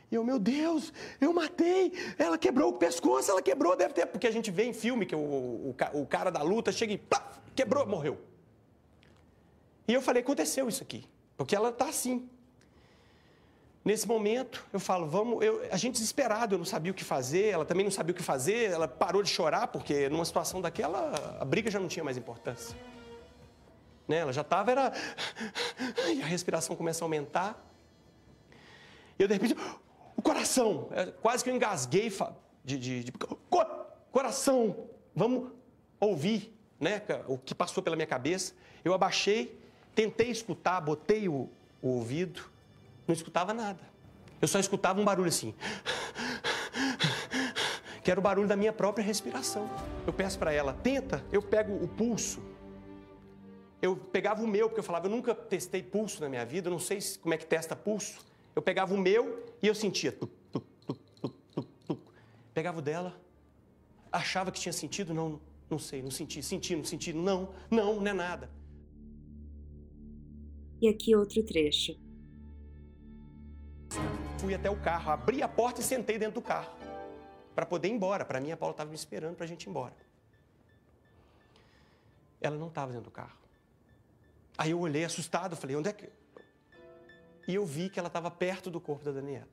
E 0.10 0.16
eu, 0.16 0.24
meu 0.24 0.40
Deus, 0.40 0.94
eu 1.20 1.34
matei. 1.34 1.92
Ela 2.18 2.38
quebrou 2.38 2.70
o 2.70 2.74
pescoço, 2.74 3.30
ela 3.30 3.42
quebrou, 3.42 3.76
deve 3.76 3.94
ter. 3.94 4.06
Porque 4.06 4.26
a 4.26 4.32
gente 4.32 4.50
vê 4.50 4.64
em 4.64 4.74
filme 4.74 5.06
que 5.06 5.16
o, 5.16 5.20
o, 5.20 5.76
o 5.94 6.06
cara 6.06 6.32
da 6.32 6.42
luta 6.42 6.72
chega 6.72 6.94
e 6.94 6.98
pá, 6.98 7.34
quebrou, 7.54 7.86
morreu. 7.86 8.18
E 9.88 9.94
eu 9.94 10.02
falei, 10.02 10.22
aconteceu 10.22 10.68
isso 10.68 10.82
aqui. 10.82 11.06
Porque 11.36 11.56
ela 11.56 11.72
tá 11.72 11.90
assim. 11.90 12.28
Nesse 13.88 14.06
momento, 14.06 14.66
eu 14.74 14.82
falo, 14.82 15.08
vamos. 15.08 15.42
Eu, 15.42 15.66
a 15.72 15.78
gente 15.78 15.94
desesperado, 15.94 16.56
eu 16.56 16.58
não 16.58 16.66
sabia 16.66 16.92
o 16.92 16.94
que 16.94 17.06
fazer, 17.06 17.54
ela 17.54 17.64
também 17.64 17.86
não 17.86 17.92
sabia 17.92 18.12
o 18.12 18.14
que 18.14 18.22
fazer, 18.22 18.70
ela 18.70 18.86
parou 18.86 19.24
de 19.24 19.30
chorar, 19.30 19.70
porque 19.70 20.10
numa 20.10 20.26
situação 20.26 20.60
daquela, 20.60 21.38
a 21.40 21.46
briga 21.46 21.72
já 21.72 21.80
não 21.80 21.88
tinha 21.88 22.04
mais 22.04 22.18
importância. 22.18 22.78
Né? 24.06 24.18
Ela 24.18 24.34
já 24.34 24.42
estava, 24.42 24.72
era. 24.72 24.92
E 26.14 26.22
a 26.22 26.26
respiração 26.26 26.76
começa 26.76 27.02
a 27.02 27.06
aumentar. 27.06 27.66
E 29.18 29.24
eu, 29.24 29.28
de 29.30 29.36
repente, 29.36 29.56
o 30.18 30.22
coração, 30.22 30.90
é, 30.92 31.06
quase 31.06 31.42
que 31.42 31.50
eu 31.50 31.56
engasguei 31.56 32.12
de, 32.66 32.78
de, 32.78 33.04
de 33.06 33.14
coração, 34.12 34.90
vamos 35.16 35.50
ouvir 35.98 36.54
né, 36.78 37.02
o 37.26 37.38
que 37.38 37.56
passou 37.56 37.82
pela 37.82 37.96
minha 37.96 38.06
cabeça. 38.06 38.54
Eu 38.84 38.94
abaixei, 38.94 39.58
tentei 39.96 40.30
escutar, 40.30 40.82
botei 40.82 41.30
o, 41.30 41.50
o 41.82 41.88
ouvido 41.88 42.57
não 43.08 43.14
escutava 43.14 43.54
nada. 43.54 43.80
Eu 44.42 44.48
só 44.48 44.60
escutava 44.60 45.00
um 45.00 45.06
barulho 45.06 45.30
assim. 45.30 45.54
Que 48.04 48.12
era 48.12 48.20
o 48.20 48.24
barulho 48.24 48.48
da 48.48 48.56
minha 48.56 48.72
própria 48.72 49.04
respiração. 49.04 49.70
Eu 50.06 50.14
peço 50.14 50.38
para 50.38 50.52
ela, 50.52 50.74
tenta, 50.74 51.24
eu 51.32 51.42
pego 51.42 51.74
o 51.84 51.88
pulso. 51.88 52.42
Eu 53.82 53.96
pegava 53.96 54.44
o 54.44 54.48
meu, 54.48 54.70
porque 54.70 54.80
eu 54.80 54.84
falava, 54.84 55.08
eu 55.08 55.12
nunca 55.12 55.36
testei 55.36 55.84
pulso 55.84 56.22
na 56.22 56.30
minha 56.30 56.46
vida, 56.46 56.68
eu 56.68 56.72
não 56.72 56.80
sei 56.80 57.00
como 57.22 57.34
é 57.34 57.38
que 57.38 57.46
testa 57.46 57.76
pulso. 57.76 58.20
Eu 58.56 58.62
pegava 58.62 58.94
o 58.94 58.98
meu 58.98 59.46
e 59.62 59.68
eu 59.68 59.76
sentia. 59.76 60.12
Tuc, 60.12 60.32
tuc, 60.52 60.66
tuc. 61.86 62.00
Pegava 62.54 62.80
o 62.80 62.82
dela, 62.82 63.20
achava 64.12 64.52
que 64.52 64.60
tinha 64.60 64.74
sentido, 64.74 65.14
não, 65.14 65.40
não 65.70 65.78
sei, 65.78 66.02
não 66.02 66.10
senti, 66.10 66.42
senti, 66.42 66.76
não 66.76 66.84
senti, 66.84 67.14
não, 67.14 67.54
não, 67.70 68.02
não 68.02 68.08
é 68.08 68.14
nada. 68.14 68.50
E 70.82 70.88
aqui 70.88 71.16
outro 71.16 71.44
trecho. 71.44 72.07
Fui 74.40 74.54
até 74.54 74.70
o 74.70 74.80
carro, 74.80 75.12
abri 75.12 75.42
a 75.42 75.48
porta 75.48 75.82
e 75.82 75.84
sentei 75.84 76.18
dentro 76.20 76.36
do 76.36 76.42
carro 76.42 76.72
para 77.56 77.66
poder 77.66 77.88
ir 77.88 77.92
embora. 77.92 78.24
Para 78.24 78.40
mim, 78.40 78.52
a 78.52 78.58
Paula 78.58 78.72
estava 78.72 78.90
me 78.90 78.96
esperando 78.96 79.36
para 79.36 79.46
a 79.46 79.48
gente 79.48 79.64
ir 79.64 79.70
embora. 79.70 79.96
Ela 82.40 82.56
não 82.56 82.68
estava 82.68 82.92
dentro 82.92 83.06
do 83.06 83.12
carro. 83.12 83.36
Aí 84.56 84.72
eu 84.72 84.80
olhei 84.80 85.04
assustado, 85.04 85.56
falei, 85.56 85.76
onde 85.76 85.90
é 85.90 85.94
que. 85.94 86.08
E 87.48 87.56
eu 87.56 87.66
vi 87.66 87.90
que 87.90 87.98
ela 87.98 88.08
estava 88.08 88.30
perto 88.30 88.70
do 88.70 88.80
corpo 88.80 89.04
da 89.04 89.12
Daniela. 89.12 89.48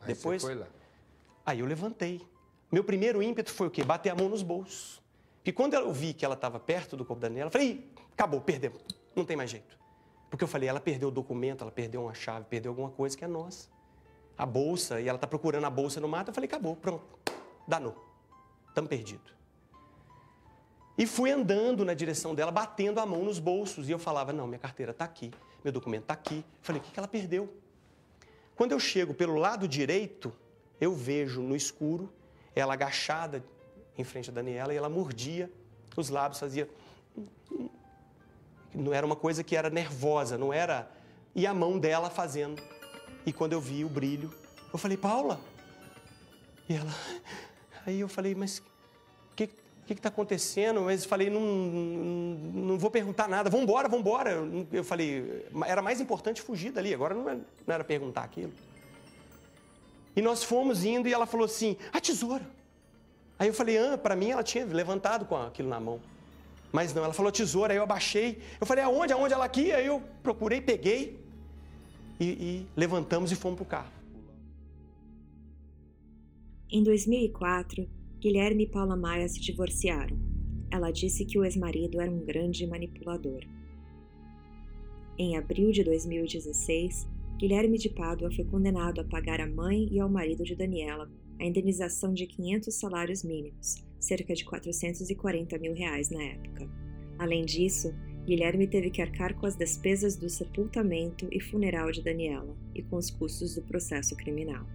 Aí 0.00 0.14
Depois. 0.14 0.40
Você 0.40 0.48
foi 0.48 0.54
lá. 0.54 0.66
Aí 1.44 1.60
eu 1.60 1.66
levantei. 1.66 2.26
Meu 2.72 2.84
primeiro 2.84 3.22
ímpeto 3.22 3.52
foi 3.52 3.66
o 3.66 3.70
quê? 3.70 3.84
Bater 3.84 4.10
a 4.10 4.14
mão 4.14 4.28
nos 4.28 4.42
bolsos. 4.42 5.02
E 5.44 5.52
quando 5.52 5.74
eu 5.74 5.92
vi 5.92 6.14
que 6.14 6.24
ela 6.24 6.34
estava 6.34 6.60
perto 6.60 6.96
do 6.96 7.04
corpo 7.04 7.20
da 7.20 7.28
Daniela, 7.28 7.48
eu 7.48 7.52
falei, 7.52 7.92
acabou, 8.12 8.40
perdemos. 8.40 8.80
Não 9.14 9.24
tem 9.24 9.36
mais 9.36 9.50
jeito. 9.50 9.79
Porque 10.30 10.44
eu 10.44 10.48
falei, 10.48 10.68
ela 10.68 10.80
perdeu 10.80 11.08
o 11.08 11.10
documento, 11.10 11.62
ela 11.62 11.72
perdeu 11.72 12.02
uma 12.02 12.14
chave, 12.14 12.46
perdeu 12.48 12.70
alguma 12.70 12.90
coisa 12.90 13.18
que 13.18 13.24
é 13.24 13.28
nossa. 13.28 13.68
A 14.38 14.46
bolsa, 14.46 15.00
e 15.00 15.08
ela 15.08 15.16
está 15.16 15.26
procurando 15.26 15.64
a 15.64 15.70
bolsa 15.70 16.00
no 16.00 16.08
mato. 16.08 16.30
Eu 16.30 16.34
falei, 16.34 16.46
acabou, 16.46 16.76
pronto, 16.76 17.04
danou. 17.66 17.96
Estamos 18.68 18.88
perdidos. 18.88 19.34
E 20.96 21.06
fui 21.06 21.30
andando 21.30 21.84
na 21.84 21.94
direção 21.94 22.34
dela, 22.34 22.52
batendo 22.52 23.00
a 23.00 23.06
mão 23.06 23.24
nos 23.24 23.38
bolsos. 23.38 23.88
E 23.88 23.92
eu 23.92 23.98
falava, 23.98 24.32
não, 24.32 24.46
minha 24.46 24.58
carteira 24.58 24.92
está 24.92 25.04
aqui, 25.04 25.32
meu 25.64 25.72
documento 25.72 26.02
está 26.02 26.14
aqui. 26.14 26.44
Falei, 26.62 26.80
o 26.80 26.84
que, 26.84 26.92
que 26.92 26.98
ela 26.98 27.08
perdeu? 27.08 27.52
Quando 28.54 28.72
eu 28.72 28.78
chego 28.78 29.12
pelo 29.12 29.34
lado 29.36 29.66
direito, 29.66 30.32
eu 30.80 30.94
vejo 30.94 31.42
no 31.42 31.56
escuro 31.56 32.12
ela 32.54 32.74
agachada 32.74 33.44
em 33.96 34.04
frente 34.04 34.30
a 34.30 34.32
Daniela 34.32 34.72
e 34.72 34.76
ela 34.76 34.88
mordia 34.88 35.50
os 35.96 36.08
lábios, 36.08 36.38
fazia. 36.38 36.68
Não 38.74 38.92
era 38.92 39.04
uma 39.04 39.16
coisa 39.16 39.42
que 39.42 39.56
era 39.56 39.70
nervosa, 39.70 40.38
não 40.38 40.52
era. 40.52 40.90
E 41.34 41.46
a 41.46 41.54
mão 41.54 41.78
dela 41.78 42.10
fazendo. 42.10 42.62
E 43.26 43.32
quando 43.32 43.52
eu 43.52 43.60
vi 43.60 43.84
o 43.84 43.88
brilho, 43.88 44.32
eu 44.72 44.78
falei, 44.78 44.96
Paula. 44.96 45.40
E 46.68 46.74
ela. 46.74 46.94
Aí 47.86 48.00
eu 48.00 48.08
falei, 48.08 48.34
mas 48.34 48.58
o 48.58 49.34
que 49.34 49.50
está 49.88 50.08
acontecendo? 50.08 50.82
Mas 50.82 51.04
falei, 51.04 51.30
não, 51.30 51.40
não 51.40 52.78
vou 52.78 52.90
perguntar 52.90 53.26
nada, 53.28 53.50
vamos 53.50 53.64
embora. 53.64 53.88
Eu 54.70 54.84
falei, 54.84 55.46
era 55.66 55.82
mais 55.82 56.00
importante 56.00 56.42
fugir 56.42 56.70
dali, 56.70 56.94
agora 56.94 57.14
não 57.14 57.28
era, 57.28 57.40
não 57.66 57.74
era 57.74 57.82
perguntar 57.82 58.22
aquilo. 58.22 58.52
E 60.14 60.22
nós 60.22 60.42
fomos 60.42 60.84
indo 60.84 61.08
e 61.08 61.12
ela 61.12 61.26
falou 61.26 61.46
assim: 61.46 61.76
a 61.92 62.00
tesoura. 62.00 62.44
Aí 63.38 63.48
eu 63.48 63.54
falei: 63.54 63.78
ah, 63.78 63.96
para 63.96 64.16
mim 64.16 64.30
ela 64.30 64.42
tinha 64.42 64.64
levantado 64.64 65.24
com 65.24 65.36
aquilo 65.36 65.68
na 65.68 65.80
mão. 65.80 66.00
Mas 66.72 66.94
não, 66.94 67.04
ela 67.04 67.12
falou 67.12 67.32
tesoura, 67.32 67.72
aí 67.72 67.78
eu 67.78 67.82
abaixei. 67.82 68.38
Eu 68.60 68.66
falei: 68.66 68.84
aonde? 68.84 69.12
Aonde 69.12 69.34
ela 69.34 69.44
aqui? 69.44 69.72
Aí 69.72 69.86
eu 69.86 70.02
procurei, 70.22 70.60
peguei 70.60 71.18
e, 72.20 72.24
e 72.24 72.66
levantamos 72.76 73.32
e 73.32 73.36
fomos 73.36 73.56
para 73.56 73.64
o 73.64 73.66
carro. 73.66 73.92
Em 76.70 76.84
2004, 76.84 77.88
Guilherme 78.20 78.64
e 78.64 78.68
Paula 78.68 78.96
Maia 78.96 79.28
se 79.28 79.40
divorciaram. 79.40 80.16
Ela 80.70 80.92
disse 80.92 81.24
que 81.24 81.36
o 81.36 81.44
ex-marido 81.44 82.00
era 82.00 82.10
um 82.10 82.24
grande 82.24 82.64
manipulador. 82.66 83.40
Em 85.18 85.36
abril 85.36 85.72
de 85.72 85.82
2016, 85.82 87.08
Guilherme 87.36 87.76
de 87.76 87.88
Pádua 87.88 88.30
foi 88.30 88.44
condenado 88.44 89.00
a 89.00 89.04
pagar 89.04 89.40
à 89.40 89.46
mãe 89.46 89.88
e 89.90 89.98
ao 89.98 90.08
marido 90.08 90.44
de 90.44 90.54
Daniela 90.54 91.10
a 91.40 91.44
indenização 91.44 92.12
de 92.12 92.26
500 92.26 92.74
salários 92.74 93.24
mínimos, 93.24 93.82
cerca 94.00 94.34
de 94.34 94.44
440 94.44 95.58
mil 95.58 95.74
reais 95.74 96.10
na 96.10 96.22
época. 96.22 96.68
Além 97.18 97.44
disso, 97.44 97.94
Guilherme 98.26 98.66
teve 98.66 98.90
que 98.90 99.02
arcar 99.02 99.34
com 99.34 99.46
as 99.46 99.56
despesas 99.56 100.16
do 100.16 100.28
sepultamento 100.28 101.28
e 101.30 101.40
funeral 101.40 101.90
de 101.90 102.02
Daniela 102.02 102.56
e 102.74 102.82
com 102.82 102.96
os 102.96 103.10
custos 103.10 103.54
do 103.54 103.62
processo 103.62 104.16
criminal. 104.16 104.66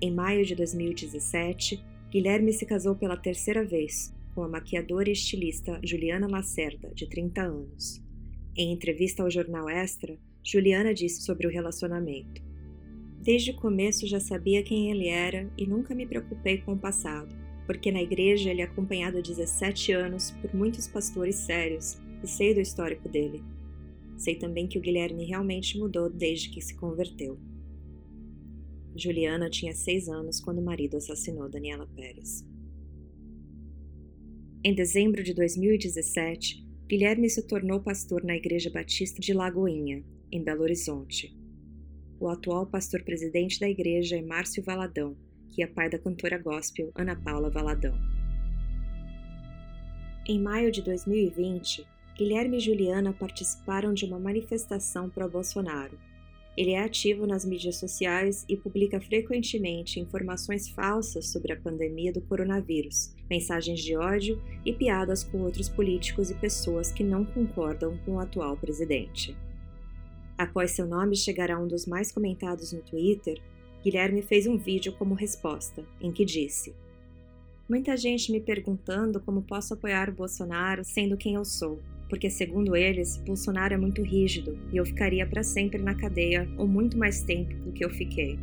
Em 0.00 0.12
maio 0.12 0.44
de 0.44 0.54
2017, 0.54 1.82
Guilherme 2.10 2.52
se 2.52 2.66
casou 2.66 2.94
pela 2.94 3.16
terceira 3.16 3.64
vez 3.64 4.14
com 4.34 4.42
a 4.42 4.48
maquiadora 4.48 5.08
e 5.08 5.12
estilista 5.12 5.80
Juliana 5.82 6.28
Lacerda, 6.28 6.92
de 6.94 7.08
30 7.08 7.42
anos. 7.42 8.02
Em 8.54 8.70
entrevista 8.70 9.22
ao 9.22 9.30
jornal 9.30 9.68
Extra, 9.68 10.18
Juliana 10.44 10.92
disse 10.92 11.22
sobre 11.22 11.46
o 11.46 11.50
relacionamento. 11.50 12.44
Desde 13.22 13.50
o 13.50 13.56
começo 13.56 14.06
já 14.06 14.20
sabia 14.20 14.62
quem 14.62 14.90
ele 14.90 15.08
era 15.08 15.50
e 15.56 15.66
nunca 15.66 15.94
me 15.94 16.06
preocupei 16.06 16.58
com 16.58 16.74
o 16.74 16.78
passado, 16.78 17.34
porque 17.66 17.90
na 17.90 18.00
igreja 18.00 18.50
ele 18.50 18.62
é 18.62 18.64
acompanhado 18.64 19.18
há 19.18 19.20
17 19.20 19.92
anos 19.92 20.30
por 20.40 20.54
muitos 20.54 20.86
pastores 20.86 21.36
sérios 21.36 21.98
e 22.22 22.26
sei 22.26 22.54
do 22.54 22.60
histórico 22.60 23.08
dele. 23.08 23.42
Sei 24.16 24.36
também 24.36 24.66
que 24.66 24.78
o 24.78 24.80
Guilherme 24.80 25.24
realmente 25.24 25.78
mudou 25.78 26.08
desde 26.08 26.48
que 26.48 26.60
se 26.60 26.74
converteu. 26.76 27.38
Juliana 28.94 29.50
tinha 29.50 29.74
seis 29.74 30.08
anos 30.08 30.40
quando 30.40 30.58
o 30.58 30.64
marido 30.64 30.96
assassinou 30.96 31.50
Daniela 31.50 31.86
Pérez. 31.94 32.46
Em 34.64 34.74
dezembro 34.74 35.22
de 35.22 35.34
2017, 35.34 36.64
Guilherme 36.88 37.28
se 37.28 37.46
tornou 37.46 37.80
pastor 37.80 38.24
na 38.24 38.36
Igreja 38.36 38.70
Batista 38.70 39.20
de 39.20 39.34
Lagoinha, 39.34 40.02
em 40.32 40.42
Belo 40.42 40.62
Horizonte. 40.62 41.36
O 42.18 42.28
atual 42.28 42.66
pastor-presidente 42.66 43.60
da 43.60 43.68
igreja 43.68 44.16
é 44.16 44.22
Márcio 44.22 44.62
Valadão, 44.62 45.16
que 45.56 45.62
é 45.62 45.66
pai 45.66 45.88
da 45.88 45.98
cantora 45.98 46.36
gospel 46.36 46.92
Ana 46.94 47.16
Paula 47.16 47.48
Valadão. 47.48 47.98
Em 50.28 50.38
maio 50.38 50.70
de 50.70 50.82
2020, 50.82 51.86
Guilherme 52.14 52.58
e 52.58 52.60
Juliana 52.60 53.14
participaram 53.14 53.94
de 53.94 54.04
uma 54.04 54.18
manifestação 54.18 55.08
pró-Bolsonaro. 55.08 55.98
Ele 56.58 56.72
é 56.72 56.80
ativo 56.80 57.26
nas 57.26 57.46
mídias 57.46 57.76
sociais 57.76 58.44
e 58.46 58.54
publica 58.54 59.00
frequentemente 59.00 59.98
informações 59.98 60.68
falsas 60.68 61.28
sobre 61.28 61.54
a 61.54 61.56
pandemia 61.58 62.12
do 62.12 62.20
coronavírus, 62.20 63.14
mensagens 63.30 63.80
de 63.80 63.96
ódio 63.96 64.42
e 64.62 64.74
piadas 64.74 65.24
com 65.24 65.40
outros 65.40 65.70
políticos 65.70 66.30
e 66.30 66.34
pessoas 66.34 66.92
que 66.92 67.02
não 67.02 67.24
concordam 67.24 67.96
com 68.04 68.16
o 68.16 68.20
atual 68.20 68.58
presidente. 68.58 69.34
Após 70.36 70.72
seu 70.72 70.86
nome 70.86 71.16
chegar 71.16 71.50
a 71.50 71.58
um 71.58 71.66
dos 71.66 71.86
mais 71.86 72.12
comentados 72.12 72.74
no 72.74 72.82
Twitter, 72.82 73.40
Guilherme 73.86 74.20
fez 74.20 74.48
um 74.48 74.58
vídeo 74.58 74.92
como 74.94 75.14
resposta, 75.14 75.84
em 76.00 76.10
que 76.10 76.24
disse: 76.24 76.74
Muita 77.68 77.96
gente 77.96 78.32
me 78.32 78.40
perguntando 78.40 79.20
como 79.20 79.42
posso 79.42 79.74
apoiar 79.74 80.10
o 80.10 80.12
Bolsonaro 80.12 80.82
sendo 80.84 81.16
quem 81.16 81.34
eu 81.34 81.44
sou, 81.44 81.78
porque, 82.08 82.28
segundo 82.28 82.74
eles, 82.74 83.16
Bolsonaro 83.18 83.74
é 83.74 83.76
muito 83.76 84.02
rígido 84.02 84.58
e 84.72 84.76
eu 84.76 84.84
ficaria 84.84 85.24
para 85.24 85.44
sempre 85.44 85.80
na 85.80 85.94
cadeia 85.94 86.48
ou 86.58 86.66
muito 86.66 86.98
mais 86.98 87.22
tempo 87.22 87.54
do 87.58 87.70
que 87.70 87.84
eu 87.84 87.90
fiquei. 87.90 88.36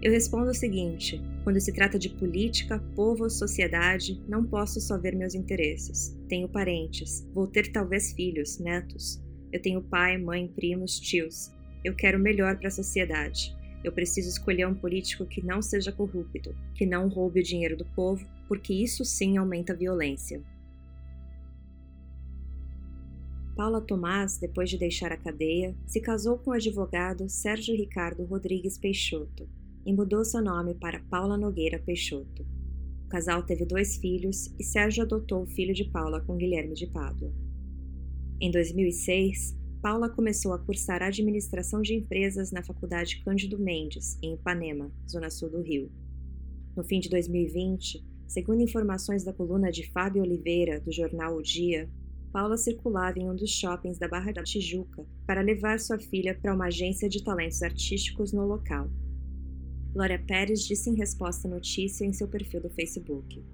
Eu 0.00 0.10
respondo 0.10 0.52
o 0.52 0.54
seguinte: 0.54 1.20
quando 1.44 1.60
se 1.60 1.70
trata 1.70 1.98
de 1.98 2.08
política, 2.08 2.82
povo 2.96 3.24
ou 3.24 3.30
sociedade, 3.30 4.18
não 4.26 4.42
posso 4.42 4.80
só 4.80 4.96
ver 4.96 5.14
meus 5.14 5.34
interesses. 5.34 6.16
Tenho 6.30 6.48
parentes, 6.48 7.28
vou 7.34 7.46
ter 7.46 7.70
talvez 7.70 8.14
filhos, 8.14 8.58
netos. 8.58 9.22
Eu 9.52 9.60
tenho 9.60 9.82
pai, 9.82 10.16
mãe, 10.16 10.48
primos, 10.48 10.98
tios. 10.98 11.52
Eu 11.84 11.94
quero 11.94 12.18
o 12.18 12.22
melhor 12.22 12.56
para 12.56 12.68
a 12.68 12.70
sociedade. 12.70 13.57
Eu 13.82 13.92
preciso 13.92 14.28
escolher 14.28 14.66
um 14.66 14.74
político 14.74 15.24
que 15.24 15.44
não 15.44 15.62
seja 15.62 15.92
corrupto, 15.92 16.54
que 16.74 16.84
não 16.84 17.08
roube 17.08 17.40
o 17.40 17.44
dinheiro 17.44 17.76
do 17.76 17.84
povo, 17.84 18.26
porque 18.48 18.72
isso 18.72 19.04
sim 19.04 19.36
aumenta 19.36 19.72
a 19.72 19.76
violência. 19.76 20.42
Paula 23.56 23.80
Tomás, 23.80 24.38
depois 24.38 24.70
de 24.70 24.78
deixar 24.78 25.10
a 25.10 25.16
cadeia, 25.16 25.74
se 25.84 26.00
casou 26.00 26.38
com 26.38 26.50
o 26.50 26.54
advogado 26.54 27.28
Sérgio 27.28 27.76
Ricardo 27.76 28.24
Rodrigues 28.24 28.78
Peixoto 28.78 29.48
e 29.84 29.92
mudou 29.92 30.24
seu 30.24 30.40
nome 30.40 30.74
para 30.74 31.00
Paula 31.10 31.36
Nogueira 31.36 31.78
Peixoto. 31.78 32.46
O 33.04 33.08
casal 33.08 33.42
teve 33.42 33.64
dois 33.64 33.96
filhos 33.96 34.54
e 34.58 34.62
Sérgio 34.62 35.02
adotou 35.02 35.42
o 35.42 35.46
filho 35.46 35.74
de 35.74 35.84
Paula 35.84 36.20
com 36.20 36.36
Guilherme 36.36 36.74
de 36.74 36.86
Pádua. 36.86 37.32
Em 38.40 38.50
2006, 38.50 39.56
Paula 39.80 40.08
começou 40.08 40.52
a 40.52 40.58
cursar 40.58 41.04
administração 41.04 41.80
de 41.80 41.94
empresas 41.94 42.50
na 42.50 42.64
Faculdade 42.64 43.22
Cândido 43.24 43.56
Mendes, 43.56 44.18
em 44.20 44.34
Ipanema, 44.34 44.90
zona 45.08 45.30
sul 45.30 45.48
do 45.48 45.62
Rio. 45.62 45.88
No 46.76 46.82
fim 46.82 46.98
de 46.98 47.08
2020, 47.08 48.04
segundo 48.26 48.60
informações 48.60 49.22
da 49.22 49.32
coluna 49.32 49.70
de 49.70 49.88
Fábio 49.92 50.22
Oliveira, 50.22 50.80
do 50.80 50.90
jornal 50.90 51.36
O 51.36 51.42
Dia, 51.42 51.88
Paula 52.32 52.56
circulava 52.56 53.20
em 53.20 53.30
um 53.30 53.36
dos 53.36 53.50
shoppings 53.50 53.98
da 53.98 54.08
Barra 54.08 54.32
da 54.32 54.42
Tijuca 54.42 55.06
para 55.24 55.42
levar 55.42 55.78
sua 55.78 55.98
filha 55.98 56.36
para 56.36 56.52
uma 56.52 56.66
agência 56.66 57.08
de 57.08 57.22
talentos 57.22 57.62
artísticos 57.62 58.32
no 58.32 58.44
local. 58.44 58.90
Glória 59.92 60.18
Pérez 60.18 60.66
disse 60.66 60.90
em 60.90 60.96
resposta 60.96 61.46
à 61.46 61.50
notícia 61.50 62.04
em 62.04 62.12
seu 62.12 62.26
perfil 62.26 62.60
do 62.60 62.70
Facebook: 62.70 63.44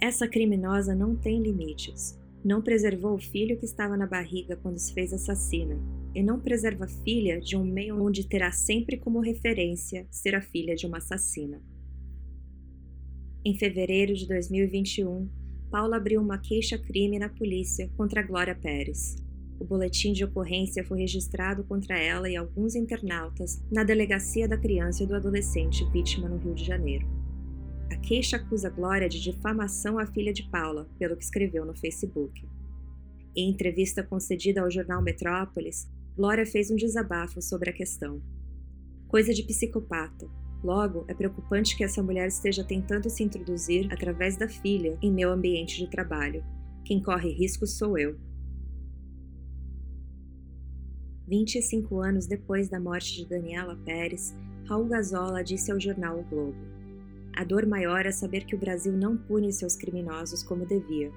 Essa 0.00 0.28
criminosa 0.28 0.94
não 0.94 1.16
tem 1.16 1.42
limites. 1.42 2.16
Não 2.48 2.62
preservou 2.62 3.14
o 3.14 3.20
filho 3.20 3.58
que 3.58 3.66
estava 3.66 3.94
na 3.94 4.06
barriga 4.06 4.56
quando 4.56 4.78
se 4.78 4.94
fez 4.94 5.12
assassina, 5.12 5.78
e 6.14 6.22
não 6.22 6.40
preserva 6.40 6.86
a 6.86 6.88
filha 7.04 7.38
de 7.38 7.54
um 7.54 7.62
meio 7.62 8.02
onde 8.02 8.26
terá 8.26 8.50
sempre 8.50 8.96
como 8.96 9.20
referência 9.20 10.06
ser 10.10 10.34
a 10.34 10.40
filha 10.40 10.74
de 10.74 10.86
uma 10.86 10.96
assassina. 10.96 11.62
Em 13.44 13.54
fevereiro 13.58 14.14
de 14.14 14.26
2021, 14.26 15.28
Paula 15.70 15.98
abriu 15.98 16.22
uma 16.22 16.38
queixa-crime 16.38 17.18
na 17.18 17.28
polícia 17.28 17.90
contra 17.98 18.22
Glória 18.22 18.54
Pérez. 18.54 19.22
O 19.60 19.64
boletim 19.66 20.14
de 20.14 20.24
ocorrência 20.24 20.82
foi 20.82 21.00
registrado 21.00 21.64
contra 21.64 21.98
ela 21.98 22.30
e 22.30 22.36
alguns 22.36 22.74
internautas 22.74 23.62
na 23.70 23.84
Delegacia 23.84 24.48
da 24.48 24.56
Criança 24.56 25.04
e 25.04 25.06
do 25.06 25.14
Adolescente 25.14 25.84
vítima 25.92 26.30
no 26.30 26.38
Rio 26.38 26.54
de 26.54 26.64
Janeiro. 26.64 27.27
A 27.90 27.96
queixa 27.96 28.36
acusa 28.36 28.68
Glória 28.68 29.08
de 29.08 29.20
difamação 29.20 29.98
à 29.98 30.06
filha 30.06 30.32
de 30.32 30.42
Paula, 30.42 30.88
pelo 30.98 31.16
que 31.16 31.24
escreveu 31.24 31.64
no 31.64 31.74
Facebook. 31.74 32.46
Em 33.34 33.50
entrevista 33.50 34.02
concedida 34.02 34.60
ao 34.60 34.70
jornal 34.70 35.02
Metrópolis, 35.02 35.88
Glória 36.16 36.44
fez 36.44 36.70
um 36.70 36.76
desabafo 36.76 37.40
sobre 37.40 37.70
a 37.70 37.72
questão. 37.72 38.20
Coisa 39.06 39.32
de 39.32 39.42
psicopata. 39.42 40.28
Logo, 40.62 41.04
é 41.08 41.14
preocupante 41.14 41.76
que 41.76 41.84
essa 41.84 42.02
mulher 42.02 42.28
esteja 42.28 42.64
tentando 42.64 43.08
se 43.08 43.22
introduzir 43.22 43.90
através 43.92 44.36
da 44.36 44.48
filha 44.48 44.98
em 45.00 45.10
meu 45.10 45.30
ambiente 45.30 45.78
de 45.78 45.88
trabalho. 45.88 46.44
Quem 46.84 47.00
corre 47.02 47.30
risco 47.30 47.66
sou 47.66 47.96
eu. 47.96 48.18
25 51.28 52.00
anos 52.00 52.26
depois 52.26 52.68
da 52.68 52.80
morte 52.80 53.14
de 53.14 53.26
Daniela 53.26 53.76
Pérez, 53.84 54.34
Raul 54.66 54.86
Gazola 54.86 55.44
disse 55.44 55.70
ao 55.70 55.78
jornal 55.78 56.18
O 56.18 56.24
Globo: 56.24 56.77
a 57.38 57.44
dor 57.44 57.64
maior 57.66 58.04
é 58.04 58.10
saber 58.10 58.44
que 58.44 58.56
o 58.56 58.58
Brasil 58.58 58.92
não 58.92 59.16
pune 59.16 59.52
seus 59.52 59.76
criminosos 59.76 60.42
como 60.42 60.66
devia. 60.66 61.12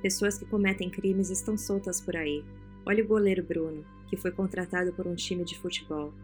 Pessoas 0.00 0.38
que 0.38 0.44
cometem 0.44 0.88
crimes 0.88 1.30
estão 1.30 1.58
soltas 1.58 2.00
por 2.00 2.14
aí. 2.14 2.44
Olha 2.86 3.02
o 3.02 3.06
goleiro 3.08 3.42
Bruno. 3.42 3.84
que 4.06 4.16
foi 4.16 4.30
contratado 4.30 4.92
por 4.92 5.04
um 5.04 5.16
time 5.16 5.42
de 5.42 5.58
futebol. 5.58 6.14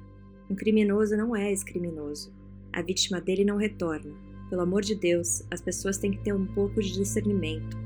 Um 0.48 0.54
criminoso 0.54 1.16
não 1.16 1.34
é 1.34 1.50
ex-criminoso. 1.50 2.32
A 2.72 2.80
vítima 2.80 3.20
dele 3.20 3.44
não 3.44 3.56
retorna. 3.56 4.14
Pelo 4.48 4.62
amor 4.62 4.82
de 4.82 4.94
Deus, 4.94 5.42
as 5.50 5.60
pessoas 5.60 5.98
têm 5.98 6.12
que 6.12 6.22
ter 6.22 6.32
um 6.32 6.46
pouco 6.46 6.80
de 6.80 6.92
discernimento. 6.92 7.76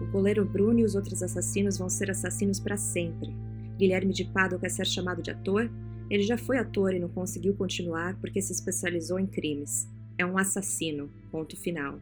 O 0.00 0.10
coleiro 0.10 0.46
Bruno 0.46 0.78
e 0.78 0.84
os 0.84 0.94
outros 0.94 1.22
assassinos 1.22 1.76
vão 1.76 1.90
ser 1.90 2.10
assassinos 2.10 2.58
para 2.58 2.78
sempre. 2.78 3.28
Guilherme 3.76 4.14
de 4.14 4.24
Pádua 4.24 4.58
quer 4.58 4.70
ser 4.70 4.86
chamado 4.86 5.20
de 5.20 5.30
ator? 5.30 5.70
Ele 6.08 6.22
já 6.22 6.38
foi 6.38 6.56
ator 6.56 6.94
e 6.94 6.98
não 6.98 7.10
conseguiu 7.10 7.54
continuar 7.54 8.18
porque 8.20 8.40
se 8.40 8.52
especializou 8.54 9.18
em 9.18 9.26
crimes. 9.26 9.86
É 10.20 10.26
um 10.26 10.36
assassino. 10.36 11.10
Ponto 11.30 11.56
final. 11.56 11.98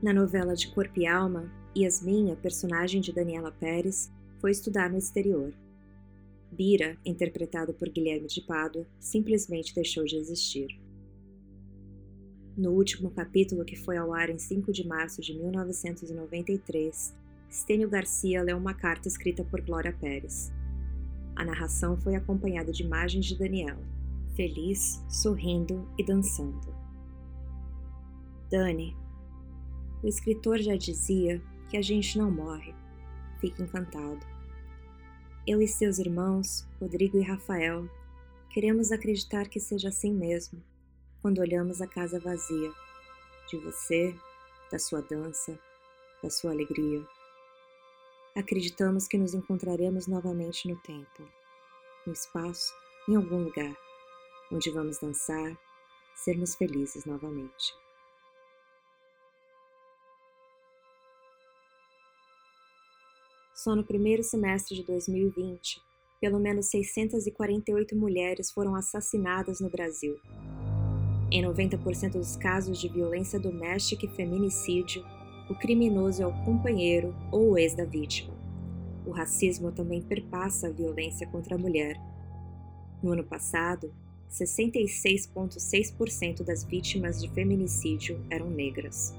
Na 0.00 0.12
novela 0.12 0.54
de 0.54 0.72
Corpo 0.72 1.00
e 1.00 1.08
Alma, 1.08 1.50
Yasmin, 1.76 2.30
a 2.30 2.36
personagem 2.36 3.00
de 3.00 3.12
Daniela 3.12 3.50
Pérez, 3.50 4.08
foi 4.40 4.52
estudar 4.52 4.88
no 4.88 4.96
exterior. 4.96 5.52
Bira, 6.52 6.96
interpretado 7.04 7.74
por 7.74 7.88
Guilherme 7.88 8.28
de 8.28 8.40
Pádua, 8.42 8.86
simplesmente 9.00 9.74
deixou 9.74 10.04
de 10.04 10.14
existir. 10.18 10.68
No 12.56 12.70
último 12.70 13.10
capítulo, 13.10 13.64
que 13.64 13.74
foi 13.74 13.96
ao 13.96 14.14
ar 14.14 14.30
em 14.30 14.38
5 14.38 14.72
de 14.72 14.86
março 14.86 15.20
de 15.20 15.34
1993, 15.36 17.12
Stênio 17.50 17.90
Garcia 17.90 18.40
leu 18.40 18.56
uma 18.56 18.72
carta 18.72 19.08
escrita 19.08 19.42
por 19.42 19.60
Glória 19.60 19.92
Pérez. 20.00 20.52
A 21.36 21.44
narração 21.44 21.96
foi 21.96 22.14
acompanhada 22.14 22.72
de 22.72 22.82
imagens 22.82 23.26
de 23.26 23.38
Daniela, 23.38 23.82
feliz, 24.34 25.04
sorrindo 25.08 25.88
e 25.98 26.04
dançando. 26.04 26.74
Dani, 28.50 28.96
o 30.02 30.08
escritor 30.08 30.58
já 30.58 30.76
dizia 30.76 31.40
que 31.68 31.76
a 31.76 31.82
gente 31.82 32.18
não 32.18 32.30
morre, 32.30 32.74
fique 33.40 33.62
encantado. 33.62 34.26
Eu 35.46 35.62
e 35.62 35.68
seus 35.68 35.98
irmãos, 35.98 36.68
Rodrigo 36.80 37.18
e 37.18 37.22
Rafael, 37.22 37.88
queremos 38.50 38.92
acreditar 38.92 39.48
que 39.48 39.60
seja 39.60 39.88
assim 39.88 40.12
mesmo, 40.12 40.62
quando 41.22 41.40
olhamos 41.40 41.80
a 41.80 41.86
casa 41.86 42.18
vazia, 42.18 42.72
de 43.48 43.56
você, 43.58 44.14
da 44.70 44.78
sua 44.78 45.00
dança, 45.02 45.58
da 46.22 46.30
sua 46.30 46.50
alegria. 46.50 47.04
Acreditamos 48.36 49.08
que 49.08 49.18
nos 49.18 49.34
encontraremos 49.34 50.06
novamente 50.06 50.68
no 50.68 50.76
tempo, 50.76 51.28
no 52.06 52.12
espaço, 52.12 52.72
em 53.08 53.16
algum 53.16 53.42
lugar, 53.42 53.76
onde 54.52 54.70
vamos 54.70 54.98
dançar, 55.00 55.58
sermos 56.14 56.54
felizes 56.54 57.04
novamente. 57.04 57.74
Só 63.52 63.74
no 63.74 63.84
primeiro 63.84 64.22
semestre 64.22 64.76
de 64.76 64.84
2020, 64.84 65.82
pelo 66.20 66.38
menos 66.38 66.66
648 66.66 67.96
mulheres 67.96 68.50
foram 68.52 68.76
assassinadas 68.76 69.60
no 69.60 69.68
Brasil. 69.68 70.16
Em 71.32 71.42
90% 71.42 72.12
dos 72.12 72.36
casos 72.36 72.78
de 72.78 72.88
violência 72.88 73.40
doméstica 73.40 74.06
e 74.06 74.14
feminicídio, 74.16 75.04
o 75.50 75.54
criminoso 75.54 76.22
é 76.22 76.26
o 76.26 76.32
companheiro 76.44 77.14
ou 77.32 77.50
o 77.50 77.58
ex 77.58 77.74
da 77.74 77.84
vítima. 77.84 78.32
O 79.04 79.10
racismo 79.10 79.72
também 79.72 80.00
perpassa 80.00 80.68
a 80.68 80.70
violência 80.70 81.26
contra 81.26 81.56
a 81.56 81.58
mulher. 81.58 82.00
No 83.02 83.10
ano 83.10 83.24
passado, 83.24 83.92
66,6% 84.30 86.44
das 86.44 86.62
vítimas 86.62 87.20
de 87.20 87.28
feminicídio 87.30 88.24
eram 88.30 88.48
negras. 88.48 89.12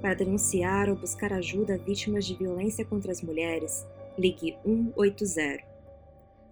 Para 0.00 0.14
denunciar 0.14 0.88
ou 0.88 0.94
buscar 0.94 1.32
ajuda 1.32 1.74
a 1.74 1.78
vítimas 1.78 2.24
de 2.24 2.36
violência 2.36 2.84
contra 2.84 3.10
as 3.10 3.20
mulheres, 3.20 3.84
ligue 4.16 4.56
180. 4.64 5.64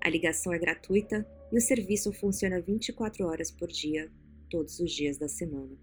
A 0.01 0.09
ligação 0.09 0.53
é 0.53 0.59
gratuita 0.59 1.25
e 1.53 1.59
o 1.59 1.61
serviço 1.61 2.13
funciona 2.13 2.61
24 2.61 3.25
horas 3.25 3.53
por 3.53 3.69
dia, 3.69 4.11
todos 4.51 4.81
os 4.81 4.91
dias 4.91 5.17
da 5.17 5.29
semana. 5.29 5.79